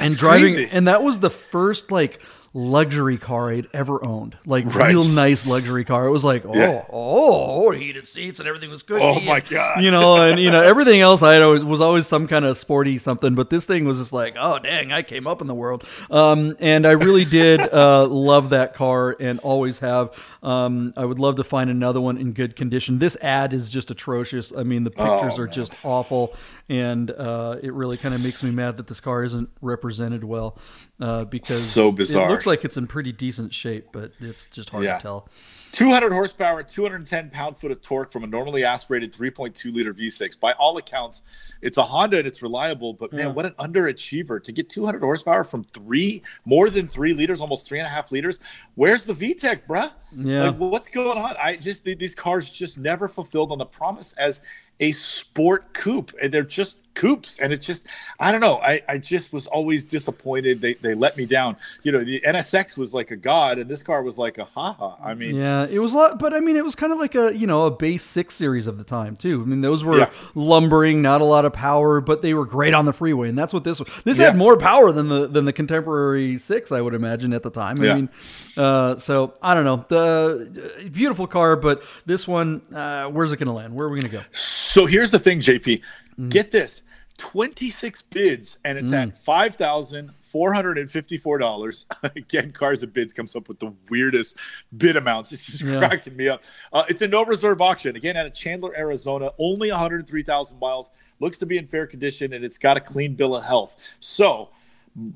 and 0.00 0.16
driving 0.16 0.54
crazy. 0.54 0.68
and 0.70 0.88
that 0.88 1.02
was 1.02 1.20
the 1.20 1.30
first 1.30 1.90
like 1.90 2.20
luxury 2.54 3.18
car 3.18 3.50
I'd 3.50 3.68
ever 3.72 4.02
owned. 4.04 4.36
Like 4.46 4.64
Right. 4.74 4.88
real 4.88 5.04
nice 5.14 5.46
luxury 5.46 5.84
car. 5.84 6.06
It 6.06 6.10
was 6.10 6.24
like, 6.24 6.44
oh, 6.46 6.54
Yeah. 6.54 6.84
oh, 6.90 7.70
heated 7.70 8.08
seats 8.08 8.38
and 8.40 8.48
everything 8.48 8.70
was 8.70 8.82
cushy. 8.82 9.04
Oh 9.04 9.20
my 9.20 9.40
God. 9.40 9.82
You 9.82 9.90
know, 9.90 10.16
and 10.16 10.40
you 10.40 10.50
know, 10.50 10.60
everything 10.60 11.00
else 11.00 11.22
I 11.22 11.34
had 11.34 11.42
always 11.42 11.62
was 11.64 11.80
always 11.80 12.06
some 12.06 12.26
kind 12.26 12.44
of 12.44 12.56
sporty 12.56 12.98
something, 12.98 13.34
but 13.34 13.50
this 13.50 13.66
thing 13.66 13.84
was 13.84 13.98
just 13.98 14.12
like, 14.12 14.34
oh 14.38 14.58
dang, 14.58 14.92
I 14.92 15.02
came 15.02 15.26
up 15.26 15.40
in 15.40 15.46
the 15.46 15.54
world. 15.54 15.84
Um, 16.10 16.56
and 16.58 16.86
I 16.86 16.92
really 16.92 17.24
did 17.24 17.60
uh, 17.60 18.06
love 18.08 18.50
that 18.50 18.74
car 18.74 19.14
and 19.20 19.38
always 19.40 19.78
have. 19.80 20.14
Um, 20.42 20.94
I 20.96 21.04
would 21.04 21.18
love 21.18 21.36
to 21.36 21.44
find 21.44 21.68
another 21.70 22.00
one 22.00 22.16
in 22.16 22.32
good 22.32 22.56
condition. 22.56 22.98
This 22.98 23.16
ad 23.20 23.52
is 23.52 23.70
just 23.70 23.90
atrocious. 23.90 24.52
I 24.56 24.62
mean, 24.62 24.84
the 24.84 24.90
pictures 24.90 25.34
Oh, 25.38 25.42
are 25.42 25.46
man. 25.46 25.54
just 25.54 25.72
awful, 25.84 26.34
and 26.68 27.10
uh, 27.10 27.56
it 27.62 27.72
really 27.72 27.96
kind 27.96 28.14
of 28.14 28.22
makes 28.22 28.42
me 28.42 28.50
mad 28.50 28.76
that 28.78 28.86
this 28.86 29.00
car 29.00 29.22
isn't 29.24 29.48
represented 29.60 30.24
well 30.24 30.58
uh, 31.00 31.24
because 31.24 31.62
So 31.62 31.92
bizarre. 31.92 32.37
Looks 32.38 32.46
like 32.46 32.64
it's 32.64 32.76
in 32.76 32.86
pretty 32.86 33.10
decent 33.12 33.52
shape, 33.52 33.88
but 33.92 34.12
it's 34.20 34.46
just 34.48 34.70
hard 34.70 34.84
Yeah. 34.84 34.96
to 34.96 35.02
tell. 35.02 35.28
200 35.72 36.12
horsepower, 36.12 36.62
210 36.62 37.28
pound 37.30 37.58
foot 37.58 37.70
of 37.70 37.82
torque 37.82 38.10
from 38.10 38.24
a 38.24 38.26
normally 38.26 38.64
aspirated 38.64 39.12
3.2 39.12 39.70
liter 39.72 39.92
V6. 39.92 40.34
By 40.40 40.52
all 40.52 40.78
accounts, 40.78 41.22
it's 41.60 41.76
a 41.76 41.82
Honda 41.82 42.18
and 42.18 42.26
it's 42.26 42.40
reliable, 42.40 42.94
but 42.94 43.12
man, 43.12 43.26
Yeah. 43.26 43.32
what 43.32 43.44
an 43.44 43.52
underachiever 43.58 44.42
to 44.44 44.52
get 44.52 44.70
200 44.70 45.02
horsepower 45.02 45.44
from 45.44 45.64
three, 45.64 46.22
more 46.46 46.70
than 46.70 46.88
three 46.88 47.12
liters, 47.12 47.40
almost 47.40 47.66
three 47.66 47.78
and 47.80 47.86
a 47.86 47.90
half 47.90 48.10
liters. 48.10 48.40
Where's 48.76 49.04
the 49.04 49.14
VTEC, 49.14 49.66
bruh? 49.68 49.90
Yeah. 50.16 50.44
Like, 50.48 50.56
what's 50.56 50.88
going 50.88 51.18
on? 51.18 51.36
I 51.38 51.56
just, 51.56 51.84
these 51.84 52.14
cars 52.14 52.48
just 52.50 52.78
never 52.78 53.08
fulfilled 53.08 53.52
on 53.52 53.58
the 53.58 53.66
promise 53.66 54.14
as 54.14 54.40
a 54.80 54.92
sport 54.92 55.74
coupe. 55.74 56.12
And 56.22 56.32
they're 56.32 56.42
just 56.44 56.78
coupes. 56.98 57.38
And 57.38 57.52
it's 57.52 57.66
just, 57.66 57.86
I 58.20 58.30
don't 58.32 58.40
know. 58.40 58.56
I, 58.58 58.82
I 58.88 58.98
just 58.98 59.32
was 59.32 59.46
always 59.46 59.84
disappointed. 59.84 60.60
They, 60.60 60.74
they 60.74 60.94
let 60.94 61.16
me 61.16 61.24
down. 61.26 61.56
You 61.82 61.92
know, 61.92 62.04
the 62.04 62.20
NSX 62.26 62.76
was 62.76 62.92
like 62.92 63.10
a 63.10 63.16
god, 63.16 63.58
and 63.58 63.70
this 63.70 63.82
car 63.82 64.02
was 64.02 64.18
like 64.18 64.36
a 64.38 64.44
haha. 64.44 64.96
I 65.02 65.14
mean, 65.14 65.36
Yeah, 65.36 65.66
it 65.70 65.78
was 65.78 65.94
a 65.94 65.96
lot, 65.96 66.18
but 66.18 66.34
I 66.34 66.40
mean, 66.40 66.56
it 66.56 66.64
was 66.64 66.74
kind 66.74 66.92
of 66.92 66.98
like 66.98 67.14
a 67.14 67.34
you 67.36 67.46
know 67.46 67.66
a 67.66 67.70
base 67.70 68.02
six 68.04 68.34
series 68.34 68.66
of 68.66 68.76
the 68.78 68.84
time 68.84 69.16
too. 69.16 69.42
I 69.42 69.48
mean, 69.48 69.60
those 69.60 69.84
were 69.84 69.98
Yeah. 69.98 70.10
lumbering, 70.34 71.00
not 71.02 71.20
a 71.20 71.24
lot 71.24 71.44
of 71.44 71.52
power, 71.52 72.00
but 72.00 72.20
they 72.22 72.34
were 72.34 72.44
great 72.46 72.74
on 72.74 72.84
the 72.84 72.92
freeway, 72.92 73.28
and 73.28 73.38
that's 73.38 73.52
what 73.52 73.64
this 73.64 73.78
was. 73.78 73.88
This 74.04 74.18
Yeah. 74.18 74.26
had 74.26 74.36
more 74.36 74.56
power 74.56 74.92
than 74.92 75.08
the 75.08 75.26
than 75.28 75.44
the 75.44 75.52
contemporary 75.52 76.38
six, 76.38 76.72
I 76.72 76.80
would 76.80 76.94
imagine 76.94 77.32
at 77.32 77.42
the 77.42 77.50
time. 77.50 77.80
I 77.80 77.84
Yeah. 77.84 77.94
mean, 77.94 78.08
uh, 78.56 78.96
so 78.98 79.34
I 79.42 79.54
don't 79.54 79.64
know. 79.64 79.84
The 79.88 80.82
uh, 80.84 80.88
beautiful 80.90 81.26
car, 81.26 81.56
but 81.56 81.82
this 82.06 82.26
one, 82.26 82.62
uh, 82.74 83.04
where's 83.06 83.32
it 83.32 83.36
going 83.38 83.46
to 83.46 83.52
land? 83.52 83.74
Where 83.74 83.86
are 83.86 83.90
we 83.90 84.00
going 84.00 84.10
to 84.10 84.16
go? 84.18 84.24
So 84.32 84.86
here's 84.86 85.10
the 85.12 85.18
thing, 85.18 85.40
JP. 85.40 85.80
Mm. 86.18 86.28
Get 86.30 86.50
this 86.50 86.82
26 87.18 88.02
bids, 88.02 88.58
and 88.64 88.78
it's 88.78 88.92
at 88.92 89.22
$5,454. 89.24 91.84
Again, 92.16 92.52
Cars 92.52 92.82
and 92.82 92.92
Bids 92.92 93.12
comes 93.12 93.34
up 93.36 93.48
with 93.48 93.58
the 93.58 93.72
weirdest 93.90 94.36
bid 94.76 94.96
amounts. 94.96 95.32
It's 95.32 95.46
just 95.46 95.62
Yeah. 95.62 95.78
cracking 95.78 96.16
me 96.16 96.28
up. 96.28 96.42
Uh, 96.72 96.84
it's 96.88 97.02
a 97.02 97.08
no 97.08 97.24
reserve 97.24 97.60
auction. 97.60 97.96
Again, 97.96 98.16
out 98.16 98.26
of 98.26 98.34
Chandler, 98.34 98.76
Arizona, 98.76 99.30
only 99.38 99.70
103,000 99.70 100.58
miles. 100.58 100.90
Looks 101.20 101.38
to 101.38 101.46
be 101.46 101.58
in 101.58 101.66
fair 101.66 101.86
condition, 101.86 102.32
and 102.32 102.44
it's 102.44 102.58
got 102.58 102.76
a 102.76 102.80
clean 102.80 103.14
bill 103.14 103.36
of 103.36 103.44
health. 103.44 103.76
So, 104.00 104.50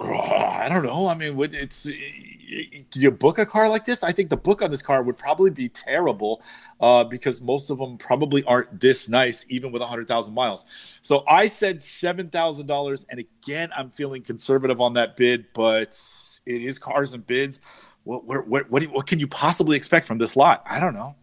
I 0.01 0.69
don't 0.69 0.85
know. 0.85 1.09
I 1.09 1.15
mean, 1.15 1.35
would 1.37 1.55
it's 1.55 1.87
you 1.87 3.11
book 3.11 3.39
a 3.39 3.47
car 3.47 3.69
like 3.69 3.85
this? 3.85 4.05
I 4.05 4.13
think 4.13 4.31
the 4.31 4.37
book 4.37 4.63
on 4.63 4.71
this 4.71 4.83
car 4.83 5.03
would 5.03 5.17
probably 5.17 5.51
be 5.51 5.69
terrible 5.69 6.43
uh, 6.81 7.05
because 7.05 7.41
most 7.41 7.71
of 7.71 7.79
them 7.79 7.97
probably 7.99 8.45
aren't 8.45 8.81
this 8.81 9.09
nice, 9.09 9.45
even 9.49 9.73
with 9.73 9.83
hundred 9.83 10.07
thousand 10.07 10.35
miles. 10.35 10.67
So 11.01 11.25
I 11.27 11.47
said 11.47 11.83
seven 11.83 12.29
thousand 12.29 12.67
dollars, 12.67 13.07
and 13.11 13.21
again, 13.21 13.71
I'm 13.77 13.91
feeling 13.91 14.23
conservative 14.23 14.81
on 14.81 14.93
that 14.95 15.17
bid, 15.17 15.47
but 15.53 15.99
it 16.47 16.63
is 16.63 16.79
cars 16.79 17.13
and 17.13 17.27
bids. 17.27 17.61
What 18.05 18.25
what 18.25 18.47
what 18.47 18.71
what, 18.71 18.83
do 18.83 18.91
what 18.91 19.07
can 19.07 19.19
you 19.19 19.27
possibly 19.27 19.77
expect 19.77 20.07
from 20.07 20.19
this 20.19 20.37
lot? 20.37 20.63
I 20.69 20.81
don't 20.81 20.95
know. 20.95 21.17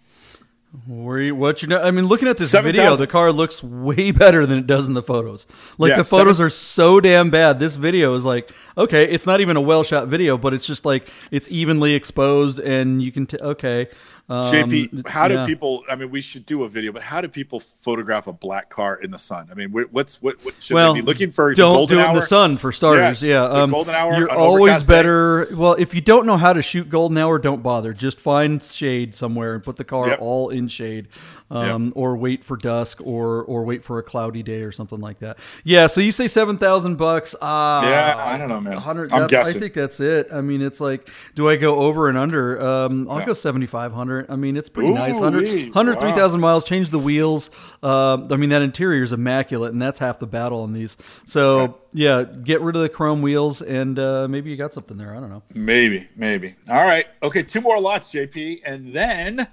Where 0.85 1.19
you, 1.19 1.35
what 1.35 1.63
you 1.63 1.67
know? 1.67 1.81
I 1.81 1.89
mean, 1.89 2.05
looking 2.05 2.27
at 2.27 2.37
this 2.37 2.51
7,000. 2.51 2.75
video, 2.75 2.95
the 2.95 3.07
car 3.07 3.31
looks 3.31 3.63
way 3.63 4.11
better 4.23 4.45
than 4.45 4.59
it 4.59 4.67
does 4.67 4.87
in 4.87 4.93
the 4.93 5.01
photos. 5.01 5.47
Like 5.79 5.89
Yeah, 5.89 5.97
the 5.97 6.03
photos 6.03 6.37
seven- 6.37 6.45
are 6.47 6.49
so 6.51 6.99
damn 6.99 7.31
bad. 7.31 7.59
This 7.59 7.73
video 7.73 8.13
is 8.13 8.23
like, 8.23 8.51
okay, 8.77 9.05
it's 9.05 9.25
not 9.25 9.41
even 9.41 9.57
a 9.57 9.61
well 9.61 9.83
shot 9.83 10.07
video, 10.09 10.37
but 10.37 10.53
it's 10.53 10.67
just 10.67 10.85
like 10.85 11.09
it's 11.31 11.49
evenly 11.49 11.95
exposed, 11.95 12.59
and 12.59 13.01
you 13.01 13.11
can 13.11 13.25
t- 13.25 13.37
okay. 13.39 13.87
Um, 14.29 14.45
JP, 14.45 15.07
how 15.07 15.27
do 15.27 15.33
yeah. 15.33 15.45
people? 15.47 15.83
I 15.89 15.95
mean, 15.95 16.11
we 16.11 16.21
should 16.21 16.45
do 16.45 16.63
a 16.63 16.69
video, 16.69 16.91
but 16.91 17.01
how 17.01 17.19
do 17.19 17.27
people 17.27 17.59
photograph 17.59 18.27
a 18.27 18.33
black 18.33 18.69
car 18.69 18.95
in 18.95 19.09
the 19.09 19.17
sun? 19.17 19.47
I 19.51 19.55
mean, 19.55 19.71
what's 19.71 20.21
what? 20.21 20.35
what 20.45 20.53
should 20.61 20.75
Well, 20.75 20.93
they 20.93 21.01
be 21.01 21.05
looking 21.05 21.31
for? 21.31 21.51
don't 21.55 21.73
golden 21.73 21.97
do 21.97 22.01
it 22.01 22.03
in 22.05 22.09
hour? 22.11 22.19
the 22.19 22.25
sun 22.25 22.57
for 22.57 22.71
starters. 22.71 23.23
Yeah, 23.23 23.41
Yeah, 23.43 23.47
the 23.47 23.55
um, 23.63 23.71
golden 23.71 23.95
hour, 23.95 24.13
You're 24.17 24.31
always 24.31 24.71
overcast 24.73 24.87
day. 24.87 24.93
better. 24.93 25.47
Well, 25.55 25.73
if 25.79 25.95
you 25.95 26.01
don't 26.01 26.27
know 26.27 26.37
how 26.37 26.53
to 26.53 26.61
shoot 26.61 26.89
golden 26.89 27.17
hour, 27.17 27.39
don't 27.39 27.63
bother. 27.63 27.91
Just 27.91 28.19
find 28.19 28.61
shade 28.61 29.15
somewhere 29.15 29.55
and 29.55 29.63
put 29.63 29.77
the 29.77 29.83
car 29.83 30.09
Yep. 30.09 30.21
all 30.21 30.49
in 30.49 30.67
shade, 30.67 31.07
um, 31.51 31.91
or 31.95 32.15
wait 32.15 32.43
for 32.43 32.57
dusk, 32.57 32.99
or 33.03 33.43
or 33.43 33.63
wait 33.63 33.83
for 33.83 33.99
a 33.99 34.03
cloudy 34.03 34.43
day 34.43 34.61
or 34.61 34.71
something 34.71 34.99
like 34.99 35.19
that. 35.19 35.37
Yeah. 35.63 35.87
So 35.87 36.01
you 36.01 36.11
say 36.11 36.27
seven 36.27 36.57
thousand 36.57 36.97
bucks? 36.97 37.33
Uh, 37.35 37.81
Yeah, 37.83 38.15
I 38.17 38.37
don't 38.37 38.49
know, 38.49 38.61
man. 38.61 38.77
Hundred. 38.77 39.11
I'm 39.11 39.23
I 39.33 39.43
think 39.51 39.73
that's 39.73 39.99
it. 39.99 40.29
I 40.31 40.41
mean, 40.41 40.61
it's 40.61 40.79
like, 40.79 41.09
do 41.35 41.49
I 41.49 41.55
go 41.55 41.77
over 41.79 42.09
and 42.09 42.17
under? 42.17 42.61
Um, 42.61 43.07
I'll 43.09 43.19
Yeah. 43.19 43.25
go 43.27 43.33
seventy 43.33 43.65
five 43.65 43.93
hundred. 43.93 44.27
I 44.29 44.35
mean, 44.35 44.57
it's 44.57 44.69
pretty 44.69 44.91
nice. 44.91 45.15
Ooh-wee. 45.15 45.69
100, 45.69 45.75
103,000 45.75 46.39
miles. 46.39 46.65
Change 46.65 46.89
the 46.89 46.99
wheels. 46.99 47.49
Um, 47.81 48.27
I 48.31 48.35
mean, 48.35 48.49
that 48.49 48.61
interior 48.61 49.03
is 49.03 49.11
immaculate, 49.13 49.71
and 49.73 49.81
that's 49.81 49.99
half 49.99 50.19
the 50.19 50.27
battle 50.27 50.61
on 50.61 50.73
these. 50.73 50.97
So 51.25 51.59
Right. 51.59 51.73
yeah, 51.93 52.23
get 52.23 52.61
rid 52.61 52.75
of 52.75 52.81
the 52.81 52.89
chrome 52.89 53.21
wheels, 53.21 53.61
and 53.61 53.97
uh, 53.97 54.27
maybe 54.27 54.49
you 54.49 54.57
got 54.57 54.73
something 54.73 54.97
there. 54.97 55.15
I 55.15 55.19
don't 55.19 55.29
know. 55.29 55.43
Maybe, 55.55 56.07
maybe. 56.15 56.55
All 56.69 56.83
right. 56.83 57.07
Okay, 57.23 57.43
two 57.43 57.61
more 57.61 57.79
lots, 57.79 58.09
JP, 58.11 58.61
and 58.65 58.93
then 58.93 59.47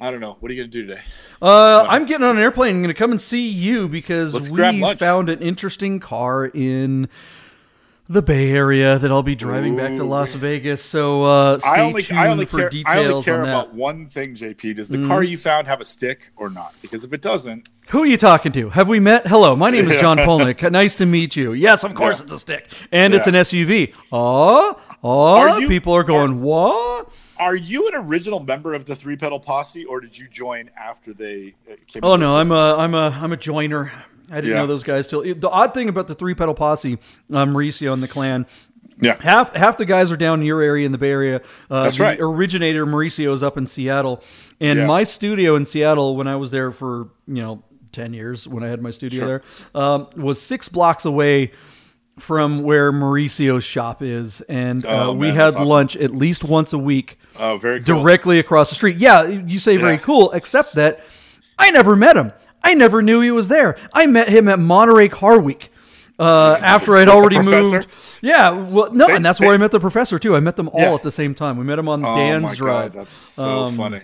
I 0.00 0.10
don't 0.10 0.20
know. 0.20 0.36
What 0.40 0.50
are 0.50 0.54
you 0.54 0.62
gonna 0.62 0.70
do 0.70 0.86
today? 0.86 1.00
Uh, 1.42 1.84
I'm 1.88 2.06
getting 2.06 2.24
on 2.24 2.36
an 2.36 2.42
airplane. 2.42 2.76
I'm 2.76 2.82
going 2.82 2.94
to 2.94 2.98
come 2.98 3.10
and 3.10 3.20
see 3.20 3.48
you 3.48 3.88
because 3.88 4.34
Let's 4.34 4.48
we 4.48 4.94
found 4.94 5.28
an 5.28 5.40
interesting 5.40 5.98
car 6.00 6.46
in 6.46 7.08
the 8.08 8.22
Bay 8.22 8.50
Area 8.50 8.98
that 8.98 9.10
I'll 9.10 9.22
be 9.22 9.34
driving 9.34 9.76
back 9.76 9.94
to 9.96 10.04
Las 10.04 10.32
Vegas. 10.34 10.82
So 10.82 11.22
uh, 11.24 11.58
stay 11.58 11.68
I 11.68 11.80
only, 11.82 12.02
tuned 12.02 12.18
I 12.18 12.28
only 12.28 12.46
for 12.46 12.58
care. 12.58 12.70
details 12.70 12.96
I 12.96 13.04
only 13.12 13.22
care 13.22 13.34
on 13.36 13.42
that. 13.42 13.48
About 13.50 13.74
one 13.74 14.06
thing, 14.06 14.34
JP. 14.34 14.76
Does 14.76 14.88
the 14.88 15.06
car 15.06 15.22
you 15.22 15.36
found 15.38 15.66
have 15.66 15.80
a 15.80 15.84
stick 15.84 16.30
or 16.36 16.48
not? 16.48 16.74
Because 16.80 17.04
if 17.04 17.12
it 17.12 17.20
doesn't, 17.20 17.68
Who 17.88 18.02
are 18.02 18.06
you 18.06 18.16
talking 18.16 18.50
to? 18.52 18.70
Have 18.70 18.88
we 18.88 18.98
met? 18.98 19.26
Hello, 19.26 19.54
my 19.54 19.70
name 19.70 19.90
is 19.90 20.00
John 20.00 20.16
Polnick. 20.18 20.68
Nice 20.72 20.96
to 20.96 21.06
meet 21.06 21.36
you. 21.36 21.52
Yes, 21.52 21.84
of 21.84 21.94
course 21.94 22.18
Yeah. 22.18 22.22
it's 22.24 22.32
a 22.32 22.38
stick. 22.38 22.72
And 22.92 23.14
it's 23.14 23.26
an 23.26 23.34
SUV. 23.34 23.94
Oh, 24.10 24.80
oh, 25.04 25.34
Are 25.36 25.60
you- 25.60 25.68
people 25.68 25.92
are 25.94 26.04
going, 26.04 26.40
what? 26.40 27.10
Are 27.38 27.56
you 27.56 27.88
an 27.88 27.94
original 27.94 28.40
member 28.40 28.74
of 28.74 28.84
the 28.86 28.94
Three 28.96 29.16
Pedal 29.16 29.40
Posse, 29.40 29.84
or 29.84 30.00
did 30.00 30.16
you 30.16 30.28
join 30.28 30.70
after 30.76 31.12
they 31.14 31.54
uh, 31.70 31.74
came? 31.86 32.00
Oh 32.04 32.16
no, 32.16 32.36
I'm 32.38 32.52
a? 32.52 32.76
I'm 32.76 32.94
a 32.94 33.10
I'm 33.20 33.32
a 33.32 33.36
joiner. 33.36 33.90
I 34.30 34.36
didn't 34.36 34.50
Yeah. 34.50 34.56
know 34.58 34.66
those 34.66 34.82
guys 34.82 35.08
till 35.08 35.22
the 35.22 35.48
odd 35.48 35.72
thing 35.74 35.88
about 35.88 36.06
the 36.06 36.14
three 36.14 36.34
pedal 36.34 36.54
posse, 36.54 36.98
um, 37.32 37.54
Mauricio 37.54 37.92
and 37.94 38.02
the 38.02 38.08
clan. 38.08 38.46
yeah. 38.98 39.16
Half 39.22 39.54
half 39.56 39.76
the 39.78 39.86
guys 39.86 40.12
are 40.12 40.16
down 40.18 40.40
in 40.40 40.46
your 40.46 40.60
area 40.60 40.84
in 40.84 40.92
the 40.92 40.98
Bay 40.98 41.10
Area. 41.10 41.40
Uh, 41.70 41.84
That's 41.84 41.96
the 41.96 42.02
right. 42.02 42.18
Originator 42.20 42.84
Mauricio 42.84 43.32
is 43.32 43.42
up 43.42 43.56
in 43.56 43.66
Seattle, 43.66 44.22
and 44.60 44.80
Yeah. 44.80 44.86
my 44.86 45.02
studio 45.04 45.54
in 45.56 45.64
Seattle 45.64 46.16
when 46.16 46.26
I 46.28 46.36
was 46.36 46.50
there 46.50 46.70
for 46.72 47.08
you 47.26 47.40
know 47.42 47.62
ten 47.90 48.12
years 48.12 48.46
when 48.46 48.62
I 48.62 48.66
had 48.68 48.82
my 48.82 48.90
studio 48.90 49.20
Sure. 49.20 49.42
there 49.74 49.82
um, 49.82 50.08
was 50.16 50.40
six 50.42 50.68
blocks 50.68 51.06
away 51.06 51.52
from 52.22 52.62
where 52.62 52.92
Mauricio's 52.92 53.64
shop 53.64 54.02
is, 54.02 54.40
and 54.42 54.84
uh, 54.84 55.08
Oh, 55.08 55.12
we 55.12 55.28
man, 55.28 55.36
had 55.36 55.46
awesome. 55.54 55.64
lunch 55.66 55.96
at 55.96 56.12
least 56.14 56.44
once 56.44 56.72
a 56.72 56.78
week 56.78 57.18
Oh, 57.38 57.58
very 57.58 57.80
cool. 57.80 58.00
directly 58.02 58.38
across 58.38 58.68
the 58.68 58.74
street. 58.74 58.96
Yeah, 58.96 59.24
you 59.26 59.58
say 59.58 59.76
very 59.76 59.98
cool, 59.98 60.30
except 60.32 60.74
that 60.76 61.00
I 61.58 61.70
never 61.70 61.96
met 61.96 62.16
him. 62.16 62.32
I 62.62 62.74
never 62.74 63.02
knew 63.02 63.20
he 63.20 63.30
was 63.30 63.48
there. 63.48 63.76
I 63.92 64.06
met 64.06 64.28
him 64.28 64.48
at 64.48 64.58
Monterey 64.58 65.08
Car 65.08 65.38
Week. 65.38 65.70
Uh, 66.18 66.58
after 66.60 66.96
I'd 66.96 67.08
already 67.16 67.40
moved, 67.40 67.86
yeah, 68.22 68.50
well, 68.50 68.92
no, 68.92 69.06
They- 69.06 69.14
and 69.14 69.24
that's 69.24 69.38
they- 69.38 69.46
where 69.46 69.54
I 69.54 69.58
met 69.58 69.70
the 69.70 69.78
professor 69.78 70.18
too. 70.18 70.34
I 70.34 70.40
met 70.40 70.56
them 70.56 70.68
all 70.70 70.80
Yeah. 70.80 70.94
at 70.94 71.02
the 71.04 71.12
same 71.12 71.32
time. 71.34 71.56
We 71.56 71.64
met 71.64 71.78
him 71.78 71.88
on 71.88 72.04
Oh 72.04 72.16
Dan's 72.16 72.42
my 72.42 72.54
drive. 72.56 72.92
god, 72.92 73.00
that's 73.00 73.12
so 73.12 73.48
Um, 73.48 73.76
funny. 73.76 74.00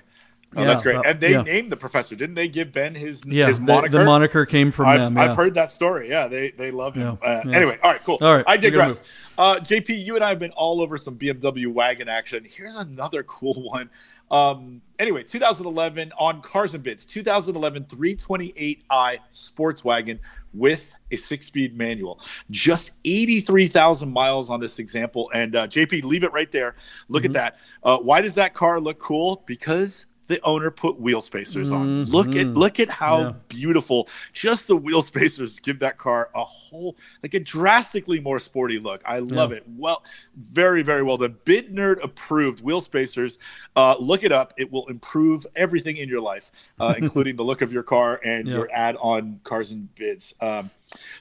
Oh, 0.57 0.61
yeah, 0.63 0.67
that's 0.67 0.83
great. 0.83 0.97
uh, 0.97 1.03
and 1.07 1.21
they 1.21 1.33
yeah. 1.33 1.43
named 1.43 1.71
the 1.73 1.77
professor, 1.77 2.15
didn't 2.15 2.35
they? 2.35 2.49
Give 2.49 2.71
Ben 2.73 2.95
his 2.95 3.25
Yeah, 3.27 3.47
his 3.49 3.59
the- 3.59 3.65
moniker. 3.65 3.99
The, 3.99 4.05
moniker 4.05 4.47
came 4.47 4.71
from 4.71 4.87
I've, 4.87 5.01
them. 5.01 5.19
I've 5.19 5.37
heard 5.37 5.55
that 5.55 5.73
story. 5.73 6.09
Yeah, 6.09 6.29
they 6.29 6.51
they 6.51 6.71
love 6.71 6.95
him. 6.95 7.19
Yeah, 7.23 7.29
Uh, 7.29 7.43
yeah. 7.47 7.57
Anyway, 7.57 7.79
all 7.83 7.91
right, 7.93 8.03
cool. 8.05 8.19
All 8.21 8.35
right, 8.37 8.45
I 8.47 8.57
digress. 8.57 9.01
Uh, 9.37 9.57
JP, 9.57 10.05
you 10.05 10.15
and 10.15 10.23
I 10.25 10.29
have 10.29 10.39
been 10.39 10.53
all 10.53 10.81
over 10.81 10.97
some 10.97 11.17
BMW 11.19 11.67
wagon 11.73 12.09
action. 12.09 12.45
Here's 12.49 12.77
another 12.77 13.23
cool 13.25 13.55
one. 13.71 13.91
Um, 14.31 14.81
anyway, 14.99 15.23
2011 15.23 16.13
on 16.19 16.41
Cars 16.41 16.75
and 16.75 16.83
Bids, 16.83 17.05
2011 17.05 17.85
328i 17.85 19.19
sports 19.33 19.85
wagon 19.85 20.19
with 20.53 20.85
a 21.11 21.17
six-speed 21.17 21.77
manual. 21.77 22.21
Just 22.51 22.93
83,000 23.05 24.11
miles 24.11 24.51
on 24.51 24.61
this 24.61 24.79
example. 24.79 25.31
And 25.35 25.55
uh, 25.57 25.67
JP, 25.67 26.05
leave 26.05 26.25
it 26.25 26.33
right 26.33 26.51
there. 26.51 26.77
Look 27.09 27.25
Mm-hmm. 27.25 27.37
at 27.37 27.55
that. 27.55 27.57
Uh, 27.83 27.99
why 27.99 28.21
does 28.21 28.35
that 28.37 28.55
car 28.55 28.81
look 28.81 28.99
cool? 28.99 29.43
Because 29.47 30.07
the 30.27 30.41
owner 30.43 30.71
put 30.71 30.99
wheel 30.99 31.21
spacers 31.21 31.71
on. 31.71 32.07
Look 32.07 32.35
at 32.35 32.47
look 32.47 32.81
at 32.81 32.89
how 32.91 33.19
Mm-hmm. 33.19 33.29
Yeah. 33.29 33.35
beautiful 33.49 34.09
just 34.33 34.69
the 34.69 34.77
wheel 34.77 35.03
spacers 35.13 35.53
give 35.61 35.79
that 35.81 35.99
car 35.99 36.31
a 36.35 36.45
whole 36.45 36.97
like 37.23 37.35
a 37.35 37.41
drastically 37.41 38.21
more 38.21 38.39
sporty 38.39 38.79
look. 38.79 39.03
I 39.05 39.19
love 39.19 39.53
it. 39.53 39.65
Well, 39.77 40.03
very 40.37 40.83
very 40.83 41.03
well 41.03 41.17
done. 41.19 41.37
Bid 41.45 41.75
Nerd 41.75 42.03
approved 42.03 42.61
wheel 42.63 42.81
spacers. 42.81 43.39
Uh, 43.77 43.97
look 43.99 44.23
it 44.25 44.33
up. 44.33 44.55
It 44.57 44.71
will 44.73 44.87
improve 44.87 45.47
everything 45.57 45.97
in 45.99 46.09
your 46.09 46.21
life, 46.21 46.51
uh, 46.81 46.95
including 46.99 47.37
the 47.37 47.45
look 47.45 47.61
of 47.63 47.73
your 47.73 47.83
car 47.83 48.21
and 48.25 48.47
Yeah. 48.47 48.55
your 48.55 48.69
ad 48.73 48.97
on 49.01 49.41
cars 49.45 49.71
and 49.73 49.95
bids. 49.95 50.33
Um, 50.41 50.71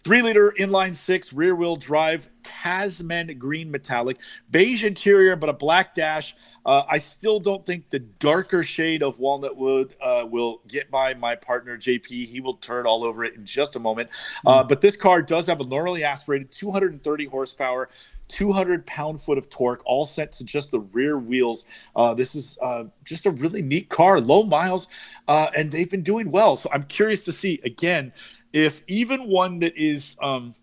Three 0.04 0.22
liter 0.22 0.54
inline 0.58 0.96
six 0.96 1.34
rear 1.34 1.56
wheel 1.56 1.76
drive 1.76 2.30
Tasman 2.44 3.38
green 3.38 3.72
metallic, 3.72 4.18
beige 4.52 4.84
interior, 4.84 5.36
but 5.36 5.50
a 5.50 5.54
black 5.54 5.96
dash. 5.96 6.36
Uh, 6.66 6.84
I 6.90 6.98
still 6.98 7.40
don't 7.40 7.66
think 7.66 7.90
the 7.90 8.00
darker 8.00 8.64
shade 8.64 9.04
of 9.04 9.20
walnut 9.20 9.58
wood 9.58 9.96
uh, 10.02 10.26
will 10.30 10.62
get 10.68 10.92
by 10.92 11.14
my 11.14 11.36
partner 11.36 11.78
JP. 11.78 12.08
He 12.08 12.42
will 12.42 12.56
turn 12.56 12.86
all 12.86 13.04
over 13.04 13.24
it 13.24 13.36
in 13.36 13.46
just 13.46 13.76
a 13.76 13.80
moment. 13.80 14.10
Uh, 14.46 14.64
but 14.64 14.82
this 14.82 14.96
car 14.96 15.22
does 15.22 15.48
have 15.48 15.60
a 15.60 15.66
normally 15.66 16.04
aspirated 16.04 16.52
230 16.52 17.26
horsepower. 17.26 17.90
200 18.30 18.88
pound 18.88 19.22
foot 19.22 19.38
of 19.38 19.50
torque, 19.50 19.82
all 19.86 20.06
sent 20.06 20.32
to 20.32 20.44
just 20.44 20.72
the 20.72 20.80
rear 20.80 21.20
wheels. 21.20 21.66
Uh, 21.96 22.14
this 22.14 22.36
is 22.36 22.58
uh, 22.62 22.86
just 23.04 23.26
a 23.26 23.32
really 23.32 23.62
neat 23.62 23.90
car, 23.90 24.20
low 24.20 24.44
miles, 24.44 24.88
uh, 25.28 25.50
and 25.56 25.72
they've 25.72 25.90
been 25.90 26.02
doing 26.02 26.32
well. 26.32 26.56
So 26.56 26.70
I'm 26.74 26.84
curious 26.84 27.26
to 27.26 27.32
see 27.32 27.60
again 27.64 28.12
if 28.54 28.82
even 28.88 29.28
one 29.28 29.60
that 29.60 29.76
is 29.76 30.16
um, 30.22 30.56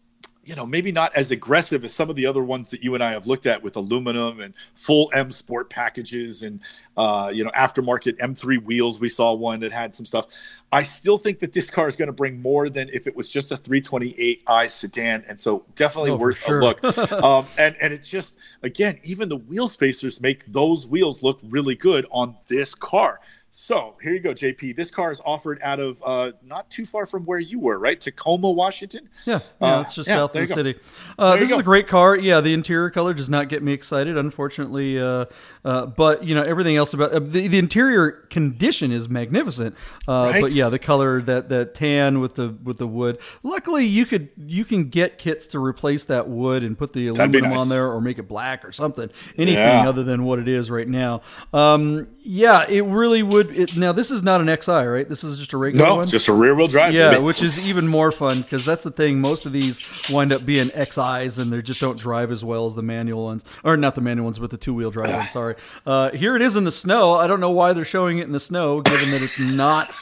you 0.45 0.55
know 0.57 0.65
maybe 0.65 0.91
not 0.91 1.15
as 1.15 1.31
aggressive 1.31 1.85
as 1.85 1.93
some 1.93 2.09
of 2.09 2.17
the 2.17 2.25
other 2.27 2.43
ones 2.43 2.71
that 2.71 2.83
you 2.83 2.95
and 2.95 3.05
I 3.05 3.13
have 3.13 3.27
looked 3.27 3.47
at 3.47 3.63
with 3.63 3.77
aluminum 3.77 4.41
and 4.41 4.55
full 4.75 5.11
M 5.15 5.31
Sport 5.33 5.69
packages 5.71 6.43
and 6.43 6.61
uh, 6.97 7.31
you 7.33 7.45
know 7.45 7.51
aftermarket 7.51 8.19
M3 8.19 8.63
wheels. 8.65 8.99
We 9.01 9.09
saw 9.09 9.33
one 9.35 9.61
that 9.61 9.73
had 9.73 9.95
some 9.95 10.07
stuff. 10.07 10.27
I 10.73 10.85
still 10.85 11.19
think 11.19 11.41
that 11.41 11.53
this 11.53 11.69
car 11.69 11.89
is 11.89 11.97
going 11.97 12.07
to 12.07 12.13
bring 12.13 12.41
more 12.41 12.69
than 12.69 12.89
if 12.93 13.09
it 13.09 13.15
was 13.17 13.29
just 13.29 13.51
a 13.51 13.57
328i 13.57 14.71
sedan, 14.71 15.25
and 15.29 15.39
so 15.39 15.65
definitely 15.75 16.13
Oh, 16.13 16.17
worth 16.17 16.39
sure. 16.39 16.61
a 16.61 16.65
look. 16.65 16.99
um, 17.13 17.45
and 17.59 17.77
and 17.81 17.93
it's 17.93 18.09
just 18.09 18.37
again, 18.63 18.99
even 19.03 19.29
the 19.29 19.37
wheel 19.37 19.69
spacers 19.69 20.21
make 20.21 20.45
those 20.47 20.87
wheels 20.87 21.23
look 21.23 21.41
really 21.51 21.75
good 21.75 22.07
on 22.11 22.37
this 22.49 22.75
car. 22.75 23.21
So 23.53 23.97
here 24.01 24.13
you 24.13 24.21
go, 24.21 24.33
JP. 24.33 24.77
This 24.77 24.93
car 24.93 25.11
is 25.11 25.21
offered 25.25 25.59
out 25.63 25.81
of 25.81 26.01
uh, 26.07 26.33
not 26.45 26.71
too 26.71 26.87
far 26.87 27.05
from 27.05 27.25
where 27.25 27.41
you 27.41 27.59
were, 27.59 27.81
right? 27.81 28.01
Tacoma, 28.01 28.49
Washington. 28.49 29.09
Yeah, 29.27 29.41
yeah, 29.61 29.79
Uh, 29.79 29.81
it's 29.81 29.95
just 29.95 30.09
yeah, 30.09 30.15
south 30.17 30.37
of 30.37 30.47
the 30.49 30.55
city. 30.55 30.75
Uh, 31.19 31.37
this 31.37 31.51
is 31.51 31.59
a 31.59 31.63
great 31.63 31.89
car. 31.89 32.17
Yeah, 32.17 32.41
the 32.41 32.55
interior 32.55 32.91
color 32.91 33.13
does 33.13 33.29
not 33.29 33.49
get 33.49 33.63
me 33.63 33.73
excited, 33.73 34.17
unfortunately. 34.17 35.01
Uh, 35.01 35.25
uh, 35.65 35.87
but 35.87 36.23
you 36.25 36.35
know 36.35 36.43
everything 36.43 36.77
else 36.77 36.95
about 36.95 37.11
uh, 37.11 37.19
the, 37.19 37.49
the 37.49 37.59
interior 37.59 38.13
condition 38.31 38.93
is 38.93 39.09
magnificent. 39.09 39.75
Uh, 40.07 40.29
Right? 40.31 40.43
But 40.43 40.53
yeah, 40.53 40.69
the 40.69 40.79
color 40.79 41.21
that 41.23 41.49
that 41.49 41.75
tan 41.75 42.21
with 42.21 42.37
the 42.37 42.57
with 42.63 42.79
the 42.79 42.87
wood. 42.87 43.19
Luckily, 43.43 43.85
you 43.85 44.07
could 44.07 44.29
you 44.37 44.65
can 44.65 44.89
get 44.91 45.19
kits 45.19 45.49
to 45.49 45.59
replace 45.59 46.05
that 46.05 46.29
wood 46.29 46.63
and 46.63 46.79
put 46.79 46.93
the 46.93 47.09
aluminum 47.09 47.51
nice. 47.51 47.59
on 47.61 47.69
there 47.69 47.91
or 47.91 48.01
make 48.01 48.19
it 48.19 48.29
black 48.29 48.65
or 48.65 48.71
something. 48.71 49.11
Anything 49.37 49.55
Yeah. 49.59 49.89
other 49.89 50.05
than 50.05 50.23
what 50.23 50.39
it 50.39 50.47
is 50.47 50.71
right 50.71 50.87
now. 50.87 51.23
Um, 51.53 52.07
yeah, 52.23 52.67
it 52.69 52.85
really 52.85 53.23
would. 53.23 53.57
It, 53.57 53.77
now 53.77 53.93
this 53.93 54.11
is 54.11 54.23
not 54.23 54.41
an 54.41 54.47
XI, 54.61 54.71
right? 54.73 55.09
This 55.09 55.25
is 55.25 55.39
just 55.39 55.53
a 55.53 55.57
regular 55.57 55.87
No, 55.87 55.97
one. 55.97 56.07
just 56.07 56.29
a 56.29 56.33
rear 56.33 56.55
wheel 56.55 56.69
drive. 56.69 56.93
Yeah, 56.93 57.11
baby. 57.13 57.23
which 57.23 57.43
is 57.43 57.67
even 57.69 57.87
more 57.89 58.13
fun 58.13 58.43
because 58.43 58.65
that's 58.65 58.85
the 58.85 58.91
thing. 58.91 59.21
Most 59.21 59.47
of 59.47 59.53
these 59.53 59.81
wind 60.11 60.33
up 60.33 60.45
being 60.45 60.69
XIs, 60.69 61.39
and 61.39 61.53
they 61.53 61.63
just 61.63 61.81
don't 61.81 61.99
drive 61.99 62.31
as 62.31 62.45
well 62.45 62.67
as 62.67 62.75
the 62.75 62.83
manual 62.83 63.25
ones, 63.25 63.45
or 63.65 63.77
not 63.77 63.95
the 63.95 64.01
manual 64.01 64.25
ones, 64.27 64.39
but 64.39 64.51
the 64.51 64.59
two 64.59 64.75
wheel 64.75 64.91
drive 64.91 65.15
ones. 65.15 65.31
Sorry. 65.31 65.55
Uh, 65.87 66.11
here 66.11 66.37
it 66.37 66.43
is 66.43 66.57
in 66.57 66.65
the 66.65 66.73
snow. 66.73 67.15
I 67.15 67.27
don't 67.27 67.41
know 67.41 67.51
why 67.51 67.73
they're 67.73 67.85
showing 67.85 68.19
it 68.19 68.25
in 68.27 68.33
the 68.33 68.41
snow, 68.41 68.81
given 68.83 69.11
that 69.13 69.23
it's 69.23 69.39
not 69.39 69.95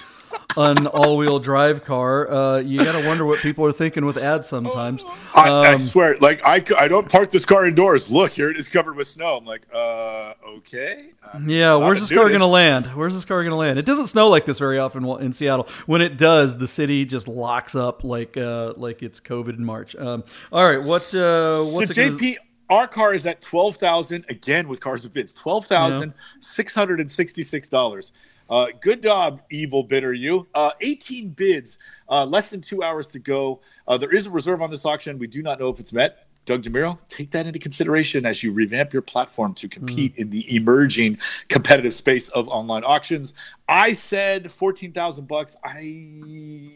an 0.56 0.86
all 0.86 1.16
wheel 1.16 1.38
drive 1.38 1.84
car. 1.84 2.30
Uh, 2.30 2.58
you 2.58 2.78
got 2.78 3.00
to 3.00 3.06
wonder 3.06 3.24
what 3.24 3.38
people 3.40 3.64
are 3.64 3.72
thinking 3.72 4.04
with 4.04 4.16
ads 4.16 4.48
sometimes. 4.48 5.04
I, 5.36 5.48
I 5.48 5.72
Um, 5.74 5.78
swear, 5.78 6.16
like 6.20 6.44
I, 6.46 6.64
I 6.78 6.88
don't 6.88 7.08
park 7.08 7.30
this 7.30 7.44
car 7.44 7.66
indoors. 7.66 8.10
Look, 8.10 8.32
here 8.32 8.48
it 8.50 8.56
is 8.56 8.68
covered 8.68 8.96
with 8.96 9.06
snow. 9.08 9.36
I'm 9.36 9.44
like, 9.44 9.62
uh, 9.72 10.34
okay. 10.58 11.10
Yeah, 11.46 11.74
where's 11.74 12.00
this 12.00 12.10
car 12.10 12.28
going 12.28 12.40
to 12.40 12.46
land? 12.46 12.86
Where's 12.94 13.14
this 13.14 13.24
car 13.24 13.42
going 13.42 13.50
to 13.50 13.56
land? 13.56 13.78
It 13.78 13.84
doesn't 13.84 14.06
snow 14.06 14.28
like 14.28 14.46
this 14.46 14.58
very 14.58 14.78
often 14.78 15.04
in 15.20 15.32
Seattle. 15.32 15.68
When 15.86 16.00
it 16.00 16.16
does, 16.16 16.56
the 16.58 16.68
city 16.68 17.04
just 17.04 17.28
locks 17.28 17.74
up 17.74 18.02
like 18.04 18.36
uh, 18.36 18.74
like 18.76 19.02
it's 19.02 19.20
COVID 19.20 19.56
in 19.58 19.64
March. 19.64 19.94
Um, 19.96 20.24
all 20.50 20.64
right, 20.64 20.82
what 20.82 21.14
uh, 21.14 21.62
what's 21.64 21.94
so 21.94 21.94
JP, 21.94 22.36
our 22.70 22.88
car 22.88 23.14
is 23.14 23.26
at 23.26 23.40
twelve 23.42 23.76
thousand 23.76 24.24
again 24.28 24.68
with 24.68 24.80
cars 24.80 25.04
of 25.04 25.12
bids. 25.12 25.32
Twelve 25.32 25.66
thousand 25.66 26.14
six 26.40 26.74
hundred 26.74 27.00
and 27.00 27.10
sixty-six 27.10 27.68
dollars. 27.68 28.12
Uh, 28.48 28.68
good 28.80 29.02
job, 29.02 29.42
evil 29.50 29.82
bidder. 29.82 30.14
You 30.14 30.46
uh, 30.54 30.70
eighteen 30.80 31.30
bids, 31.30 31.78
uh, 32.08 32.24
less 32.24 32.50
than 32.50 32.60
two 32.60 32.82
hours 32.82 33.08
to 33.08 33.18
go. 33.18 33.60
Uh, 33.86 33.98
there 33.98 34.14
is 34.14 34.26
a 34.26 34.30
reserve 34.30 34.62
on 34.62 34.70
this 34.70 34.86
auction. 34.86 35.18
We 35.18 35.26
do 35.26 35.42
not 35.42 35.60
know 35.60 35.68
if 35.68 35.80
it's 35.80 35.92
met. 35.92 36.24
Doug 36.46 36.62
DeMuro, 36.62 36.98
take 37.10 37.30
that 37.32 37.46
into 37.46 37.58
consideration 37.58 38.24
as 38.24 38.42
you 38.42 38.52
revamp 38.52 38.94
your 38.94 39.02
platform 39.02 39.52
to 39.52 39.68
compete 39.68 40.16
in 40.16 40.30
the 40.30 40.56
emerging 40.56 41.18
competitive 41.50 41.94
space 41.94 42.30
of 42.30 42.48
online 42.48 42.84
auctions. 42.84 43.34
I 43.68 43.92
said 43.92 44.50
fourteen 44.50 44.92
thousand 44.92 45.28
bucks. 45.28 45.58
I 45.62 46.72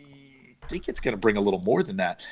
think 0.69 0.89
it's 0.89 1.01
going 1.01 1.13
to 1.13 1.19
bring 1.19 1.39
a 1.39 1.41
little 1.41 1.61
more 1.61 1.83
than 1.83 1.97
that. 1.97 2.27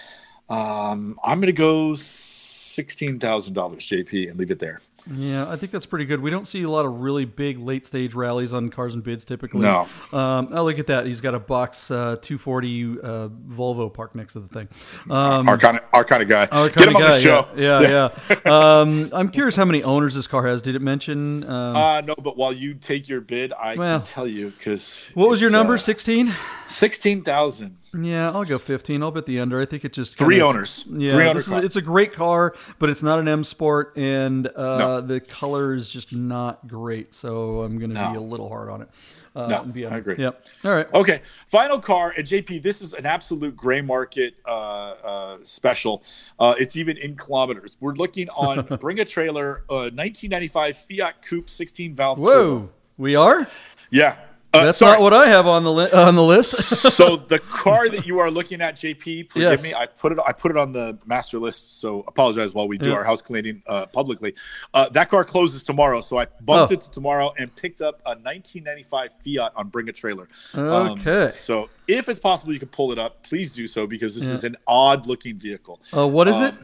Um, 0.50 1.18
I'm 1.24 1.38
going 1.38 1.46
to 1.46 1.52
go 1.52 1.94
sixteen 1.94 3.18
thousand 3.18 3.54
dollars, 3.54 3.88
JP, 3.88 4.28
and 4.28 4.38
leave 4.38 4.50
it 4.50 4.58
there. 4.58 4.82
Yeah, 5.12 5.48
I 5.50 5.56
think 5.56 5.72
that's 5.72 5.86
pretty 5.86 6.04
good. 6.04 6.20
We 6.20 6.30
don't 6.30 6.46
see 6.46 6.62
a 6.62 6.70
lot 6.70 6.86
of 6.86 7.00
really 7.00 7.24
big 7.24 7.58
late 7.58 7.86
stage 7.86 8.14
rallies 8.14 8.52
on 8.52 8.70
cars 8.70 8.94
and 8.94 9.02
bids 9.02 9.24
typically. 9.24 9.60
No. 9.60 9.88
Um, 10.12 10.48
oh, 10.52 10.64
look 10.64 10.78
at 10.78 10.86
that. 10.88 11.06
He's 11.06 11.20
got 11.20 11.34
a 11.34 11.38
box 11.38 11.90
uh, 11.90 12.16
240 12.20 12.98
uh, 13.00 13.28
Volvo 13.48 13.92
parked 13.92 14.14
next 14.14 14.34
to 14.34 14.40
the 14.40 14.48
thing. 14.48 14.68
Um, 15.10 15.48
our 15.48 15.58
kind 15.58 15.78
of 15.78 15.84
our 15.92 16.04
kind 16.04 16.22
of 16.22 16.28
guy. 16.28 16.46
our 16.52 16.68
Get 16.68 16.88
him 16.88 16.96
on 16.96 17.02
guy, 17.02 17.10
the 17.10 17.20
show. 17.20 17.48
Yeah, 17.56 17.80
yeah. 17.80 18.08
yeah. 18.44 18.80
um, 18.80 19.08
I'm 19.12 19.30
curious 19.30 19.56
how 19.56 19.64
many 19.64 19.82
owners 19.82 20.14
this 20.14 20.26
car 20.26 20.46
has. 20.46 20.62
Did 20.62 20.74
it 20.76 20.82
mention? 20.82 21.44
Um, 21.44 21.76
Uh, 21.76 22.00
no, 22.02 22.14
but 22.16 22.36
while 22.36 22.52
you 22.52 22.74
take 22.74 23.08
your 23.08 23.20
bid, 23.20 23.52
I 23.52 23.76
Well, 23.76 24.00
can 24.00 24.06
tell 24.06 24.26
you 24.28 24.50
because 24.50 25.04
what 25.14 25.28
was 25.28 25.40
your 25.40 25.50
number? 25.50 25.76
16? 25.78 26.32
Sixteen 26.66 27.22
thousand. 27.24 27.76
Yeah, 27.92 28.30
I'll 28.30 28.44
go 28.44 28.56
15. 28.58 29.02
I'll 29.02 29.10
bet 29.10 29.26
the 29.26 29.40
under. 29.40 29.60
I 29.60 29.64
think 29.66 29.84
it 29.84 29.92
just 29.92 30.16
Three 30.16 30.40
owners. 30.40 30.84
Yeah, 30.90 31.10
Three 31.10 31.26
owners. 31.28 31.48
is- 31.48 31.52
it's 31.64 31.76
a 31.76 31.82
great 31.82 32.12
car, 32.12 32.54
but 32.78 32.88
it's 32.88 33.02
not 33.02 33.18
an 33.18 33.26
M 33.26 33.42
Sport, 33.42 33.96
and 33.96 34.46
uh, 34.46 34.78
No. 34.78 35.00
the 35.00 35.18
color 35.20 35.74
is 35.74 35.90
just 35.90 36.12
not 36.14 36.68
great. 36.68 37.12
So 37.12 37.62
I'm 37.62 37.78
going 37.78 37.90
to 37.90 37.94
No. 38.00 38.10
be 38.12 38.16
a 38.16 38.20
little 38.20 38.48
hard 38.48 38.68
on 38.70 38.82
it. 38.82 38.88
Uh, 39.34 39.46
No, 39.48 39.62
be 39.64 39.86
I 39.86 39.96
agree. 39.96 40.16
Yep. 40.18 40.44
All 40.64 40.70
right. 40.72 40.86
Okay, 40.94 41.22
final 41.48 41.78
car 41.80 42.12
and 42.16 42.26
JP. 42.26 42.62
This 42.62 42.80
is 42.82 42.94
an 42.94 43.06
absolute 43.06 43.56
gray 43.56 43.80
market 43.80 44.34
uh, 44.46 44.50
uh, 44.50 45.38
special. 45.42 46.02
Uh, 46.38 46.54
it's 46.58 46.76
even 46.76 46.96
in 46.96 47.16
kilometers. 47.16 47.76
We're 47.80 47.94
looking 47.94 48.28
on 48.30 48.66
Bring 48.80 49.00
a 49.00 49.04
Trailer, 49.04 49.64
uh, 49.68 49.90
1995 49.94 50.76
Fiat 50.78 51.22
Coupe 51.26 51.48
16 51.50 51.94
valve. 51.94 52.18
turbo. 52.18 52.30
Whoa, 52.58 52.70
we 52.98 53.14
are. 53.16 53.46
Yeah, 53.90 54.16
uh, 54.52 54.64
That's 54.64 54.78
sorry. 54.78 54.92
not 54.94 55.00
what 55.02 55.14
I 55.14 55.28
have 55.28 55.46
on 55.46 55.62
the 55.64 55.72
li- 55.72 55.90
on 55.92 56.14
the 56.16 56.22
list. 56.22 56.50
so 56.96 57.16
the 57.16 57.38
car 57.38 57.88
that 57.88 58.04
you 58.06 58.18
are 58.18 58.30
looking 58.30 58.60
at, 58.60 58.74
JP, 58.76 59.30
forgive 59.30 59.52
Yes. 59.52 59.62
me, 59.62 59.74
I 59.74 59.86
put 59.86 60.10
it 60.12 60.18
I 60.26 60.32
put 60.32 60.50
it 60.50 60.56
on 60.56 60.72
the 60.72 60.98
master 61.06 61.38
list. 61.38 61.80
So 61.80 62.04
apologize 62.08 62.52
while 62.52 62.66
we 62.66 62.76
do 62.76 62.88
Yeah. 62.90 62.96
our 62.96 63.04
house 63.04 63.22
cleaning 63.22 63.62
uh, 63.66 63.86
publicly. 63.86 64.34
Uh, 64.74 64.88
that 64.90 65.08
car 65.08 65.24
closes 65.24 65.62
tomorrow, 65.62 66.00
so 66.00 66.18
I 66.18 66.26
bumped 66.40 66.72
Oh. 66.72 66.74
it 66.74 66.80
to 66.82 66.90
tomorrow 66.90 67.32
and 67.38 67.54
picked 67.54 67.80
up 67.80 68.00
a 68.06 68.10
1995 68.16 69.10
Fiat 69.24 69.52
on 69.54 69.68
Bring 69.68 69.88
a 69.88 69.92
Trailer. 69.92 70.28
Um, 70.54 70.98
Okay. 71.00 71.28
so 71.28 71.68
if 71.86 72.08
it's 72.08 72.20
possible, 72.20 72.52
you 72.52 72.58
can 72.58 72.68
pull 72.68 72.90
it 72.92 72.98
up. 72.98 73.22
Please 73.22 73.52
do 73.52 73.68
so 73.68 73.86
because 73.86 74.14
this 74.14 74.24
Yeah. 74.28 74.32
is 74.34 74.44
an 74.44 74.56
odd 74.66 75.06
looking 75.06 75.38
vehicle. 75.38 75.80
Uh, 75.96 76.06
what 76.08 76.26
is 76.28 76.40
it? 76.40 76.54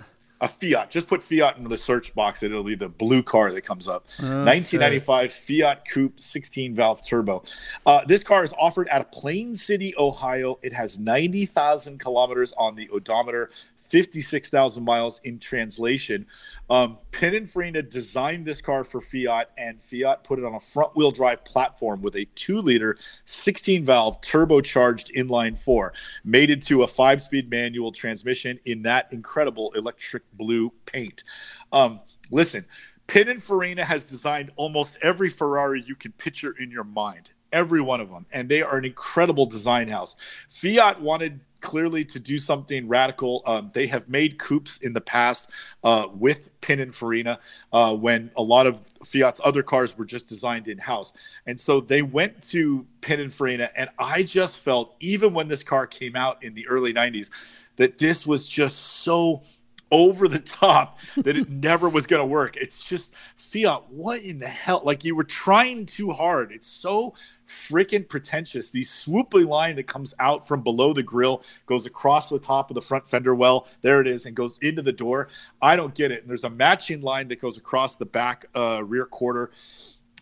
A 0.41 0.49
Fiat. 0.49 0.91
Just 0.91 1.09
put 1.09 1.23
Fiat 1.23 1.57
into 1.57 1.69
the 1.69 1.79
search 1.79 2.15
box, 2.15 2.43
and 2.43 2.53
it'll 2.53 2.63
be 2.63 2.75
the 2.75 2.89
blue 2.89 3.23
car 3.23 3.51
that 3.53 3.63
comes 3.63 3.89
up. 3.89 4.07
1995 4.19 5.33
Fiat 5.33 5.89
Coupe 5.89 6.21
16 6.21 6.75
valve 6.75 7.07
turbo. 7.07 7.43
Uh, 7.87 8.05
this 8.07 8.23
car 8.23 8.45
is 8.45 8.53
offered 8.59 8.89
at 8.89 9.11
Plain 9.13 9.55
City, 9.55 9.95
Ohio. 9.97 10.59
It 10.63 10.73
has 10.73 10.99
90,000 10.99 11.99
kilometers 11.99 12.53
on 12.59 12.75
the 12.75 12.89
odometer, 12.91 13.51
56,000 13.89 14.85
miles 14.85 15.21
in 15.25 15.39
translation. 15.39 16.27
Um, 16.71 16.99
Pininfarina 17.13 17.89
designed 17.89 18.47
this 18.47 18.61
car 18.61 18.85
for 18.85 19.01
Fiat, 19.01 19.51
and 19.57 19.83
Fiat 19.83 20.25
put 20.25 20.39
it 20.39 20.45
on 20.45 20.55
a 20.55 20.61
front 20.61 20.97
wheel 20.97 21.11
drive 21.11 21.45
platform 21.45 22.03
with 22.03 22.17
a 22.17 22.27
two 22.35 22.61
liter, 22.61 22.97
16 23.25 23.85
valve 23.85 24.21
turbocharged 24.21 25.15
inline 25.15 25.59
four, 25.59 25.93
mated 26.25 26.63
to 26.63 26.83
a 26.83 26.87
five 26.87 27.23
speed 27.23 27.51
manual 27.51 27.93
transmission 27.93 28.59
in 28.65 28.83
that 28.83 29.13
incredible 29.13 29.73
electric 29.73 30.23
blue 30.35 30.73
paint. 30.87 31.25
Um, 31.73 32.01
listen, 32.31 32.65
Pininfarina 33.09 33.81
has 33.81 34.05
designed 34.05 34.51
almost 34.57 34.99
every 35.03 35.31
Ferrari 35.31 35.83
you 35.87 35.95
can 35.95 36.13
picture 36.13 36.55
in 36.59 36.71
your 36.71 36.85
mind 36.85 37.31
every 37.53 37.81
one 37.81 38.01
of 38.01 38.11
them 38.11 38.27
and 38.33 38.49
they 38.49 38.63
are 38.63 38.77
an 38.77 38.85
incredible 38.85 39.47
design 39.47 39.89
house 39.89 40.17
fiat 40.49 41.01
wanted 41.01 41.41
clearly 41.61 42.05
to 42.05 42.21
do 42.21 42.39
something 42.39 42.87
radical. 42.87 43.43
Um, 43.47 43.71
they 43.75 43.87
have 43.89 44.09
made 44.09 44.39
coupes 44.39 44.79
in 44.79 44.93
the 44.93 45.01
past 45.01 45.51
uh, 45.83 46.09
with 46.15 46.61
Pininfarina 46.61 47.39
uh, 47.73 47.95
when 47.95 48.31
a 48.37 48.43
lot 48.43 48.67
of 48.67 48.81
Fiat's 49.05 49.41
other 49.45 49.63
cars 49.63 49.97
were 49.97 50.05
just 50.05 50.29
designed 50.29 50.69
in 50.69 50.79
house. 50.79 51.13
And 51.47 51.59
so 51.59 51.81
they 51.81 52.03
went 52.03 52.43
to 52.51 52.87
Pininfarina, 53.01 53.71
and 53.77 53.91
I 53.99 54.23
just 54.23 54.61
felt, 54.61 54.95
even 55.01 55.35
when 55.35 55.49
this 55.49 55.63
car 55.63 55.87
came 55.87 56.17
out 56.17 56.43
in 56.45 56.55
the 56.55 56.67
early 56.69 56.93
90s, 56.93 57.31
that 57.77 57.99
this 57.99 58.27
was 58.27 58.47
just 58.47 58.79
so 58.79 59.43
over 59.91 60.29
the 60.29 60.39
top 60.39 60.99
that 61.17 61.37
it 61.37 61.49
never 61.49 61.89
was 61.89 62.07
going 62.07 62.21
to 62.21 62.27
work. 62.27 62.57
It's 62.57 62.89
just 62.89 63.13
Fiat, 63.37 63.91
what 63.91 64.23
in 64.23 64.39
the 64.39 64.49
hell? 64.49 64.83
Like 64.85 65.05
you 65.05 65.15
were 65.15 65.25
trying 65.25 65.87
too 65.87 66.13
hard. 66.13 66.53
It's 66.53 66.67
so 66.67 67.15
freaking 67.49 68.09
pretentious. 68.09 68.69
The 68.69 68.85
swooply 68.85 69.45
line 69.45 69.77
that 69.77 69.87
comes 69.87 70.15
out 70.19 70.47
from 70.47 70.63
below 70.63 70.93
the 70.93 71.03
grill 71.03 71.43
goes 71.67 71.87
across 71.87 72.29
the 72.29 72.39
top 72.39 72.71
of 72.71 72.75
the 72.75 72.83
front 72.83 73.07
fender 73.07 73.35
well. 73.35 73.67
There 73.83 74.01
it 74.01 74.07
is, 74.07 74.27
and 74.27 74.35
goes 74.35 74.59
into 74.59 74.83
the 74.83 74.93
door. 74.93 75.29
I 75.61 75.77
don't 75.77 75.95
get 75.95 76.11
it. 76.11 76.23
And 76.23 76.31
there's 76.31 76.45
a 76.45 76.51
matching 76.51 77.03
line 77.03 77.29
that 77.29 77.41
goes 77.41 77.57
across 77.57 77.97
the 77.97 78.07
back 78.07 78.47
uh, 78.55 78.83
rear 78.85 79.07
quarter. 79.07 79.51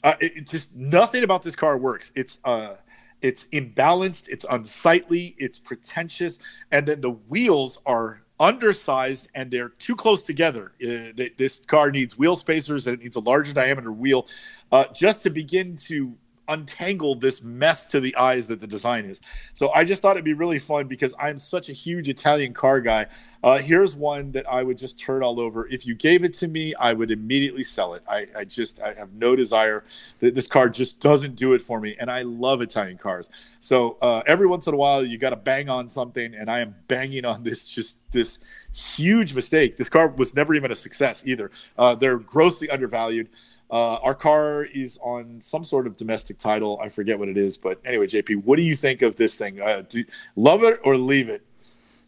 Uh, 0.03 0.14
it, 0.20 0.37
it, 0.37 0.47
just 0.47 0.75
nothing 0.75 1.25
about 1.25 1.43
this 1.43 1.57
car 1.57 1.79
works. 1.79 2.12
It's 2.14 2.39
uh, 2.45 2.75
it's 3.22 3.47
imbalanced. 3.49 4.29
It's 4.29 4.45
unsightly. 4.51 5.35
It's 5.39 5.59
pretentious, 5.59 6.41
and 6.70 6.87
then 6.87 7.01
the 7.01 7.12
wheels 7.12 7.79
are 7.87 8.25
undersized 8.41 9.29
and 9.35 9.51
they're 9.51 9.70
too 9.70 9.95
close 9.95 10.22
together. 10.22 10.72
Uh, 10.83 11.12
this 11.37 11.61
car 11.61 11.91
needs 11.91 12.18
wheel 12.18 12.37
spacers 12.37 12.87
and 12.87 12.95
it 12.95 13.03
needs 13.03 13.16
a 13.16 13.20
larger 13.20 13.53
diameter 13.53 13.93
wheel 13.93 14.27
uh, 14.72 14.87
just 14.93 15.22
to 15.22 15.31
begin 15.31 15.77
to 15.77 16.16
untangle 16.49 17.15
this 17.15 17.43
mess 17.43 17.87
to 17.87 18.01
the 18.01 18.15
eyes 18.17 18.47
that 18.47 18.61
the 18.61 18.67
design 18.67 19.05
is. 19.05 19.21
So 19.53 19.71
I 19.73 19.85
just 19.85 20.03
thought 20.03 20.13
it'd 20.13 20.25
be 20.25 20.35
really 20.35 20.59
fun 20.59 20.87
because 20.87 21.15
I'm 21.19 21.39
such 21.39 21.69
a 21.69 21.73
huge 21.73 22.09
Italian 22.09 22.53
car 22.53 22.81
guy. 22.81 23.07
Uh, 23.43 23.59
here's 23.59 23.95
one 23.95 24.33
that 24.33 24.49
I 24.49 24.63
would 24.63 24.79
just 24.79 24.99
turn 24.99 25.23
all 25.23 25.39
over. 25.39 25.69
If 25.69 25.85
you 25.85 25.95
gave 25.95 26.25
it 26.25 26.33
to 26.35 26.49
me, 26.49 26.75
I 26.77 26.95
would 26.95 27.11
immediately 27.11 27.63
sell 27.63 27.93
it. 27.93 28.03
I, 28.09 28.27
I 28.35 28.45
just 28.45 28.81
I 28.81 28.95
have 28.95 29.13
no 29.13 29.37
desire. 29.37 29.85
This 30.21 30.47
car 30.47 30.71
just 30.71 30.99
doesn't 30.99 31.37
do 31.37 31.53
it 31.53 31.61
for 31.61 31.79
me, 31.79 31.95
and 32.01 32.11
I 32.11 32.23
love 32.23 32.63
Italian 32.63 32.97
cars. 32.97 33.29
So 33.61 33.99
uh, 34.01 34.23
every 34.27 34.47
once 34.47 34.67
in 34.67 34.73
a 34.73 34.79
while, 34.79 35.05
you 35.05 35.19
got 35.19 35.31
to 35.31 35.37
bang 35.37 35.69
on 35.69 35.91
something, 35.91 36.35
and 36.35 36.51
I 36.51 36.61
am 36.61 36.75
banging 36.89 37.27
on 37.27 37.43
this 37.45 37.65
just 37.65 37.99
this 38.13 38.39
huge 38.73 39.35
mistake. 39.35 39.77
This 39.77 39.91
car 39.91 40.09
was 40.09 40.35
never 40.35 40.55
even 40.55 40.71
a 40.73 40.77
success 40.77 41.27
either. 41.27 41.51
Uh, 41.77 41.95
they're 41.95 42.19
grossly 42.19 42.71
undervalued. 42.71 43.29
Uh, 43.71 43.97
our 43.97 44.15
car 44.15 44.65
is 44.65 44.99
on 45.03 45.41
some 45.41 45.65
sort 45.65 45.87
of 45.87 45.97
domestic 45.97 46.39
title. 46.39 46.79
I 46.83 46.89
forget 46.89 47.19
what 47.19 47.29
it 47.29 47.37
is, 47.37 47.57
but 47.57 47.81
anyway, 47.85 48.07
JP, 48.07 48.45
what 48.45 48.57
do 48.57 48.62
you 48.62 48.77
think 48.77 49.03
of 49.03 49.17
this 49.17 49.37
thing? 49.37 49.61
Uh, 49.61 49.83
do, 49.89 50.05
love 50.37 50.62
it 50.62 50.81
or 50.85 50.97
leave 50.97 51.29
it? 51.29 51.45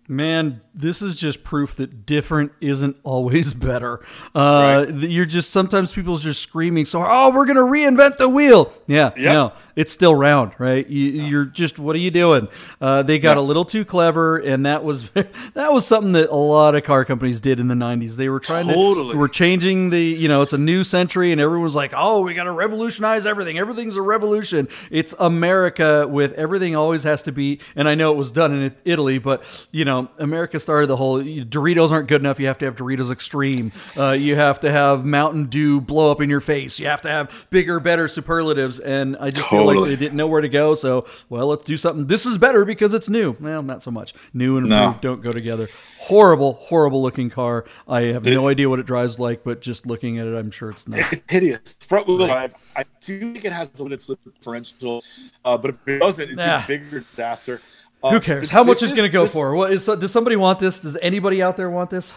Man, 0.09 0.61
this 0.73 1.03
is 1.03 1.17
just 1.17 1.43
proof 1.43 1.77
that 1.77 2.07
different 2.07 2.53
isn't 2.61 2.97
always 3.03 3.55
better. 3.55 4.01
Uh, 4.35 4.87
right. 4.89 4.95
You're 4.95 5.27
just 5.27 5.51
sometimes 5.51 5.93
people's 5.93 6.23
just 6.23 6.41
screaming 6.43 6.85
so, 6.85 7.05
oh, 7.05 7.33
we're 7.35 7.47
gonna 7.47 7.61
reinvent 7.61 8.19
the 8.19 8.29
wheel. 8.29 8.73
Yeah, 8.87 9.13
yep. 9.17 9.35
no, 9.35 9.53
it's 9.75 9.91
still 9.91 10.15
round, 10.15 10.53
right? 10.59 10.87
You, 10.87 11.41
are 11.41 11.45
just 11.45 11.79
what 11.79 11.97
are 11.97 12.01
you 12.01 12.11
doing? 12.13 12.49
Uh, 12.81 13.03
they 13.03 13.19
got 13.19 13.37
a 13.37 13.41
little 13.41 13.65
too 13.65 13.85
clever, 13.85 14.37
and 14.37 14.67
that 14.67 14.85
was 14.85 15.11
that 15.55 15.73
was 15.73 15.87
something 15.87 16.13
that 16.13 16.31
a 16.31 16.37
lot 16.37 16.77
of 16.77 16.85
car 16.85 17.05
companies 17.05 17.41
did 17.41 17.59
in 17.59 17.67
the 17.67 17.75
'90s. 17.75 18.15
They 18.15 18.29
were 18.29 18.41
trying 18.41 18.67
totally. 18.67 19.13
to, 19.13 19.19
we're 19.19 19.29
changing 19.29 19.91
the, 19.91 20.01
you 20.01 20.29
know, 20.29 20.43
it's 20.43 20.53
a 20.53 20.59
new 20.59 20.85
century, 20.85 21.33
and 21.33 21.41
everyone's 21.41 21.75
like, 21.75 21.93
oh, 21.97 22.21
we 22.21 22.35
got 22.35 22.45
to 22.45 22.53
revolutionize 22.53 23.27
everything. 23.27 23.59
Everything's 23.59 23.97
a 23.97 24.03
revolution. 24.03 24.69
It's 24.91 25.15
America 25.19 26.07
with 26.07 26.33
everything 26.35 26.77
always 26.77 27.03
has 27.03 27.23
to 27.25 27.33
be. 27.33 27.61
And 27.75 27.89
I 27.89 27.95
know 27.95 28.13
it 28.13 28.17
was 28.17 28.31
done 28.31 28.53
in 28.53 28.75
Italy, 28.85 29.19
but 29.19 29.43
you 29.73 29.85
know 29.85 29.96
know, 30.03 30.11
America 30.19 30.59
started 30.59 30.87
the 30.87 30.97
whole 30.97 31.23
Doritos 31.23 31.91
aren't 31.91 32.09
good 32.09 32.21
enough. 32.21 32.39
You 32.41 32.47
have 32.47 32.59
to 32.59 32.65
have 32.65 32.77
Doritos 32.77 33.11
Extreme. 33.11 33.73
Uh, 33.97 34.11
you 34.13 34.37
have 34.37 34.61
to 34.61 34.71
have 34.71 35.05
Mountain 35.05 35.47
Dew 35.47 35.81
blow 35.81 36.11
up 36.11 36.21
in 36.21 36.31
your 36.31 36.41
face. 36.41 36.79
You 36.79 36.87
have 36.87 37.01
to 37.03 37.09
have 37.09 37.47
bigger, 37.51 37.81
better 37.81 38.09
superlatives. 38.09 38.79
And 38.79 39.17
I 39.19 39.31
just 39.31 39.47
totally. 39.49 39.75
feel 39.75 39.83
like 39.83 39.91
they 39.91 39.97
didn't 39.97 40.17
know 40.17 40.27
where 40.27 40.41
to 40.41 40.49
go. 40.49 40.75
So, 40.75 41.07
well, 41.29 41.47
let's 41.47 41.65
do 41.65 41.77
something. 41.77 42.07
This 42.07 42.27
is 42.27 42.39
better 42.39 42.65
because 42.65 42.95
it's 42.95 43.09
new. 43.09 43.37
Well, 43.41 43.63
not 43.63 43.83
so 43.83 43.91
much. 43.91 44.15
New 44.33 44.57
and 44.57 44.69
no. 44.69 44.97
don't 45.01 45.23
go 45.23 45.31
together. 45.31 45.69
Horrible, 45.99 46.55
horrible 46.55 47.03
looking 47.03 47.31
car. 47.31 47.65
I 47.89 48.03
have 48.03 48.27
it, 48.27 48.35
no 48.35 48.49
idea 48.49 48.69
what 48.69 48.79
it 48.79 48.87
drives 48.87 49.19
like, 49.19 49.43
but 49.45 49.61
just 49.61 49.87
looking 49.87 50.19
at 50.19 50.27
it, 50.27 50.37
I'm 50.37 50.51
sure 50.51 50.71
it's 50.71 50.87
not. 50.87 51.01
hideous. 51.29 51.75
Front 51.75 52.07
wheel 52.07 52.27
drive. 52.27 52.55
I 52.77 52.85
do 53.05 53.33
think 53.33 53.45
it 53.45 53.53
has 53.53 53.79
a 53.79 53.83
limited 53.83 54.03
slip 54.03 54.23
differential, 54.23 55.03
uh, 55.45 55.59
but 55.59 55.71
if 55.71 55.89
it 55.89 55.99
doesn't, 55.99 56.31
it's 56.31 56.41
a 56.41 56.65
bigger 56.67 57.01
disaster. 57.01 57.61
Who 58.03 58.21
cares? 58.21 58.49
How 58.49 58.63
much 58.63 58.79
is, 58.79 58.85
is 58.85 58.93
going 58.93 59.09
to 59.09 59.13
go 59.13 59.25
this, 59.25 59.33
for? 59.33 59.55
What 59.55 59.73
is? 59.73 59.87
Does 59.87 60.13
somebody 60.13 60.37
want 60.37 60.59
this? 60.59 60.81
Does 60.81 60.97
anybody 61.03 61.43
out 61.43 61.57
there 61.57 61.71
want 61.71 61.91
this? 61.91 62.15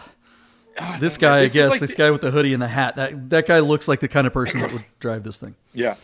Oh, 0.80 0.96
this 1.00 1.16
guy, 1.16 1.40
this 1.40 1.50
I 1.50 1.54
guess, 1.54 1.70
like 1.70 1.80
this 1.80 1.90
the, 1.90 1.96
guy 1.96 2.10
with 2.10 2.20
the 2.20 2.30
hoodie 2.30 2.52
and 2.52 2.62
the 2.62 2.68
hat. 2.68 2.96
That 2.96 3.30
that 3.30 3.46
guy 3.46 3.58
looks 3.58 3.88
like 3.88 4.00
the 4.00 4.08
kind 4.08 4.26
of 4.26 4.32
person 4.32 4.60
that 4.60 4.72
would 4.72 4.84
drive 5.00 5.24
this 5.24 5.38
thing. 5.38 5.56
Yeah, 5.72 5.96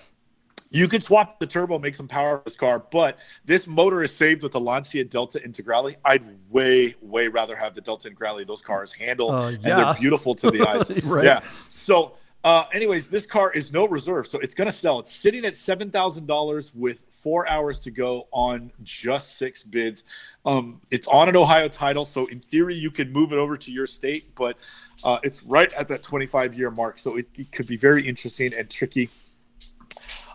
you 0.70 0.89
could 0.89 1.03
swap 1.03 1.39
the 1.39 1.47
turbo, 1.47 1.79
make 1.79 1.95
some 1.95 2.09
power 2.09 2.37
of 2.37 2.45
this 2.45 2.55
car, 2.55 2.81
but 2.91 3.18
this 3.45 3.66
motor 3.66 4.03
is 4.03 4.14
saved 4.14 4.43
with 4.43 4.53
the 4.53 4.61
Lancia 4.61 5.05
Delta 5.05 5.39
Integrale. 5.39 5.97
I'd 6.05 6.24
way, 6.51 6.95
way 7.01 7.29
rather 7.29 7.57
have 7.57 7.74
the 7.74 7.81
Delta 7.81 8.11
Integrale. 8.11 8.47
Those 8.47 8.62
cars 8.62 8.93
handle 8.93 9.31
uh, 9.31 9.51
yeah. 9.51 9.57
and 9.57 9.62
they're 9.64 9.95
beautiful 9.95 10.35
to 10.35 10.51
the 10.51 10.66
eyes. 10.68 10.91
right. 11.05 11.24
Yeah. 11.24 11.41
So, 11.68 12.14
uh, 12.45 12.64
anyways, 12.72 13.09
this 13.09 13.27
car 13.27 13.53
is 13.53 13.72
no 13.72 13.87
reserve, 13.87 14.27
so 14.27 14.39
it's 14.41 14.55
going 14.55 14.66
to 14.66 14.72
sell. 14.72 14.99
It's 14.99 15.12
sitting 15.12 15.45
at 15.45 15.57
seven 15.57 15.91
thousand 15.91 16.27
dollars 16.27 16.74
with 16.74 16.99
four 17.27 17.49
hours 17.49 17.81
to 17.81 17.91
go 17.91 18.29
on 18.31 18.70
just 18.85 19.37
six 19.37 19.64
bids. 19.64 20.05
Um, 20.45 20.81
it's 20.93 21.09
on 21.09 21.29
an 21.29 21.35
Ohio 21.35 21.66
title, 21.66 22.05
so 22.05 22.27
in 22.27 22.39
theory 22.39 22.77
you 22.77 22.89
could 22.89 23.12
move 23.12 23.33
it 23.33 23.37
over 23.37 23.57
to 23.57 23.72
your 23.72 23.89
state, 23.89 24.33
but 24.37 24.57
uh, 25.03 25.18
it's 25.24 25.43
right 25.43 25.72
at 25.72 25.89
that 25.89 26.05
25 26.05 26.55
year 26.55 26.70
mark, 26.70 27.01
so 27.01 27.16
it, 27.16 27.27
it 27.35 27.51
could 27.51 27.66
be 27.66 27.77
very 27.77 28.07
interesting 28.07 28.55
and 28.55 28.70
tricky. 28.70 29.11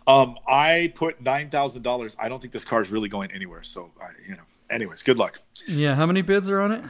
Um, 0.06 0.38
I 0.46 0.92
put 0.94 1.22
nine 1.22 1.50
thousand 1.50 1.84
dollars. 1.84 2.18
I 2.20 2.28
don't 2.28 2.42
think 2.42 2.52
this 2.52 2.66
car 2.66 2.82
is 2.82 2.92
really 2.92 3.08
going 3.08 3.32
anywhere. 3.32 3.64
So, 3.64 3.92
I, 4.02 4.08
you 4.28 4.36
know, 4.36 4.44
anyways, 4.70 5.02
good 5.02 5.18
luck. 5.18 5.39
Yeah, 5.70 5.96
how 5.96 6.06
many 6.06 6.22
bids 6.22 6.50
are 6.50 6.60
on 6.60 6.74
it? 6.74 6.84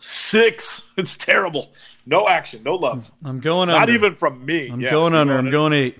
Six. 0.00 0.92
It's 0.98 1.16
terrible. 1.16 1.72
No 2.04 2.28
action. 2.28 2.62
No 2.62 2.74
love. 2.74 3.10
I'm 3.24 3.40
going. 3.40 3.70
On 3.70 3.78
not 3.78 3.82
under. 3.84 3.94
even 3.94 4.16
from 4.16 4.44
me. 4.44 4.68
I'm 4.68 4.80
yeah, 4.80 4.90
going 4.90 5.14
under. 5.14 5.38
I'm 5.38 5.50
going 5.50 5.72
eight. 5.72 5.98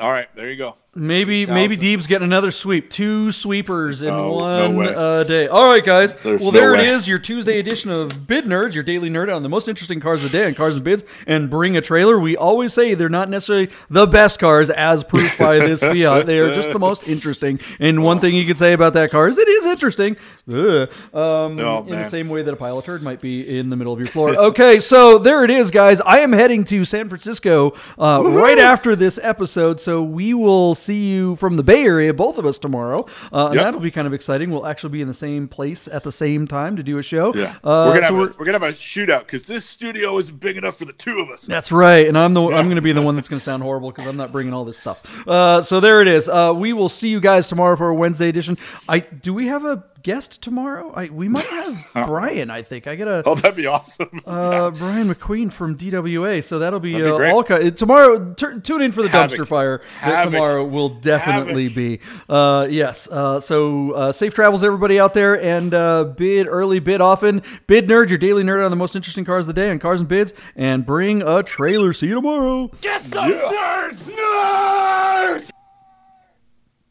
All 0.00 0.10
right, 0.10 0.26
there 0.34 0.50
you 0.50 0.56
go. 0.56 0.74
Maybe 0.94 1.46
maybe 1.46 1.78
Deeb's 1.78 2.06
getting 2.06 2.26
another 2.26 2.50
sweep. 2.50 2.90
Two 2.90 3.32
sweepers 3.32 4.02
in 4.02 4.08
no, 4.08 4.32
one 4.34 4.76
no 4.76 4.82
uh, 4.82 5.24
day. 5.24 5.48
All 5.48 5.64
right, 5.64 5.82
guys. 5.82 6.12
There's 6.22 6.42
well, 6.42 6.50
there 6.50 6.76
no 6.76 6.82
it 6.82 6.86
is. 6.86 7.08
Your 7.08 7.18
Tuesday 7.18 7.58
edition 7.58 7.90
of 7.90 8.26
Bid 8.26 8.44
Nerds, 8.44 8.74
your 8.74 8.84
daily 8.84 9.08
nerd 9.08 9.34
on 9.34 9.42
the 9.42 9.48
most 9.48 9.68
interesting 9.68 10.00
cars 10.00 10.22
of 10.22 10.30
the 10.30 10.38
day 10.38 10.46
and 10.46 10.54
cars 10.54 10.74
and 10.74 10.84
bids, 10.84 11.02
and 11.26 11.48
bring 11.48 11.78
a 11.78 11.80
trailer. 11.80 12.18
We 12.18 12.36
always 12.36 12.74
say 12.74 12.92
they're 12.92 13.08
not 13.08 13.30
necessarily 13.30 13.70
the 13.88 14.06
best 14.06 14.38
cars, 14.38 14.68
as 14.68 15.02
proved 15.02 15.38
by 15.38 15.60
this 15.60 15.80
Fiat. 15.80 16.26
They 16.26 16.40
are 16.40 16.54
just 16.54 16.74
the 16.74 16.78
most 16.78 17.08
interesting. 17.08 17.58
And 17.80 18.02
one 18.02 18.20
thing 18.20 18.34
you 18.34 18.44
could 18.44 18.58
say 18.58 18.74
about 18.74 18.92
that 18.92 19.10
car 19.10 19.28
is 19.28 19.38
it 19.38 19.48
is 19.48 19.64
interesting. 19.64 20.18
Um, 20.46 20.98
oh, 21.14 21.86
in 21.88 22.02
the 22.02 22.08
same 22.10 22.28
way 22.28 22.42
that 22.42 22.52
a 22.52 22.56
pile 22.56 22.76
of 22.76 22.84
turd 22.84 23.02
might 23.02 23.22
be 23.22 23.58
in 23.58 23.70
the 23.70 23.76
middle 23.76 23.94
of 23.94 23.98
your 23.98 24.06
floor. 24.06 24.30
okay, 24.36 24.78
so 24.78 25.16
there 25.16 25.42
it 25.42 25.50
is, 25.50 25.70
guys. 25.70 26.02
I 26.02 26.18
am 26.18 26.34
heading 26.34 26.64
to 26.64 26.84
San 26.84 27.08
Francisco 27.08 27.72
uh, 27.98 28.22
right 28.22 28.58
after 28.58 28.94
this 28.94 29.18
episode, 29.22 29.80
so 29.80 30.02
we 30.02 30.34
will 30.34 30.74
see 30.82 31.06
you 31.06 31.36
from 31.36 31.56
the 31.56 31.62
Bay 31.62 31.84
Area, 31.84 32.12
both 32.12 32.38
of 32.38 32.46
us 32.46 32.58
tomorrow. 32.58 33.06
Uh, 33.32 33.46
and 33.46 33.54
yep. 33.54 33.64
that'll 33.64 33.80
be 33.80 33.90
kind 33.90 34.06
of 34.06 34.12
exciting. 34.12 34.50
We'll 34.50 34.66
actually 34.66 34.90
be 34.90 35.00
in 35.00 35.08
the 35.08 35.14
same 35.14 35.48
place 35.48 35.88
at 35.88 36.02
the 36.02 36.12
same 36.12 36.46
time 36.46 36.76
to 36.76 36.82
do 36.82 36.98
a 36.98 37.02
show. 37.02 37.34
Yeah. 37.34 37.56
Uh, 37.64 37.86
we're, 37.86 37.94
gonna 37.94 38.06
so 38.08 38.14
we're, 38.14 38.30
a, 38.30 38.34
we're, 38.38 38.44
gonna 38.44 38.64
have 38.64 38.74
a 38.74 38.76
shootout 38.76 39.20
because 39.20 39.44
this 39.44 39.64
studio 39.64 40.18
isn't 40.18 40.40
big 40.40 40.56
enough 40.56 40.76
for 40.76 40.84
the 40.84 40.92
two 40.92 41.20
of 41.20 41.30
us. 41.30 41.46
That's 41.46 41.72
right. 41.72 42.06
And 42.06 42.18
I'm 42.18 42.34
the. 42.34 42.42
I'm 42.42 42.68
gonna 42.68 42.82
be 42.82 42.92
the 42.92 43.02
one 43.02 43.16
that's 43.16 43.28
gonna 43.28 43.40
sound 43.40 43.62
horrible 43.62 43.90
because 43.90 44.06
I'm 44.06 44.16
not 44.16 44.32
bringing 44.32 44.52
all 44.52 44.64
this 44.64 44.76
stuff. 44.76 45.26
Uh, 45.26 45.62
so 45.62 45.80
there 45.80 46.00
it 46.00 46.08
is. 46.08 46.28
Uh, 46.28 46.52
we 46.54 46.72
will 46.72 46.88
see 46.88 47.08
you 47.08 47.20
guys 47.20 47.48
tomorrow 47.48 47.76
for 47.76 47.88
a 47.88 47.94
Wednesday 47.94 48.28
edition. 48.28 48.58
I 48.88 49.00
do 49.00 49.32
we 49.34 49.46
have 49.46 49.64
a 49.64 49.84
guest 50.02 50.42
tomorrow. 50.42 50.92
I, 50.92 51.08
we 51.08 51.28
might 51.28 51.46
have 51.46 51.90
oh. 51.94 52.06
Brian. 52.06 52.50
I 52.50 52.62
think 52.62 52.86
I 52.86 52.96
gotta. 52.96 53.22
Oh, 53.24 53.34
that'd 53.34 53.56
be 53.56 53.66
awesome. 53.66 54.20
uh, 54.26 54.70
Brian 54.70 55.12
McQueen 55.12 55.52
from 55.52 55.76
DWA. 55.76 56.42
So 56.42 56.58
that'll 56.58 56.80
be, 56.80 56.96
be 56.96 57.02
uh, 57.02 57.32
all 57.32 57.44
kind, 57.44 57.64
uh, 57.64 57.70
tomorrow. 57.70 58.34
T- 58.34 58.60
tune 58.60 58.82
in 58.82 58.92
for 58.92 59.02
the 59.02 59.08
Havoc. 59.08 59.38
dumpster 59.38 59.46
fire. 59.46 59.82
Tomorrow 60.02 60.64
will 60.64 60.88
definitely 60.90 61.68
Havoc. 61.68 61.76
be. 61.76 62.00
Uh, 62.28 62.66
yes. 62.70 63.08
Uh, 63.08 63.40
so 63.40 63.92
uh, 63.92 64.12
safe 64.12 64.34
travels 64.34 64.62
everybody 64.64 64.98
out 64.98 65.14
there, 65.14 65.40
and 65.40 65.70
bid 66.16 66.46
early, 66.48 66.80
bid 66.80 67.00
often, 67.00 67.42
bid 67.66 67.88
nerd 67.88 68.08
your 68.08 68.18
daily 68.18 68.42
nerd 68.42 68.64
on 68.64 68.70
the 68.70 68.76
most 68.76 68.96
interesting 68.96 69.24
cars 69.24 69.48
of 69.48 69.54
the 69.54 69.60
day 69.60 69.70
on 69.70 69.78
cars 69.78 70.00
and 70.00 70.08
bids, 70.08 70.32
and 70.56 70.84
bring 70.86 71.22
a 71.22 71.42
trailer. 71.42 71.92
See 71.92 72.08
you 72.08 72.14
tomorrow. 72.14 72.68
Get 72.80 73.10
the 73.10 73.20
yeah. 73.20 73.90
nerds, 73.90 75.50